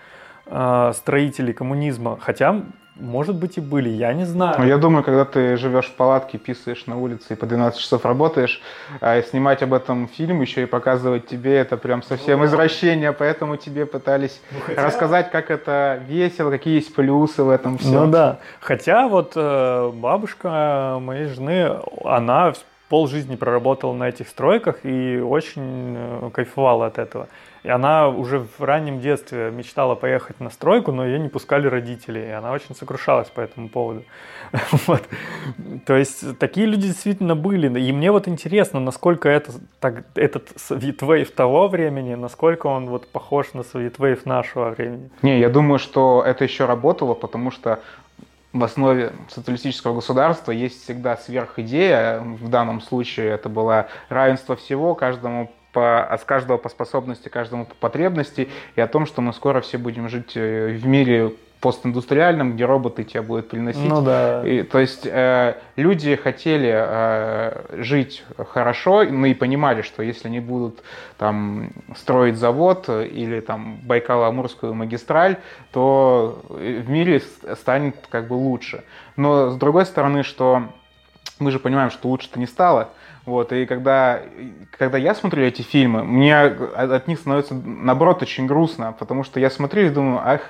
э, 0.47 0.93
строителей 0.95 1.53
коммунизма. 1.53 2.19
Хотя, 2.21 2.63
может 2.97 3.37
быть, 3.37 3.59
и 3.59 3.61
были, 3.61 3.89
я 3.89 4.13
не 4.13 4.25
знаю. 4.25 4.57
Ну, 4.59 4.65
я 4.65 4.79
думаю, 4.79 5.05
когда 5.05 5.25
ты 5.25 5.57
живешь 5.57 5.87
в 5.87 5.95
палатке, 5.95 6.39
писаешь 6.39 6.87
на 6.87 6.99
улице 6.99 7.35
и 7.35 7.35
по 7.35 7.47
12 7.47 7.79
часов 7.79 8.05
работаешь, 8.05 8.61
а 9.01 9.21
снимать 9.23 9.63
об 9.63 9.75
этом 9.75 10.09
фильм 10.09 10.41
еще 10.41 10.63
и 10.63 10.67
показывать 10.67 11.27
тебе, 11.27 11.57
это 11.57 11.77
прям 11.77 12.03
совсем 12.03 12.41
ну, 12.41 12.47
извращение, 12.47 13.13
поэтому 13.13 13.57
тебе 13.57 13.87
пытались 13.87 14.41
ну, 14.51 14.59
хотя... 14.67 14.87
рассказать, 14.87 15.31
как 15.31 15.51
это 15.51 16.03
весело, 16.07 16.51
какие 16.51 16.77
есть 16.77 16.95
плюсы 16.95 17.43
в 17.43 17.51
этом 17.51 17.79
все. 17.79 18.05
Ну 18.05 18.11
да, 18.11 18.39
хотя 18.61 19.09
вот 19.09 19.33
э, 19.37 19.91
бабушка 19.95 20.99
моей 21.01 21.27
жены, 21.27 21.77
она 22.05 22.53
пол 22.91 23.07
жизни 23.07 23.37
проработала 23.37 23.95
на 23.95 24.09
этих 24.09 24.29
стройках 24.29 24.85
и 24.85 25.21
очень 25.21 25.95
э, 25.97 26.31
кайфовала 26.35 26.87
от 26.87 26.99
этого. 26.99 27.29
И 27.63 27.69
она 27.69 28.09
уже 28.09 28.47
в 28.59 28.61
раннем 28.65 29.01
детстве 29.01 29.51
мечтала 29.51 29.95
поехать 29.95 30.41
на 30.41 30.51
стройку, 30.51 30.93
но 30.93 31.07
ее 31.07 31.19
не 31.19 31.29
пускали 31.29 31.69
родители, 31.69 32.19
и 32.19 32.31
она 32.31 32.53
очень 32.53 32.75
сокрушалась 32.75 33.29
по 33.29 33.41
этому 33.41 33.69
поводу. 33.69 34.03
вот. 34.87 35.03
То 35.87 35.97
есть 35.97 36.39
такие 36.39 36.67
люди 36.67 36.89
действительно 36.89 37.37
были. 37.37 37.67
И 37.79 37.93
мне 37.93 38.11
вот 38.11 38.27
интересно, 38.27 38.81
насколько 38.81 39.29
это, 39.29 39.53
так, 39.79 40.05
этот 40.15 40.49
Светвейв 40.57 41.31
того 41.31 41.69
времени, 41.69 42.15
насколько 42.15 42.67
он 42.67 42.87
вот 42.87 43.07
похож 43.07 43.53
на 43.53 43.63
Светвейв 43.63 44.27
нашего 44.27 44.71
времени. 44.71 45.11
Не, 45.23 45.39
я 45.39 45.49
думаю, 45.49 45.79
что 45.79 46.25
это 46.27 46.45
еще 46.45 46.65
работало, 46.65 47.15
потому 47.15 47.53
что 47.53 47.79
в 48.53 48.65
основе 48.65 49.13
социалистического 49.29 49.95
государства 49.95 50.53
есть 50.53 50.83
всегда 50.83 51.17
сверхидея. 51.17 52.21
В 52.21 52.49
данном 52.49 52.81
случае 52.81 53.31
это 53.31 53.49
было 53.49 53.89
равенство 54.09 54.57
всего, 54.57 54.95
каждому 54.95 55.53
по, 55.73 56.05
от 56.05 56.25
каждого 56.25 56.57
по 56.59 56.69
способности, 56.69 57.29
каждому 57.29 57.65
по 57.65 57.75
потребности, 57.75 58.49
и 58.75 58.81
о 58.81 58.89
том, 58.89 59.07
что 59.07 59.21
мы 59.23 59.33
скоро 59.33 59.61
все 59.61 59.79
будем 59.79 60.09
жить 60.09 60.33
э, 60.35 60.73
в 60.73 60.87
мире 60.87 61.33
постиндустриальном, 61.61 62.55
где 62.55 62.65
роботы 62.65 63.05
тебя 63.05 63.23
будут 63.23 63.49
приносить. 63.49 63.89
Ну 63.89 64.01
да. 64.03 64.47
И, 64.47 64.63
то 64.63 64.79
есть 64.79 65.07
э, 65.07 65.57
люди 65.77 66.17
хотели 66.17 66.73
э, 66.73 67.83
жить 67.83 68.25
хорошо, 68.49 69.05
ну 69.05 69.27
и 69.27 69.35
понимали, 69.35 69.83
что 69.83 70.03
если 70.03 70.29
они 70.29 70.41
будут 70.41 70.83
там 71.19 71.71
строить 71.97 72.37
завод 72.37 72.89
или 72.89 73.41
там 73.41 73.81
Байкало-Амурскую 73.87 74.73
магистраль, 74.73 75.37
то 75.71 76.41
в 76.49 76.89
мире 76.89 77.23
станет 77.55 77.97
как 78.09 78.29
бы 78.29 78.35
лучше. 78.35 78.85
Но 79.17 79.51
с 79.51 79.57
другой 79.57 79.85
стороны, 79.85 80.23
что 80.23 80.65
мы 81.39 81.51
же 81.51 81.59
понимаем, 81.59 81.91
что 81.91 82.09
лучше-то 82.09 82.39
не 82.39 82.47
стало. 82.47 82.91
Вот, 83.27 83.53
и 83.53 83.67
когда, 83.67 84.23
когда 84.79 84.97
я 84.97 85.15
смотрю 85.15 85.45
эти 85.45 85.61
фильмы, 85.61 86.05
мне 86.05 86.37
от 86.37 87.07
них 87.07 87.19
становится, 87.19 87.55
наоборот, 87.55 88.23
очень 88.23 88.47
грустно, 88.47 88.95
потому 88.99 89.25
что 89.25 89.39
я 89.39 89.51
смотрю 89.51 89.87
и 89.87 89.91
думаю, 89.91 90.23
ах, 90.25 90.41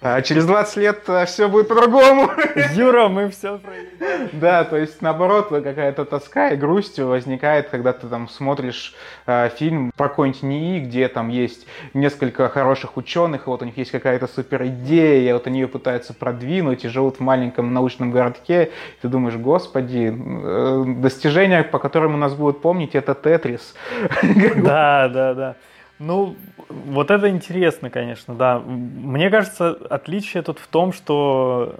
а 0.00 0.20
через 0.22 0.44
20 0.46 0.76
лет 0.76 1.02
э, 1.08 1.24
все 1.26 1.48
будет 1.48 1.68
по-другому. 1.68 2.30
Юра, 2.74 3.08
мы 3.08 3.30
все 3.30 3.58
проедем. 3.58 4.28
Да, 4.32 4.64
то 4.64 4.76
есть 4.76 5.00
наоборот, 5.00 5.48
какая-то 5.48 6.04
тоска 6.04 6.50
и 6.50 6.56
грусть 6.56 6.98
возникает, 6.98 7.68
когда 7.68 7.92
ты 7.92 8.06
там 8.06 8.28
смотришь 8.28 8.94
э, 9.26 9.48
фильм 9.56 9.92
про 9.96 10.08
какой-нибудь 10.08 10.42
НИИ, 10.42 10.80
где 10.80 11.08
там 11.08 11.28
есть 11.28 11.66
несколько 11.94 12.48
хороших 12.48 12.96
ученых, 12.96 13.46
и 13.46 13.50
вот 13.50 13.62
у 13.62 13.64
них 13.64 13.76
есть 13.78 13.90
какая-то 13.90 14.26
супер 14.26 14.66
идея, 14.66 15.30
и 15.30 15.32
вот 15.32 15.46
они 15.46 15.60
ее 15.60 15.68
пытаются 15.68 16.12
продвинуть 16.14 16.84
и 16.84 16.88
живут 16.88 17.16
в 17.16 17.20
маленьком 17.20 17.72
научном 17.72 18.10
городке. 18.10 18.64
И 18.98 19.02
ты 19.02 19.08
думаешь, 19.08 19.36
господи, 19.36 20.14
э, 20.14 20.84
достижения, 20.98 21.62
по 21.62 21.78
которым 21.78 22.14
у 22.14 22.18
нас 22.18 22.34
будут 22.34 22.60
помнить, 22.60 22.94
это 22.94 23.14
Тетрис. 23.14 23.74
Да, 24.56 25.08
да, 25.08 25.34
да. 25.34 25.56
Ну, 25.98 26.36
вот 26.68 27.10
это 27.10 27.30
интересно, 27.30 27.88
конечно, 27.88 28.34
да. 28.34 28.58
Мне 28.58 29.30
кажется, 29.30 29.70
отличие 29.88 30.42
тут 30.42 30.58
в 30.58 30.66
том, 30.66 30.92
что 30.92 31.76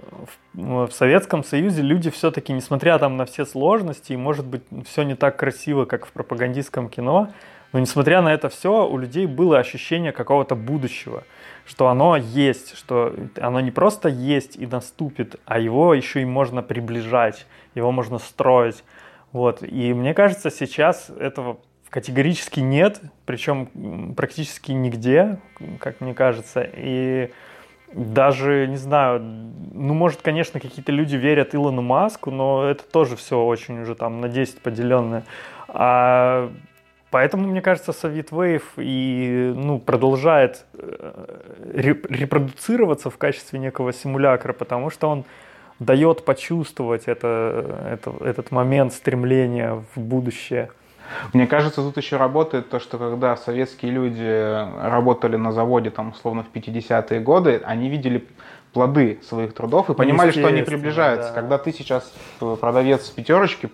в, 0.53 0.87
в 0.87 0.91
Советском 0.91 1.43
Союзе 1.43 1.83
люди 1.83 2.09
все-таки, 2.09 2.51
несмотря 2.51 2.97
там 2.97 3.15
на 3.15 3.25
все 3.25 3.45
сложности, 3.45 4.13
и 4.13 4.17
может 4.17 4.45
быть 4.45 4.63
все 4.87 5.03
не 5.03 5.15
так 5.15 5.37
красиво, 5.37 5.85
как 5.85 6.07
в 6.07 6.11
пропагандистском 6.11 6.89
кино, 6.89 7.29
но 7.73 7.79
несмотря 7.79 8.21
на 8.21 8.33
это 8.33 8.49
все, 8.49 8.87
у 8.87 8.97
людей 8.97 9.27
было 9.27 9.59
ощущение 9.59 10.11
какого-то 10.11 10.55
будущего, 10.55 11.23
что 11.65 11.89
оно 11.89 12.15
есть, 12.15 12.75
что 12.75 13.13
оно 13.39 13.59
не 13.59 13.71
просто 13.71 14.09
есть 14.09 14.55
и 14.55 14.65
наступит, 14.65 15.35
а 15.45 15.59
его 15.59 15.93
еще 15.93 16.21
и 16.21 16.25
можно 16.25 16.63
приближать, 16.63 17.45
его 17.75 17.91
можно 17.91 18.19
строить. 18.19 18.83
Вот. 19.33 19.61
И 19.61 19.93
мне 19.93 20.13
кажется, 20.13 20.49
сейчас 20.49 21.09
этого 21.19 21.57
Категорически 21.89 22.59
нет, 22.59 23.01
причем 23.25 24.13
практически 24.15 24.71
нигде, 24.71 25.39
как 25.79 26.01
мне 26.01 26.13
кажется. 26.13 26.67
И 26.75 27.31
даже, 27.93 28.67
не 28.67 28.75
знаю, 28.75 29.21
ну, 29.21 29.93
может, 29.93 30.21
конечно, 30.21 30.59
какие-то 30.59 30.91
люди 30.91 31.15
верят 31.15 31.55
Илону 31.55 31.81
Маску, 31.81 32.31
но 32.31 32.65
это 32.65 32.83
тоже 32.83 33.15
все 33.15 33.41
очень 33.41 33.81
уже 33.81 33.95
там 33.95 34.19
на 34.19 34.27
10 34.27 34.61
поделенное. 34.61 35.23
А 35.69 36.51
Поэтому, 37.09 37.47
мне 37.47 37.61
кажется, 37.61 37.93
Совет 37.93 38.31
Wave 38.31 38.63
и 38.77 39.53
ну, 39.55 39.79
продолжает 39.79 40.65
э, 40.73 42.01
репродуцироваться 42.09 43.09
в 43.09 43.17
качестве 43.17 43.59
некого 43.59 43.93
симулякра, 43.93 44.51
потому 44.51 44.89
что 44.89 45.09
он 45.09 45.23
дает 45.79 46.25
почувствовать 46.25 47.03
это, 47.05 47.89
это, 47.91 48.13
этот 48.25 48.51
момент 48.51 48.93
стремления 48.93 49.83
в 49.95 49.99
будущее. 50.01 50.69
Мне 51.33 51.47
кажется, 51.47 51.81
тут 51.81 51.97
еще 51.97 52.17
работает 52.17 52.69
то, 52.69 52.79
что 52.79 52.97
когда 52.97 53.35
советские 53.37 53.91
люди 53.91 54.67
работали 54.81 55.35
на 55.35 55.51
заводе, 55.51 55.89
там, 55.89 56.09
условно, 56.09 56.43
в 56.43 56.55
50-е 56.55 57.19
годы, 57.19 57.61
они 57.65 57.89
видели 57.89 58.27
плоды 58.73 59.19
своих 59.27 59.53
трудов 59.53 59.89
и 59.89 59.93
понимали, 59.93 60.31
что 60.31 60.47
они 60.47 60.61
приближаются. 60.61 61.29
Да. 61.29 61.35
Когда 61.41 61.57
ты 61.57 61.71
сейчас 61.71 62.13
э, 62.41 62.57
продавец 62.59 63.09
пятерочки, 63.09 63.65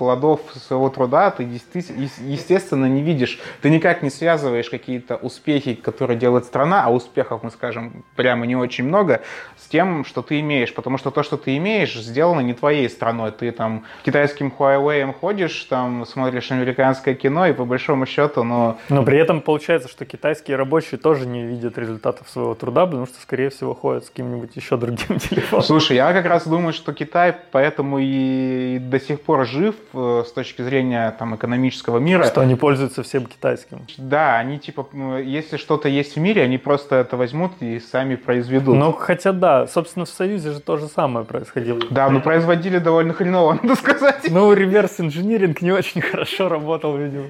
плодов 0.00 0.40
своего 0.54 0.88
труда 0.88 1.30
ты 1.30 1.42
естественно 1.42 2.86
не 2.86 3.02
видишь. 3.02 3.38
Ты 3.60 3.68
никак 3.68 4.00
не 4.02 4.08
связываешь 4.08 4.70
какие-то 4.70 5.16
успехи, 5.16 5.74
которые 5.74 6.18
делает 6.18 6.46
страна, 6.46 6.84
а 6.86 6.90
успехов, 6.90 7.42
мы 7.42 7.50
скажем, 7.50 8.02
прямо 8.16 8.46
не 8.46 8.56
очень 8.56 8.84
много, 8.84 9.20
с 9.58 9.68
тем, 9.68 10.06
что 10.06 10.22
ты 10.22 10.40
имеешь. 10.40 10.72
Потому 10.72 10.96
что 10.96 11.10
то, 11.10 11.22
что 11.22 11.36
ты 11.36 11.58
имеешь, 11.58 11.94
сделано 11.94 12.40
не 12.40 12.54
твоей 12.54 12.88
страной. 12.88 13.30
Ты 13.30 13.52
там 13.52 13.84
китайским 14.02 14.50
Huawei 14.58 15.12
ходишь, 15.12 15.64
там 15.64 16.06
смотришь 16.06 16.50
американское 16.50 17.14
кино, 17.14 17.46
и 17.48 17.52
по 17.52 17.66
большому 17.66 18.06
счету, 18.06 18.42
но... 18.42 18.78
Но 18.88 19.02
при 19.02 19.18
этом 19.18 19.42
получается, 19.42 19.90
что 19.90 20.06
китайские 20.06 20.56
рабочие 20.56 20.98
тоже 20.98 21.26
не 21.26 21.42
видят 21.42 21.76
результатов 21.76 22.26
своего 22.30 22.54
труда, 22.54 22.86
потому 22.86 23.04
что, 23.04 23.20
скорее 23.20 23.50
всего, 23.50 23.74
ходят 23.74 24.06
с 24.06 24.08
каким-нибудь 24.08 24.56
еще 24.56 24.78
другим 24.78 25.18
телефоном. 25.28 25.62
Слушай, 25.62 25.96
я 25.96 26.10
как 26.14 26.24
раз 26.24 26.46
думаю, 26.46 26.72
что 26.72 26.94
Китай 26.94 27.36
поэтому 27.52 27.98
и 28.00 28.78
до 28.80 28.98
сих 28.98 29.20
пор 29.20 29.46
жив 29.46 29.74
с 29.92 30.32
точки 30.32 30.62
зрения 30.62 31.14
там, 31.18 31.36
экономического 31.36 31.98
мира. 31.98 32.24
Что 32.24 32.40
они 32.40 32.54
пользуются 32.54 33.02
всем 33.02 33.26
китайским. 33.26 33.86
Да, 33.98 34.38
они 34.38 34.58
типа, 34.58 34.86
если 35.18 35.56
что-то 35.56 35.88
есть 35.88 36.16
в 36.16 36.20
мире, 36.20 36.42
они 36.42 36.58
просто 36.58 36.96
это 36.96 37.16
возьмут 37.16 37.52
и 37.60 37.80
сами 37.80 38.16
произведут. 38.16 38.76
Ну, 38.76 38.92
хотя 38.92 39.32
да, 39.32 39.66
собственно, 39.66 40.04
в 40.04 40.10
Союзе 40.10 40.52
же 40.52 40.60
то 40.60 40.76
же 40.76 40.86
самое 40.86 41.24
происходило. 41.24 41.80
Да, 41.90 42.08
но 42.10 42.20
производили 42.20 42.78
довольно 42.78 43.12
хреново, 43.12 43.54
надо 43.62 43.74
сказать. 43.76 44.26
Ну, 44.30 44.52
реверс-инжиниринг 44.52 45.62
не 45.62 45.72
очень 45.72 46.00
хорошо 46.00 46.48
работал, 46.48 46.96
видимо. 46.96 47.26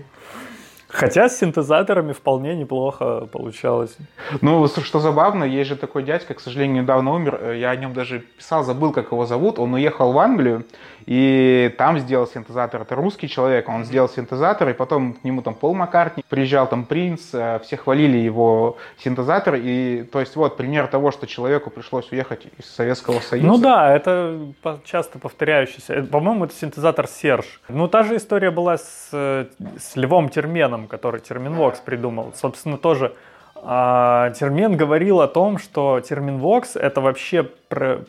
Хотя 0.92 1.28
с 1.28 1.38
синтезаторами 1.38 2.12
вполне 2.12 2.56
неплохо 2.56 3.28
получалось. 3.32 3.96
Ну, 4.40 4.66
что 4.66 4.98
забавно, 4.98 5.44
есть 5.44 5.68
же 5.68 5.76
такой 5.76 6.02
дядька, 6.02 6.34
к 6.34 6.40
сожалению, 6.40 6.82
недавно 6.82 7.14
умер. 7.14 7.52
Я 7.52 7.70
о 7.70 7.76
нем 7.76 7.94
даже 7.94 8.20
писал, 8.20 8.64
забыл, 8.64 8.92
как 8.92 9.12
его 9.12 9.24
зовут. 9.24 9.60
Он 9.60 9.72
уехал 9.74 10.12
в 10.12 10.18
Англию, 10.18 10.64
и 11.06 11.74
там 11.78 11.98
сделал 11.98 12.26
синтезатор. 12.26 12.82
Это 12.82 12.94
русский 12.94 13.28
человек, 13.28 13.68
он 13.68 13.84
сделал 13.84 14.08
синтезатор, 14.08 14.68
и 14.68 14.72
потом 14.72 15.14
к 15.14 15.24
нему 15.24 15.42
там 15.42 15.54
Пол 15.54 15.74
Маккартни 15.74 16.24
приезжал, 16.28 16.66
там 16.68 16.84
Принц, 16.84 17.30
э, 17.32 17.60
все 17.62 17.76
хвалили 17.76 18.18
его 18.18 18.76
синтезатор. 18.98 19.54
И, 19.56 20.02
то 20.04 20.20
есть, 20.20 20.36
вот 20.36 20.56
пример 20.56 20.86
того, 20.86 21.10
что 21.10 21.26
человеку 21.26 21.70
пришлось 21.70 22.10
уехать 22.12 22.46
из 22.58 22.66
Советского 22.66 23.20
Союза. 23.20 23.46
Ну 23.46 23.58
да, 23.58 23.94
это 23.94 24.38
часто 24.84 25.18
повторяющийся. 25.18 25.94
Э, 25.94 26.02
по-моему, 26.02 26.44
это 26.44 26.54
синтезатор 26.54 27.06
Серж. 27.06 27.60
Ну, 27.68 27.88
та 27.88 28.02
же 28.02 28.16
история 28.16 28.50
была 28.50 28.78
с, 28.78 29.08
э, 29.12 29.46
с 29.78 29.96
Львом 29.96 30.28
Терменом, 30.28 30.86
который 30.86 31.20
Терминвокс 31.20 31.80
придумал. 31.80 32.32
Собственно, 32.34 32.78
тоже 32.78 33.14
а, 33.62 34.30
Термен 34.30 34.76
говорил 34.76 35.20
о 35.20 35.28
том, 35.28 35.58
что 35.58 36.00
Терминвокс 36.00 36.76
это 36.76 37.00
вообще 37.00 37.42
про, 37.42 38.00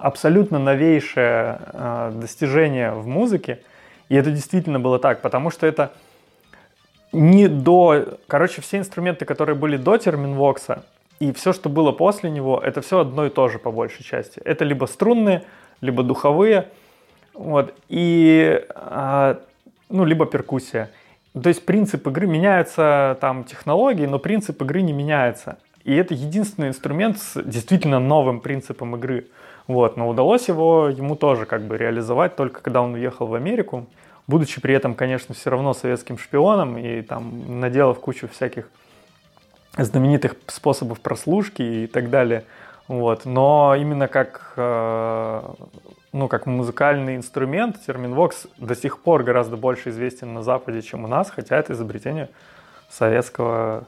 абсолютно 0.00 0.58
новейшее 0.58 1.58
э, 1.72 2.12
достижение 2.14 2.92
в 2.92 3.06
музыке. 3.06 3.60
И 4.08 4.14
это 4.14 4.30
действительно 4.30 4.78
было 4.78 4.98
так, 4.98 5.22
потому 5.22 5.50
что 5.50 5.66
это 5.66 5.92
не 7.12 7.48
до... 7.48 8.18
Короче, 8.26 8.60
все 8.60 8.78
инструменты, 8.78 9.24
которые 9.24 9.56
были 9.56 9.76
до 9.76 9.96
терминвокса, 9.96 10.84
и 11.18 11.32
все, 11.32 11.52
что 11.52 11.68
было 11.68 11.92
после 11.92 12.30
него, 12.30 12.60
это 12.62 12.82
все 12.82 13.00
одно 13.00 13.26
и 13.26 13.30
то 13.30 13.48
же 13.48 13.58
по 13.58 13.70
большей 13.70 14.04
части. 14.04 14.40
Это 14.44 14.64
либо 14.64 14.86
струнные, 14.86 15.44
либо 15.80 16.02
духовые, 16.02 16.68
вот, 17.32 17.74
и, 17.88 18.62
э, 18.74 19.34
ну, 19.88 20.04
либо 20.04 20.26
перкуссия. 20.26 20.90
То 21.40 21.48
есть 21.48 21.66
принцип 21.66 22.06
игры 22.06 22.26
меняются, 22.26 23.18
там, 23.20 23.44
технологии, 23.44 24.06
но 24.06 24.18
принцип 24.18 24.60
игры 24.62 24.82
не 24.82 24.92
меняется. 24.92 25.58
И 25.84 25.94
это 25.94 26.14
единственный 26.14 26.68
инструмент 26.68 27.18
с 27.18 27.40
действительно 27.42 28.00
новым 28.00 28.40
принципом 28.40 28.96
игры. 28.96 29.26
Вот, 29.66 29.96
но 29.96 30.08
удалось 30.08 30.48
его 30.48 30.88
ему 30.88 31.16
тоже 31.16 31.44
как 31.44 31.62
бы 31.62 31.76
реализовать 31.76 32.36
только 32.36 32.60
когда 32.60 32.82
он 32.82 32.94
уехал 32.94 33.26
в 33.26 33.34
Америку, 33.34 33.86
будучи 34.26 34.60
при 34.60 34.74
этом, 34.74 34.94
конечно, 34.94 35.34
все 35.34 35.50
равно 35.50 35.74
советским 35.74 36.18
шпионом 36.18 36.78
и 36.78 37.02
там 37.02 37.60
наделав 37.60 37.98
кучу 37.98 38.28
всяких 38.28 38.68
знаменитых 39.76 40.36
способов 40.46 41.00
прослушки 41.00 41.62
и 41.62 41.86
так 41.86 42.10
далее. 42.10 42.44
Вот. 42.88 43.24
Но 43.24 43.74
именно 43.76 44.08
как, 44.08 44.52
э, 44.56 45.42
ну, 46.12 46.28
как 46.28 46.46
музыкальный 46.46 47.16
инструмент 47.16 47.84
терминвокс 47.84 48.46
до 48.58 48.76
сих 48.76 49.00
пор 49.00 49.24
гораздо 49.24 49.56
больше 49.56 49.90
известен 49.90 50.32
на 50.32 50.42
Западе, 50.42 50.82
чем 50.82 51.04
у 51.04 51.08
нас, 51.08 51.30
хотя 51.30 51.56
это 51.56 51.72
изобретение 51.72 52.28
советского 52.88 53.84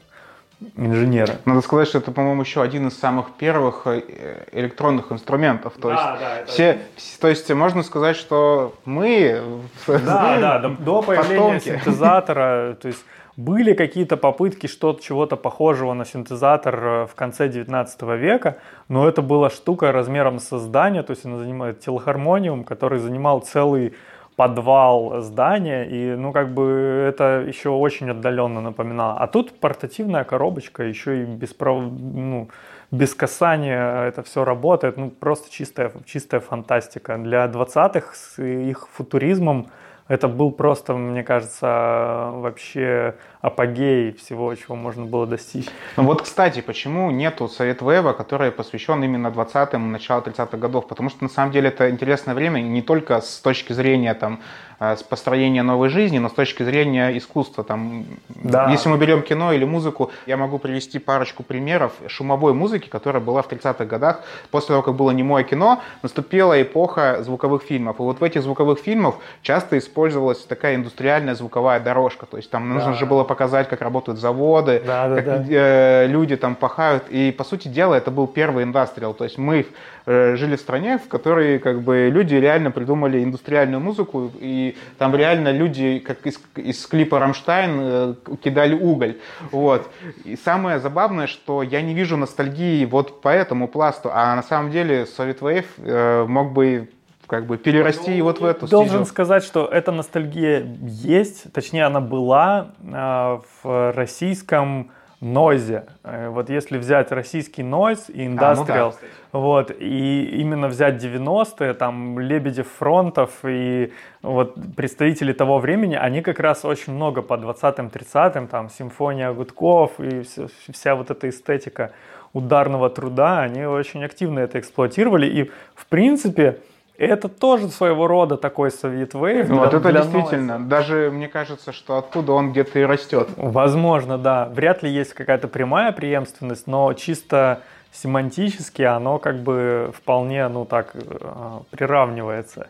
инженера. 0.76 1.36
Надо 1.44 1.61
сказать, 1.61 1.88
что 1.88 1.98
это, 1.98 2.11
по-моему, 2.11 2.42
еще 2.42 2.62
один 2.62 2.88
из 2.88 2.98
самых 2.98 3.32
первых 3.32 3.86
э, 3.86 4.46
электронных 4.52 5.12
инструментов. 5.12 5.74
То 5.80 5.88
да, 5.88 5.94
есть, 5.94 6.20
да, 6.20 6.52
все, 6.52 6.64
это... 6.64 6.80
то 7.20 7.28
есть 7.28 7.50
можно 7.52 7.82
сказать, 7.82 8.16
что 8.16 8.74
мы 8.84 9.40
да, 9.86 9.98
да, 10.40 10.59
до, 10.59 10.68
до 10.70 11.02
появления 11.02 11.61
синтезатора, 11.61 12.76
то 12.80 12.88
есть 12.88 13.04
были 13.36 13.72
какие-то 13.72 14.16
попытки 14.16 14.66
что-то 14.66 15.00
чего-то 15.00 15.36
похожего 15.36 15.92
на 15.92 16.04
синтезатор 16.04 16.84
э, 16.84 17.06
в 17.06 17.14
конце 17.14 17.48
19 17.48 18.02
века, 18.18 18.59
но 18.88 19.09
это 19.09 19.22
была 19.22 19.50
штука 19.50 19.92
размером 19.92 20.40
со 20.40 20.59
здание, 20.59 21.04
то 21.04 21.12
есть 21.12 21.24
она 21.24 21.38
занимает 21.38 21.78
телохармониум, 21.78 22.64
который 22.64 22.98
занимал 22.98 23.40
целый 23.40 23.94
подвал 24.39 25.20
здания, 25.20 25.82
и, 25.82 26.14
ну, 26.14 26.32
как 26.32 26.55
бы 26.55 27.05
это 27.09 27.45
еще 27.45 27.70
очень 27.70 28.09
отдаленно 28.11 28.61
напоминало. 28.61 29.18
А 29.18 29.26
тут 29.26 29.59
портативная 29.59 30.22
коробочка, 30.22 30.84
еще 30.84 31.22
и 31.22 31.24
без, 31.24 31.57
ну, 31.59 32.49
без 32.93 33.16
касания 33.16 34.05
это 34.05 34.22
все 34.22 34.45
работает, 34.45 34.97
ну, 34.97 35.11
просто 35.11 35.51
чистая, 35.51 35.91
чистая 36.07 36.41
фантастика. 36.41 37.18
Для 37.18 37.47
20-х 37.47 38.14
с 38.14 38.41
их 38.41 38.89
футуризмом 38.93 39.66
это 40.07 40.28
был 40.28 40.53
просто, 40.53 40.95
мне 40.95 41.24
кажется, 41.24 42.30
вообще 42.32 43.16
апогей 43.41 44.12
всего, 44.12 44.55
чего 44.55 44.74
можно 44.74 45.05
было 45.05 45.26
достичь. 45.26 45.66
Ну 45.97 46.05
вот, 46.05 46.22
кстати, 46.22 46.61
почему 46.61 47.11
нету 47.11 47.49
Совет 47.49 47.82
Вева, 47.82 48.12
который 48.12 48.51
посвящен 48.51 49.03
именно 49.03 49.28
20-м, 49.28 49.93
началу 49.93 50.22
30-х 50.22 50.57
годов? 50.57 50.89
Потому 50.89 51.09
что, 51.11 51.24
на 51.24 51.30
самом 51.30 51.53
деле, 51.53 51.68
это 51.68 51.91
интересное 51.91 52.34
время 52.34 52.61
не 52.61 52.82
только 52.82 53.20
с 53.20 53.41
точки 53.41 53.72
зрения 53.72 54.14
там, 54.14 54.41
Э, 54.80 54.97
с 54.97 55.03
построения 55.03 55.64
новой 55.64 55.89
жизни, 55.89 56.18
но 56.18 56.28
с 56.28 56.32
точки 56.32 56.62
зрения 56.62 57.16
искусства. 57.18 57.64
Там, 57.64 58.07
да. 58.28 58.70
Если 58.70 58.89
мы 58.89 58.97
берем 58.97 59.22
кино 59.22 59.53
или 59.53 59.64
музыку, 59.64 60.12
я 60.26 60.36
могу 60.36 60.59
привести 60.59 61.01
парочку 61.01 61.43
примеров 61.43 61.93
шумовой 62.07 62.55
музыки, 62.55 62.89
которая 62.89 63.20
была 63.20 63.43
в 63.43 63.49
30-х 63.51 63.84
годах. 63.86 64.22
После 64.53 64.68
того, 64.68 64.82
как 64.82 64.95
было 64.95 65.11
немое 65.11 65.43
кино, 65.43 65.80
наступила 66.03 66.62
эпоха 66.62 67.24
звуковых 67.24 67.64
фильмов. 67.64 67.99
И 67.99 68.03
вот 68.03 68.20
в 68.20 68.22
этих 68.22 68.43
звуковых 68.43 68.78
фильмах 68.78 69.16
часто 69.43 69.78
использовалась 69.78 70.45
такая 70.45 70.76
индустриальная 70.76 71.34
звуковая 71.34 71.80
дорожка. 71.80 72.26
То 72.26 72.36
есть 72.36 72.51
там 72.51 72.68
да. 72.68 72.74
нужно 72.74 72.95
же 72.95 73.05
было 73.05 73.24
показать, 73.28 73.68
как 73.68 73.80
работают 73.80 74.18
заводы, 74.18 74.82
да, 74.84 75.08
да, 75.08 75.14
как 75.22 75.24
да. 75.24 75.44
Э, 75.48 76.06
люди 76.08 76.36
там 76.36 76.56
пахают. 76.56 77.04
И, 77.10 77.30
по 77.30 77.44
сути 77.44 77.68
дела, 77.68 77.94
это 77.94 78.10
был 78.10 78.26
первый 78.26 78.64
индастриал. 78.64 79.14
То 79.14 79.24
есть 79.24 79.38
мы 79.38 79.66
э, 80.06 80.34
жили 80.34 80.56
в 80.56 80.60
стране, 80.60 80.98
в 80.98 81.06
которой 81.06 81.60
как 81.60 81.82
бы 81.82 82.08
люди 82.10 82.34
реально 82.34 82.72
придумали 82.72 83.22
индустриальную 83.22 83.80
музыку 83.80 84.32
и 84.40 84.76
там 84.98 85.14
реально 85.14 85.52
люди, 85.52 86.00
как 86.00 86.26
из, 86.26 86.40
из 86.56 86.84
клипа 86.86 87.20
«Рамштайн», 87.20 87.78
э, 87.80 88.14
кидали 88.42 88.74
уголь. 88.74 89.18
Вот. 89.52 89.88
И 90.24 90.34
самое 90.36 90.80
забавное, 90.80 91.28
что 91.28 91.62
я 91.62 91.82
не 91.82 91.94
вижу 91.94 92.16
ностальгии 92.16 92.84
вот 92.84 93.20
по 93.20 93.28
этому 93.28 93.68
пласту, 93.68 94.10
а 94.12 94.34
на 94.34 94.42
самом 94.42 94.70
деле 94.70 95.02
Soviet 95.02 95.38
Wave 95.40 95.66
э, 95.78 96.24
мог 96.26 96.52
бы 96.52 96.88
как 97.28 97.46
бы 97.46 97.58
перерасти 97.58 98.18
ну, 98.18 98.24
вот 98.24 98.40
в 98.40 98.44
эту 98.44 98.66
Должен 98.66 99.00
стезю. 99.00 99.04
сказать, 99.04 99.44
что 99.44 99.66
эта 99.66 99.92
ностальгия 99.92 100.66
есть, 100.82 101.52
точнее 101.52 101.84
она 101.84 102.00
была 102.00 102.72
э, 102.82 103.38
в 103.62 103.92
российском 103.92 104.90
нойзе. 105.20 105.84
Э, 106.04 106.28
вот 106.30 106.48
если 106.48 106.78
взять 106.78 107.12
российский 107.12 107.62
нойз 107.62 108.08
и 108.08 108.26
индастриал, 108.26 108.88
а, 108.88 108.92
ну 108.92 109.08
да, 109.32 109.38
вот, 109.38 109.70
и 109.78 110.24
именно 110.40 110.68
взять 110.68 111.02
90-е, 111.02 111.74
там, 111.74 112.18
Лебедев 112.18 112.68
фронтов 112.78 113.30
и 113.44 113.92
вот 114.22 114.54
представители 114.74 115.32
того 115.32 115.58
времени, 115.58 115.96
они 115.96 116.22
как 116.22 116.40
раз 116.40 116.64
очень 116.64 116.94
много 116.94 117.20
по 117.20 117.34
20-м, 117.34 117.88
30-м, 117.88 118.48
там, 118.48 118.70
симфония 118.70 119.32
гудков 119.32 120.00
и 120.00 120.22
вся, 120.22 120.46
вся 120.72 120.94
вот 120.94 121.10
эта 121.10 121.28
эстетика 121.28 121.92
ударного 122.32 122.88
труда, 122.90 123.40
они 123.40 123.64
очень 123.64 124.04
активно 124.04 124.40
это 124.40 124.58
эксплуатировали. 124.60 125.26
И, 125.26 125.50
в 125.74 125.86
принципе, 125.86 126.60
это 127.07 127.28
тоже 127.28 127.68
своего 127.68 128.07
рода 128.07 128.36
такой 128.36 128.70
совет 128.70 129.14
вейв. 129.14 129.49
Вот 129.49 129.72
это 129.72 129.92
действительно. 129.92 130.59
Нойса. 130.59 130.68
Даже 130.68 131.11
мне 131.12 131.28
кажется, 131.28 131.72
что 131.72 131.99
оттуда 131.99 132.32
он 132.32 132.51
где-то 132.51 132.78
и 132.80 132.82
растет. 132.82 133.28
Возможно, 133.36 134.18
да. 134.18 134.49
Вряд 134.53 134.82
ли 134.82 134.90
есть 134.90 135.14
какая-то 135.14 135.49
прямая 135.49 135.92
преемственность, 135.92 136.66
но 136.66 136.92
чисто 136.94 137.62
семантически 137.92 138.82
оно 138.82 139.18
как 139.18 139.36
бы 139.42 139.92
вполне, 139.96 140.46
ну 140.49 140.64
так, 140.64 140.90
э, 140.94 141.61
приравнивается. 141.70 142.68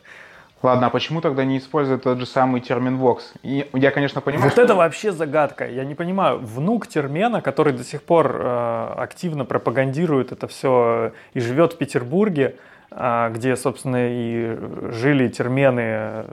Ладно, 0.63 0.89
а 0.89 0.91
почему 0.91 1.21
тогда 1.21 1.45
не 1.45 1.59
используют 1.59 2.03
тот 2.03 2.19
же 2.19 2.27
самый 2.27 2.61
термин 2.61 3.01
Vox? 3.01 3.21
И 3.43 3.69
я, 3.75 3.91
конечно, 3.93 4.21
понимаю. 4.21 4.45
Вот 4.45 4.53
что... 4.53 4.63
это 4.63 4.75
вообще 4.75 5.13
загадка. 5.13 5.69
Я 5.69 5.85
не 5.85 5.95
понимаю. 5.95 6.41
Внук 6.41 6.89
термена, 6.89 7.41
который 7.41 7.73
до 7.73 7.85
сих 7.85 8.03
пор 8.03 8.37
э, 8.41 8.95
активно 8.97 9.45
пропагандирует 9.45 10.33
это 10.33 10.49
все 10.49 11.13
и 11.33 11.41
живет 11.41 11.75
в 11.75 11.79
Петербурге, 11.79 12.57
где, 12.91 13.57
собственно, 13.57 14.09
и 14.11 14.59
жили 14.93 15.29
термены 15.29 16.25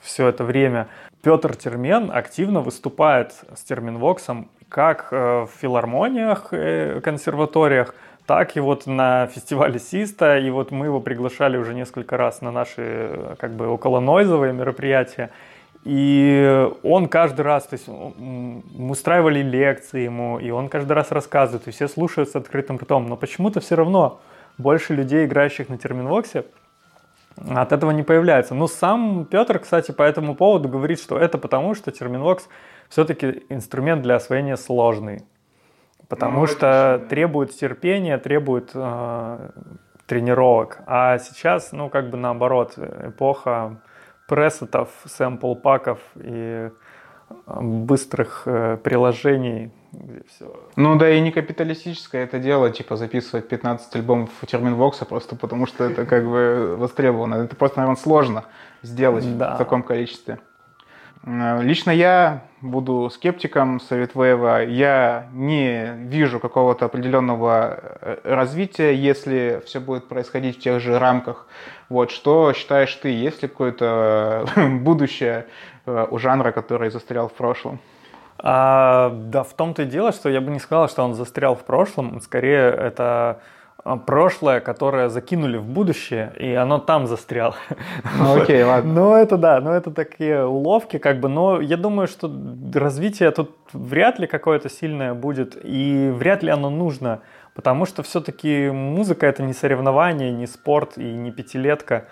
все 0.00 0.28
это 0.28 0.44
время. 0.44 0.88
Петр 1.22 1.54
Термен 1.54 2.10
активно 2.12 2.60
выступает 2.60 3.34
с 3.54 3.62
терминвоксом 3.62 4.48
как 4.70 5.08
э, 5.10 5.42
в 5.42 5.50
филармониях, 5.60 6.48
э, 6.52 7.00
консерваториях, 7.02 7.94
так 8.26 8.56
и 8.56 8.60
вот 8.60 8.86
на 8.86 9.26
фестивале 9.26 9.78
Систа, 9.78 10.38
и 10.38 10.48
вот 10.50 10.70
мы 10.70 10.86
его 10.86 11.00
приглашали 11.00 11.58
уже 11.58 11.74
несколько 11.74 12.16
раз 12.16 12.40
на 12.40 12.52
наши 12.52 13.36
как 13.38 13.52
бы 13.52 13.66
околонойзовые 13.66 14.52
мероприятия. 14.52 15.30
И 15.84 16.68
он 16.82 17.08
каждый 17.08 17.40
раз, 17.40 17.66
то 17.66 17.74
есть 17.74 17.88
мы 17.88 18.90
устраивали 18.90 19.42
лекции 19.42 20.02
ему, 20.02 20.38
и 20.38 20.50
он 20.50 20.68
каждый 20.68 20.92
раз 20.92 21.10
рассказывает, 21.10 21.66
и 21.68 21.70
все 21.70 21.88
слушают 21.88 22.28
с 22.28 22.36
открытым 22.36 22.76
ртом, 22.76 23.08
но 23.08 23.16
почему-то 23.16 23.60
все 23.60 23.74
равно 23.76 24.20
больше 24.60 24.94
людей, 24.94 25.26
играющих 25.26 25.68
на 25.68 25.78
терминвоксе, 25.78 26.44
от 27.48 27.72
этого 27.72 27.90
не 27.90 28.02
появляется. 28.02 28.54
Но 28.54 28.66
сам 28.66 29.24
Петр, 29.24 29.58
кстати, 29.58 29.92
по 29.92 30.02
этому 30.02 30.34
поводу 30.34 30.68
говорит, 30.68 31.00
что 31.00 31.18
это 31.18 31.38
потому, 31.38 31.74
что 31.74 31.90
терминвокс 31.90 32.48
все-таки 32.88 33.44
инструмент 33.48 34.02
для 34.02 34.16
освоения 34.16 34.56
сложный. 34.56 35.24
Потому 36.08 36.40
ну, 36.40 36.46
что 36.46 36.94
отлично. 36.94 37.08
требует 37.08 37.50
терпения, 37.52 38.18
требует 38.18 38.70
э, 38.74 39.50
тренировок. 40.06 40.80
А 40.86 41.18
сейчас, 41.18 41.70
ну, 41.70 41.88
как 41.88 42.10
бы 42.10 42.16
наоборот, 42.16 42.76
эпоха 42.76 43.80
пресетов, 44.28 44.88
сэмпл-паков 45.06 46.00
и 46.16 46.68
э, 46.68 47.60
быстрых 47.60 48.42
э, 48.46 48.76
приложений, 48.82 49.70
где 49.92 50.22
все... 50.28 50.52
Ну 50.76 50.96
да 50.96 51.10
и 51.10 51.20
не 51.20 51.32
капиталистическое 51.32 52.24
это 52.24 52.38
дело, 52.38 52.70
типа 52.70 52.96
записывать 52.96 53.48
15 53.48 53.96
альбомов 53.96 54.30
Терминвокса 54.46 55.04
просто 55.04 55.36
потому, 55.36 55.66
что 55.66 55.84
это 55.84 56.06
как 56.06 56.24
бы 56.24 56.76
востребовано. 56.78 57.36
Это 57.36 57.56
просто, 57.56 57.78
наверное, 57.78 58.00
сложно 58.00 58.44
сделать 58.82 59.38
да. 59.38 59.54
в 59.54 59.58
таком 59.58 59.82
количестве. 59.82 60.38
Э, 61.24 61.62
лично 61.62 61.90
я 61.90 62.44
буду 62.60 63.10
скептиком 63.10 63.80
Советвеева. 63.80 64.64
Я 64.64 65.28
не 65.32 65.92
вижу 65.96 66.40
какого-то 66.40 66.86
определенного 66.86 67.78
э, 68.00 68.18
развития, 68.24 68.94
если 68.94 69.62
все 69.66 69.80
будет 69.80 70.08
происходить 70.08 70.58
в 70.58 70.60
тех 70.60 70.80
же 70.80 70.98
рамках. 70.98 71.46
Вот, 71.88 72.10
что 72.10 72.52
считаешь 72.52 72.94
ты? 72.94 73.08
Есть 73.10 73.42
ли 73.42 73.48
какое-то 73.48 74.46
э, 74.56 74.68
будущее 74.78 75.46
у 75.86 76.18
жанра, 76.18 76.52
который 76.52 76.90
застрял 76.90 77.28
в 77.28 77.32
прошлом? 77.32 77.80
А, 78.42 79.10
да, 79.10 79.42
в 79.42 79.52
том-то 79.54 79.82
и 79.82 79.86
дело, 79.86 80.12
что 80.12 80.28
я 80.28 80.40
бы 80.40 80.50
не 80.50 80.58
сказал, 80.58 80.88
что 80.88 81.02
он 81.02 81.14
застрял 81.14 81.54
в 81.54 81.64
прошлом. 81.64 82.20
Скорее, 82.20 82.70
это 82.70 83.40
а, 83.84 83.96
прошлое, 83.96 84.60
которое 84.60 85.08
закинули 85.08 85.58
в 85.58 85.66
будущее, 85.66 86.32
и 86.38 86.54
оно 86.54 86.78
там 86.78 87.06
застряло. 87.06 87.54
Ну 88.18 88.40
окей, 88.40 88.62
ладно. 88.62 88.92
Ну 88.92 89.14
это 89.14 89.36
да, 89.36 89.60
ну 89.60 89.70
это 89.70 89.90
такие 89.90 90.46
уловки, 90.46 90.98
как 90.98 91.20
бы, 91.20 91.28
но 91.28 91.60
я 91.60 91.76
думаю, 91.76 92.08
что 92.08 92.30
развитие 92.74 93.30
тут 93.30 93.56
вряд 93.72 94.18
ли 94.18 94.26
какое-то 94.26 94.70
сильное 94.70 95.14
будет, 95.14 95.58
и 95.62 96.10
вряд 96.14 96.42
ли 96.42 96.50
оно 96.50 96.70
нужно, 96.70 97.20
потому 97.54 97.84
что 97.84 98.02
все-таки 98.02 98.70
музыка 98.70 99.26
это 99.26 99.42
не 99.42 99.52
соревнование, 99.52 100.32
не 100.32 100.46
спорт 100.46 100.96
и 100.96 101.12
не 101.12 101.30
пятилетка. 101.30 102.06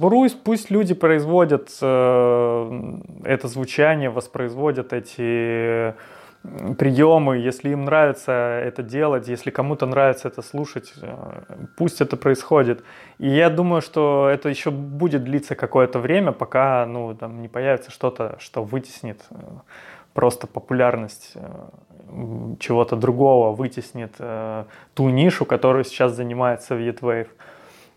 Пусть, 0.00 0.42
пусть 0.42 0.70
люди 0.70 0.94
производят 0.94 1.70
э, 1.80 2.98
это 3.24 3.48
звучание, 3.48 4.10
воспроизводят 4.10 4.92
эти 4.92 5.94
приемы, 6.78 7.38
если 7.38 7.70
им 7.70 7.84
нравится 7.84 8.32
это 8.32 8.82
делать, 8.82 9.28
если 9.28 9.50
кому-то 9.50 9.86
нравится 9.86 10.28
это 10.28 10.42
слушать, 10.42 10.92
э, 11.00 11.42
пусть 11.76 12.00
это 12.00 12.16
происходит. 12.16 12.84
И 13.18 13.28
я 13.28 13.50
думаю, 13.50 13.82
что 13.82 14.28
это 14.30 14.48
еще 14.48 14.70
будет 14.70 15.24
длиться 15.24 15.54
какое-то 15.54 15.98
время, 15.98 16.32
пока 16.32 16.86
ну, 16.86 17.14
там, 17.14 17.42
не 17.42 17.48
появится 17.48 17.90
что-то, 17.90 18.36
что 18.38 18.64
вытеснит 18.64 19.20
э, 19.30 19.36
просто 20.14 20.46
популярность 20.46 21.32
э, 21.34 22.56
чего-то 22.60 22.96
другого, 22.96 23.54
вытеснит 23.54 24.14
ту 24.94 25.08
нишу, 25.08 25.44
которую 25.44 25.84
сейчас 25.84 26.12
занимает 26.12 26.60
Soviet 26.60 27.00
Wave. 27.00 27.28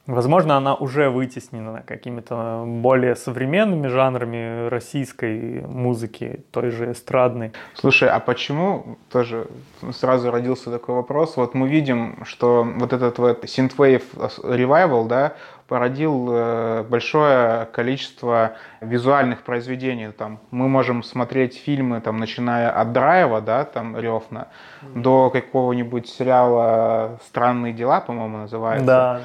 Возможно, 0.10 0.58
она 0.58 0.74
уже 0.74 1.12
вытеснена 1.12 1.84
какими-то 1.86 2.64
более 2.66 3.16
современными 3.16 3.86
жанрами 3.88 4.68
российской 4.68 5.62
музыки, 5.62 6.44
той 6.52 6.72
же 6.72 6.94
эстрадной. 6.94 7.52
Слушай, 7.76 8.10
а 8.10 8.20
почему, 8.20 8.98
тоже 9.12 9.46
сразу 9.92 10.32
родился 10.32 10.72
такой 10.72 10.96
вопрос, 10.96 11.38
вот 11.38 11.54
мы 11.54 11.70
видим, 11.70 12.26
что 12.26 12.64
вот 12.64 12.92
этот 12.92 13.20
вот 13.20 13.44
Synthwave 13.44 14.04
Revival, 14.42 15.08
да, 15.08 15.36
породил 15.70 16.30
э, 16.32 16.84
большое 16.90 17.68
количество 17.72 18.54
визуальных 18.82 19.44
произведений. 19.44 20.10
Там, 20.12 20.40
мы 20.50 20.68
можем 20.68 21.04
смотреть 21.04 21.56
фильмы, 21.58 22.02
там, 22.02 22.18
начиная 22.18 22.72
от 22.72 22.92
Драйва, 22.92 23.40
да, 23.40 23.66
там, 23.66 23.96
Ревна, 23.96 24.48
mm-hmm. 24.82 25.02
до 25.02 25.30
какого-нибудь 25.30 26.10
сериала 26.10 27.20
«Странные 27.24 27.74
дела», 27.74 28.02
по-моему, 28.02 28.38
называется. 28.40 28.86
Да. 28.86 29.22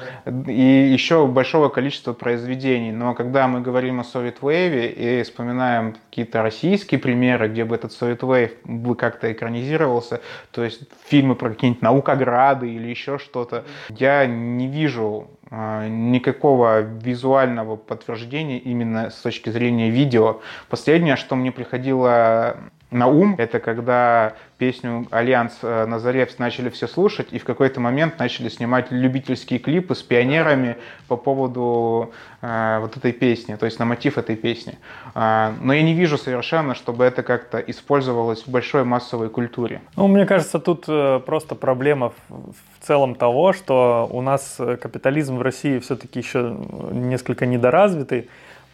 И 0.47 0.61
еще 0.93 1.25
большого 1.25 1.69
количества 1.69 2.13
произведений. 2.13 2.91
Но 2.91 3.15
когда 3.15 3.47
мы 3.47 3.61
говорим 3.61 3.99
о 3.99 4.03
Soviet 4.03 4.39
Wave 4.41 4.91
и 4.91 5.23
вспоминаем 5.23 5.95
какие-то 6.09 6.43
российские 6.43 6.99
примеры, 6.99 7.47
где 7.47 7.65
бы 7.65 7.75
этот 7.75 7.91
Soviet 7.91 8.19
Wave 8.19 8.51
бы 8.65 8.95
как-то 8.95 9.31
экранизировался, 9.31 10.21
то 10.51 10.63
есть 10.63 10.81
фильмы 11.07 11.33
про 11.33 11.49
какие-нибудь 11.49 11.81
наукограды 11.81 12.69
или 12.69 12.87
еще 12.87 13.17
что-то, 13.17 13.63
я 13.89 14.27
не 14.27 14.67
вижу 14.67 15.27
никакого 15.51 16.81
визуального 16.81 17.75
подтверждения 17.75 18.57
именно 18.57 19.09
с 19.09 19.15
точки 19.15 19.49
зрения 19.49 19.89
видео. 19.89 20.41
Последнее, 20.69 21.15
что 21.15 21.35
мне 21.35 21.51
приходило 21.51 22.57
на 22.95 23.07
ум, 23.07 23.35
это 23.37 23.59
когда 23.59 24.33
песню 24.57 25.05
«Альянс» 25.11 25.59
э, 25.61 25.85
Назаревс 25.85 26.39
начали 26.39 26.69
все 26.69 26.87
слушать, 26.87 27.27
и 27.31 27.39
в 27.39 27.43
какой-то 27.43 27.79
момент 27.81 28.17
начали 28.19 28.49
снимать 28.49 28.89
любительские 28.89 29.59
клипы 29.59 29.95
с 29.95 30.01
пионерами 30.01 30.77
по 31.07 31.17
поводу 31.17 32.13
э, 32.41 32.79
вот 32.79 32.95
этой 32.95 33.11
песни, 33.11 33.55
то 33.55 33.65
есть 33.65 33.79
на 33.79 33.85
мотив 33.85 34.17
этой 34.17 34.37
песни. 34.37 34.77
Э, 35.13 35.51
но 35.61 35.73
я 35.73 35.83
не 35.83 35.93
вижу 35.93 36.17
совершенно, 36.17 36.73
чтобы 36.73 37.03
это 37.03 37.21
как-то 37.21 37.59
использовалось 37.59 38.43
в 38.43 38.49
большой 38.49 38.85
массовой 38.85 39.29
культуре. 39.29 39.81
Ну, 39.97 40.07
мне 40.07 40.25
кажется, 40.25 40.59
тут 40.59 40.85
э, 40.87 41.19
просто 41.25 41.55
проблема 41.55 42.13
в, 42.29 42.53
в 42.79 42.87
целом 42.87 43.15
того, 43.15 43.51
что 43.51 44.07
у 44.09 44.21
нас 44.21 44.57
капитализм 44.57 45.35
в 45.37 45.41
России 45.41 45.79
все-таки 45.79 46.19
еще 46.19 46.55
несколько 46.91 47.45
недоразвитый, 47.45 48.29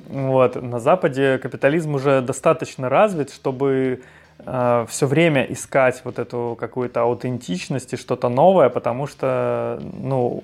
вот. 0.10 0.62
На 0.62 0.80
Западе 0.80 1.38
капитализм 1.38 1.96
уже 1.96 2.22
достаточно 2.22 2.90
развит, 2.90 3.32
чтобы 3.32 4.02
э, 4.40 4.86
все 4.90 5.06
время 5.06 5.44
искать 5.44 6.02
вот 6.04 6.20
эту 6.20 6.58
какую-то 6.60 7.02
аутентичность 7.02 7.94
и 7.94 7.98
что-то 7.98 8.30
новое, 8.30 8.70
потому 8.70 9.08
что 9.08 9.82
ну, 9.82 10.44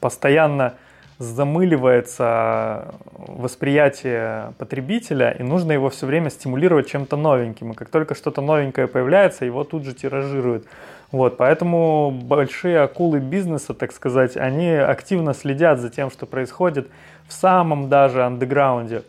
постоянно 0.00 0.74
замыливается 1.20 2.94
восприятие 3.12 4.54
потребителя, 4.56 5.36
и 5.38 5.42
нужно 5.42 5.72
его 5.72 5.90
все 5.90 6.06
время 6.06 6.30
стимулировать 6.30 6.88
чем-то 6.88 7.16
новеньким. 7.16 7.72
И 7.72 7.74
как 7.74 7.90
только 7.90 8.14
что-то 8.14 8.40
новенькое 8.40 8.88
появляется, 8.88 9.44
его 9.44 9.64
тут 9.64 9.84
же 9.84 9.92
тиражируют. 9.92 10.66
Вот, 11.12 11.36
поэтому 11.36 12.10
большие 12.10 12.80
акулы 12.80 13.18
бизнеса, 13.18 13.74
так 13.74 13.92
сказать, 13.92 14.36
они 14.36 14.70
активно 14.70 15.34
следят 15.34 15.80
за 15.80 15.90
тем, 15.90 16.10
что 16.10 16.24
происходит 16.24 16.88
в 17.26 17.32
самом 17.32 17.88
даже 17.88 18.24
андеграунде. 18.24 19.02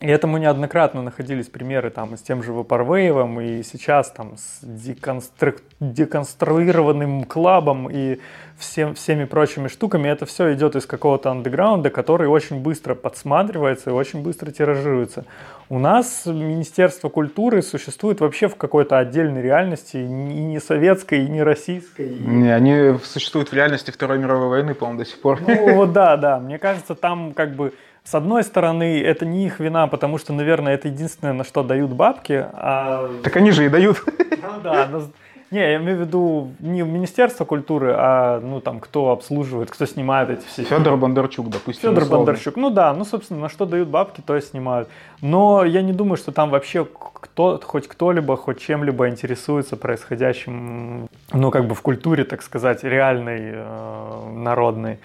И 0.00 0.06
этому 0.06 0.38
неоднократно 0.38 1.02
находились 1.02 1.48
примеры 1.48 1.90
там 1.90 2.16
с 2.16 2.22
тем 2.22 2.42
же 2.42 2.54
Вапорвеевым, 2.54 3.38
и 3.42 3.62
сейчас 3.62 4.10
там 4.10 4.38
с 4.38 4.60
деконстру... 4.62 5.52
деконструированным 5.78 7.24
клабом 7.24 7.90
и 7.90 8.18
всем, 8.56 8.94
всеми 8.94 9.26
прочими 9.26 9.68
штуками. 9.68 10.08
Это 10.08 10.24
все 10.24 10.54
идет 10.54 10.74
из 10.74 10.86
какого-то 10.86 11.30
андеграунда, 11.30 11.90
который 11.90 12.28
очень 12.28 12.60
быстро 12.60 12.94
подсматривается 12.94 13.90
и 13.90 13.92
очень 13.92 14.22
быстро 14.22 14.50
тиражируется. 14.50 15.26
У 15.68 15.78
нас 15.78 16.24
Министерство 16.24 17.10
культуры 17.10 17.60
существует 17.60 18.20
вообще 18.20 18.48
в 18.48 18.56
какой-то 18.56 18.96
отдельной 18.96 19.42
реальности, 19.42 19.98
и 19.98 20.08
не 20.08 20.60
советской, 20.60 21.26
и 21.26 21.28
не 21.28 21.42
российской. 21.42 22.08
Не, 22.08 22.54
они 22.54 22.98
существуют 23.04 23.50
в 23.50 23.52
реальности 23.52 23.90
Второй 23.90 24.18
мировой 24.18 24.48
войны, 24.48 24.72
по-моему, 24.72 25.00
до 25.00 25.04
сих 25.04 25.20
пор. 25.20 25.40
Ну 25.46 25.74
вот 25.74 25.92
да, 25.92 26.16
да. 26.16 26.40
Мне 26.40 26.58
кажется, 26.58 26.94
там 26.94 27.34
как 27.34 27.54
бы 27.54 27.74
с 28.04 28.14
одной 28.14 28.42
стороны, 28.44 29.00
это 29.00 29.26
не 29.26 29.46
их 29.46 29.60
вина, 29.60 29.86
потому 29.86 30.18
что, 30.18 30.32
наверное, 30.32 30.74
это 30.74 30.88
единственное, 30.88 31.32
на 31.32 31.44
что 31.44 31.62
дают 31.62 31.90
бабки. 31.90 32.46
А... 32.52 33.10
Так 33.22 33.36
они 33.36 33.50
же 33.50 33.66
и 33.66 33.68
дают. 33.68 34.02
Ну 34.06 34.60
да, 34.62 34.88
но 34.90 35.02
не, 35.50 35.58
я 35.58 35.76
имею 35.76 35.98
в 35.98 36.00
виду 36.02 36.52
не 36.60 36.82
Министерство 36.82 37.44
культуры, 37.44 37.92
а 37.96 38.40
ну 38.40 38.60
там 38.60 38.78
кто 38.78 39.10
обслуживает, 39.10 39.70
кто 39.70 39.84
снимает 39.84 40.30
эти 40.30 40.46
все. 40.46 40.62
Федор 40.62 40.96
Бондарчук, 40.96 41.50
допустим. 41.50 41.90
Федор 41.90 42.04
условно. 42.04 42.26
Бондарчук, 42.26 42.56
ну 42.56 42.70
да, 42.70 42.94
ну 42.94 43.04
собственно 43.04 43.40
на 43.40 43.48
что 43.48 43.66
дают 43.66 43.88
бабки, 43.88 44.22
то 44.24 44.36
и 44.36 44.40
снимают. 44.40 44.88
Но 45.20 45.64
я 45.64 45.82
не 45.82 45.92
думаю, 45.92 46.16
что 46.16 46.30
там 46.30 46.50
вообще 46.50 46.84
кто, 46.84 47.60
хоть 47.64 47.88
кто-либо, 47.88 48.36
хоть 48.36 48.60
чем-либо 48.60 49.08
интересуется 49.08 49.76
происходящим, 49.76 51.08
ну 51.32 51.50
как 51.50 51.66
бы 51.66 51.74
в 51.74 51.82
культуре, 51.82 52.24
так 52.24 52.42
сказать, 52.42 52.84
реальной, 52.84 53.50
э, 53.52 54.30
народной, 54.32 55.00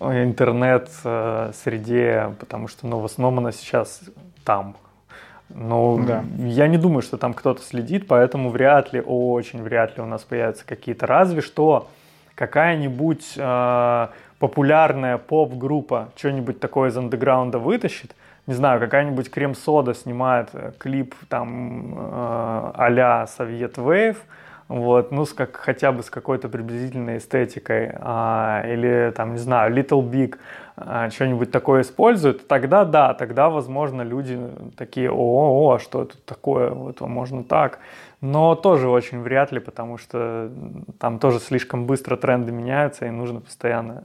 э, 0.00 0.24
интернет-среде, 0.24 2.26
э, 2.26 2.32
потому 2.40 2.66
что 2.66 2.86
ну 2.86 2.98
в 2.98 3.04
основном 3.04 3.38
она 3.38 3.52
сейчас 3.52 4.00
там, 4.44 4.74
ну, 5.50 6.04
да. 6.06 6.24
я 6.38 6.68
не 6.68 6.76
думаю, 6.76 7.02
что 7.02 7.16
там 7.16 7.34
кто-то 7.34 7.62
следит, 7.62 8.06
поэтому 8.06 8.50
вряд 8.50 8.92
ли, 8.92 9.00
очень 9.00 9.62
вряд 9.62 9.96
ли 9.96 10.02
у 10.02 10.06
нас 10.06 10.22
появятся 10.22 10.66
какие-то. 10.66 11.06
Разве 11.06 11.40
что 11.40 11.88
какая-нибудь 12.34 13.34
э, 13.36 14.08
популярная 14.38 15.18
поп-группа 15.18 16.10
что-нибудь 16.16 16.60
такое 16.60 16.90
из 16.90 16.96
андеграунда 16.96 17.58
вытащит. 17.58 18.14
Не 18.46 18.54
знаю, 18.54 18.80
какая-нибудь 18.80 19.30
крем-сода 19.30 19.94
снимает 19.94 20.50
э, 20.52 20.72
клип 20.78 21.14
там 21.28 21.94
э, 21.96 22.70
а-ля 22.74 23.26
Soviet 23.26 23.74
Wave, 23.74 24.18
вот, 24.68 25.10
ну, 25.12 25.24
с 25.24 25.32
как, 25.32 25.56
хотя 25.56 25.92
бы 25.92 26.02
с 26.02 26.10
какой-то 26.10 26.48
приблизительной 26.48 27.18
эстетикой, 27.18 27.90
а, 27.94 28.62
или, 28.66 29.12
там, 29.16 29.32
не 29.32 29.38
знаю, 29.38 29.74
Little 29.74 30.02
Big, 30.02 30.36
а, 30.76 31.08
что-нибудь 31.10 31.50
такое 31.50 31.80
используют, 31.82 32.46
тогда 32.46 32.84
да, 32.84 33.14
тогда, 33.14 33.48
возможно, 33.48 34.02
люди 34.02 34.38
такие, 34.76 35.10
о, 35.10 35.72
о, 35.74 35.78
что 35.78 36.02
это 36.02 36.18
такое, 36.24 36.70
вот, 36.70 37.00
можно 37.00 37.44
так, 37.44 37.78
но 38.20 38.54
тоже 38.54 38.88
очень 38.88 39.22
вряд 39.22 39.52
ли, 39.52 39.60
потому 39.60 39.96
что 39.96 40.50
там 40.98 41.18
тоже 41.18 41.40
слишком 41.40 41.86
быстро 41.86 42.16
тренды 42.16 42.52
меняются, 42.52 43.06
и 43.06 43.10
нужно 43.10 43.40
постоянно 43.40 44.04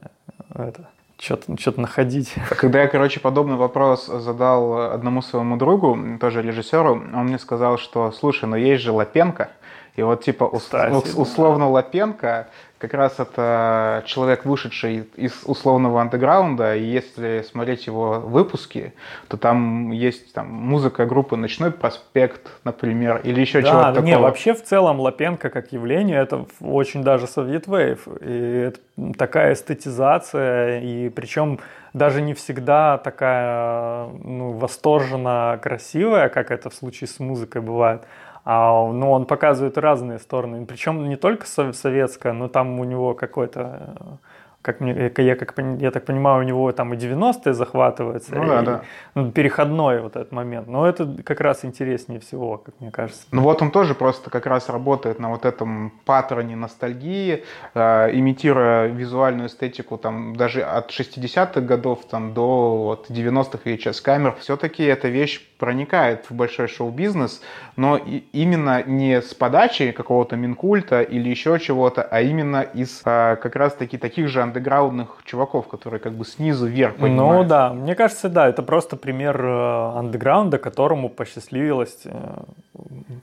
это 0.55 0.88
что-то 1.20 1.57
что 1.57 1.80
находить. 1.80 2.36
Когда 2.57 2.82
я, 2.82 2.88
короче, 2.88 3.20
подобный 3.20 3.55
вопрос 3.55 4.07
задал 4.07 4.91
одному 4.91 5.22
своему 5.22 5.57
другу, 5.57 5.97
тоже 6.20 6.41
режиссеру, 6.41 6.91
он 6.91 7.26
мне 7.26 7.39
сказал, 7.39 7.78
что, 7.78 8.11
слушай, 8.11 8.45
но 8.45 8.55
есть 8.55 8.84
же 8.84 8.91
Лапенко, 8.91 9.49
и 9.95 10.01
вот 10.01 10.23
типа 10.23 10.49
Кстати, 10.57 11.15
условно 11.15 11.65
да. 11.65 11.71
Лапенко 11.71 12.47
как 12.83 12.95
раз 12.95 13.17
это 13.17 14.03
человек, 14.05 14.43
вышедший 14.43 15.07
из 15.15 15.43
условного 15.45 16.01
андеграунда, 16.01 16.75
и 16.75 16.83
если 16.83 17.41
смотреть 17.49 17.87
его 17.87 18.19
выпуски, 18.19 18.91
то 19.29 19.37
там 19.37 19.91
есть 19.91 20.33
там, 20.33 20.51
музыка 20.51 21.05
группы 21.05 21.37
«Ночной 21.37 21.71
проспект», 21.71 22.41
например, 22.65 23.21
или 23.23 23.39
еще 23.39 23.61
да, 23.61 23.69
чего-то 23.69 23.87
такого. 23.93 24.05
Не, 24.05 24.17
вообще 24.17 24.53
в 24.53 24.61
целом 24.61 24.99
Лапенко 24.99 25.49
как 25.49 25.71
явление 25.71 26.19
это 26.19 26.45
очень 26.59 27.03
даже 27.03 27.25
совет-вейв, 27.25 28.05
и 28.19 28.67
это 28.67 28.79
такая 29.17 29.53
эстетизация, 29.53 30.81
и 30.81 31.07
причем 31.07 31.61
даже 31.93 32.21
не 32.21 32.33
всегда 32.33 32.97
такая 32.97 34.07
ну, 34.23 34.51
восторженно 34.51 35.57
красивая, 35.63 36.27
как 36.27 36.51
это 36.51 36.69
в 36.69 36.73
случае 36.73 37.07
с 37.07 37.19
музыкой 37.19 37.61
бывает, 37.61 38.01
а, 38.45 38.91
ну, 38.91 39.11
он 39.11 39.25
показывает 39.25 39.77
разные 39.77 40.19
стороны. 40.19 40.65
Причем 40.65 41.07
не 41.07 41.15
только 41.15 41.45
советская, 41.47 42.33
но 42.33 42.47
там 42.47 42.79
у 42.79 42.83
него 42.83 43.13
какой-то 43.13 44.19
как 44.64 44.80
мне, 44.80 44.93
э, 44.93 45.22
я, 45.22 45.36
как, 45.36 45.53
я 45.80 45.91
так 45.91 46.05
понимаю, 46.05 46.39
у 46.39 46.43
него 46.43 46.72
там 46.72 46.93
и 46.93 46.97
90-е 46.97 47.53
захватывается, 47.53 48.34
ну, 48.36 48.47
да, 48.47 48.61
и, 48.61 48.66
да. 48.66 48.82
Ну, 49.14 49.32
переходной 49.32 50.01
вот 50.01 50.16
этот 50.16 50.32
момент. 50.32 50.68
Но 50.68 50.88
это 50.88 51.05
как 51.24 51.41
раз 51.41 51.66
интереснее 51.66 52.22
всего, 52.22 52.57
как 52.57 52.74
мне 52.80 52.89
кажется. 52.89 53.28
Ну 53.32 53.41
вот 53.41 53.61
он 53.61 53.72
тоже 53.72 53.93
просто 53.93 54.30
как 54.30 54.45
раз 54.45 54.70
работает 54.70 55.20
на 55.20 55.30
вот 55.30 55.45
этом 55.45 55.91
паттерне 56.05 56.55
ностальгии, 56.55 57.43
э, 57.76 58.09
имитируя 58.14 58.88
визуальную 58.88 59.49
эстетику 59.49 59.97
там 59.97 60.36
даже 60.36 60.61
от 60.61 60.91
60-х 60.91 61.59
годов 61.59 62.05
там, 62.09 62.34
до 62.34 62.78
вот, 62.78 63.09
90-х 63.09 63.59
VHS-камер. 63.66 64.36
Все-таки 64.39 64.84
эта 64.84 65.09
вещь 65.09 65.41
проникает 65.59 66.30
в 66.30 66.34
большой 66.34 66.70
шоу-бизнес, 66.70 67.41
но 67.76 67.97
и, 67.97 68.24
именно 68.32 68.82
не 68.84 69.22
с 69.22 69.34
подачи 69.34 69.91
какого-то 69.91 70.38
Минкульта 70.38 71.01
или 71.01 71.30
еще 71.30 71.59
чего-то, 71.59 72.01
а 72.01 72.22
именно 72.22 72.61
из 72.61 73.01
э, 73.03 73.36
как 73.36 73.55
раз-таки 73.57 73.97
таких 73.97 74.30
же 74.30 74.41
андеграундных 74.54 75.08
чуваков, 75.26 75.68
которые 75.68 75.99
как 75.99 76.14
бы 76.14 76.26
снизу 76.26 76.68
вверх 76.68 76.95
ну 76.97 77.01
поднимаются. 77.01 77.43
Ну 77.43 77.49
да, 77.49 77.74
мне 77.74 77.95
кажется, 77.95 78.30
да, 78.30 78.47
это 78.47 78.62
просто 78.62 78.95
пример 78.95 79.43
э, 79.43 79.97
андеграунда, 79.97 80.60
которому 80.60 81.10
посчастливилось 81.10 82.01
э, 82.06 82.43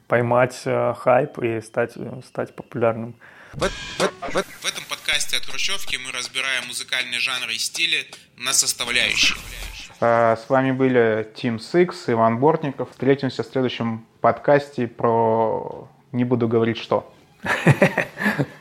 поймать 0.08 0.60
э, 0.64 0.94
хайп 0.98 1.38
и 1.38 1.60
стать, 1.60 1.92
стать 2.26 2.54
популярным. 2.54 3.14
В, 3.52 3.62
в, 3.62 3.68
в, 3.68 4.32
в 4.32 4.66
этом 4.66 4.84
подкасте 4.88 5.36
от 5.36 5.44
Хрущевки 5.44 5.96
мы 6.04 6.12
разбираем 6.12 6.66
музыкальные 6.68 7.20
жанры 7.20 7.54
и 7.54 7.58
стили 7.58 8.06
на 8.36 8.52
составляющие. 8.52 9.38
С 10.00 10.46
вами 10.48 10.72
были 10.72 11.28
Team 11.34 11.58
Six, 11.58 11.94
Иван 12.06 12.38
Бортников. 12.38 12.90
Встретимся 12.90 13.42
в 13.42 13.46
следующем 13.46 14.06
подкасте 14.20 14.86
про... 14.86 15.88
Не 16.12 16.24
буду 16.24 16.48
говорить 16.48 16.78
что. 16.78 17.12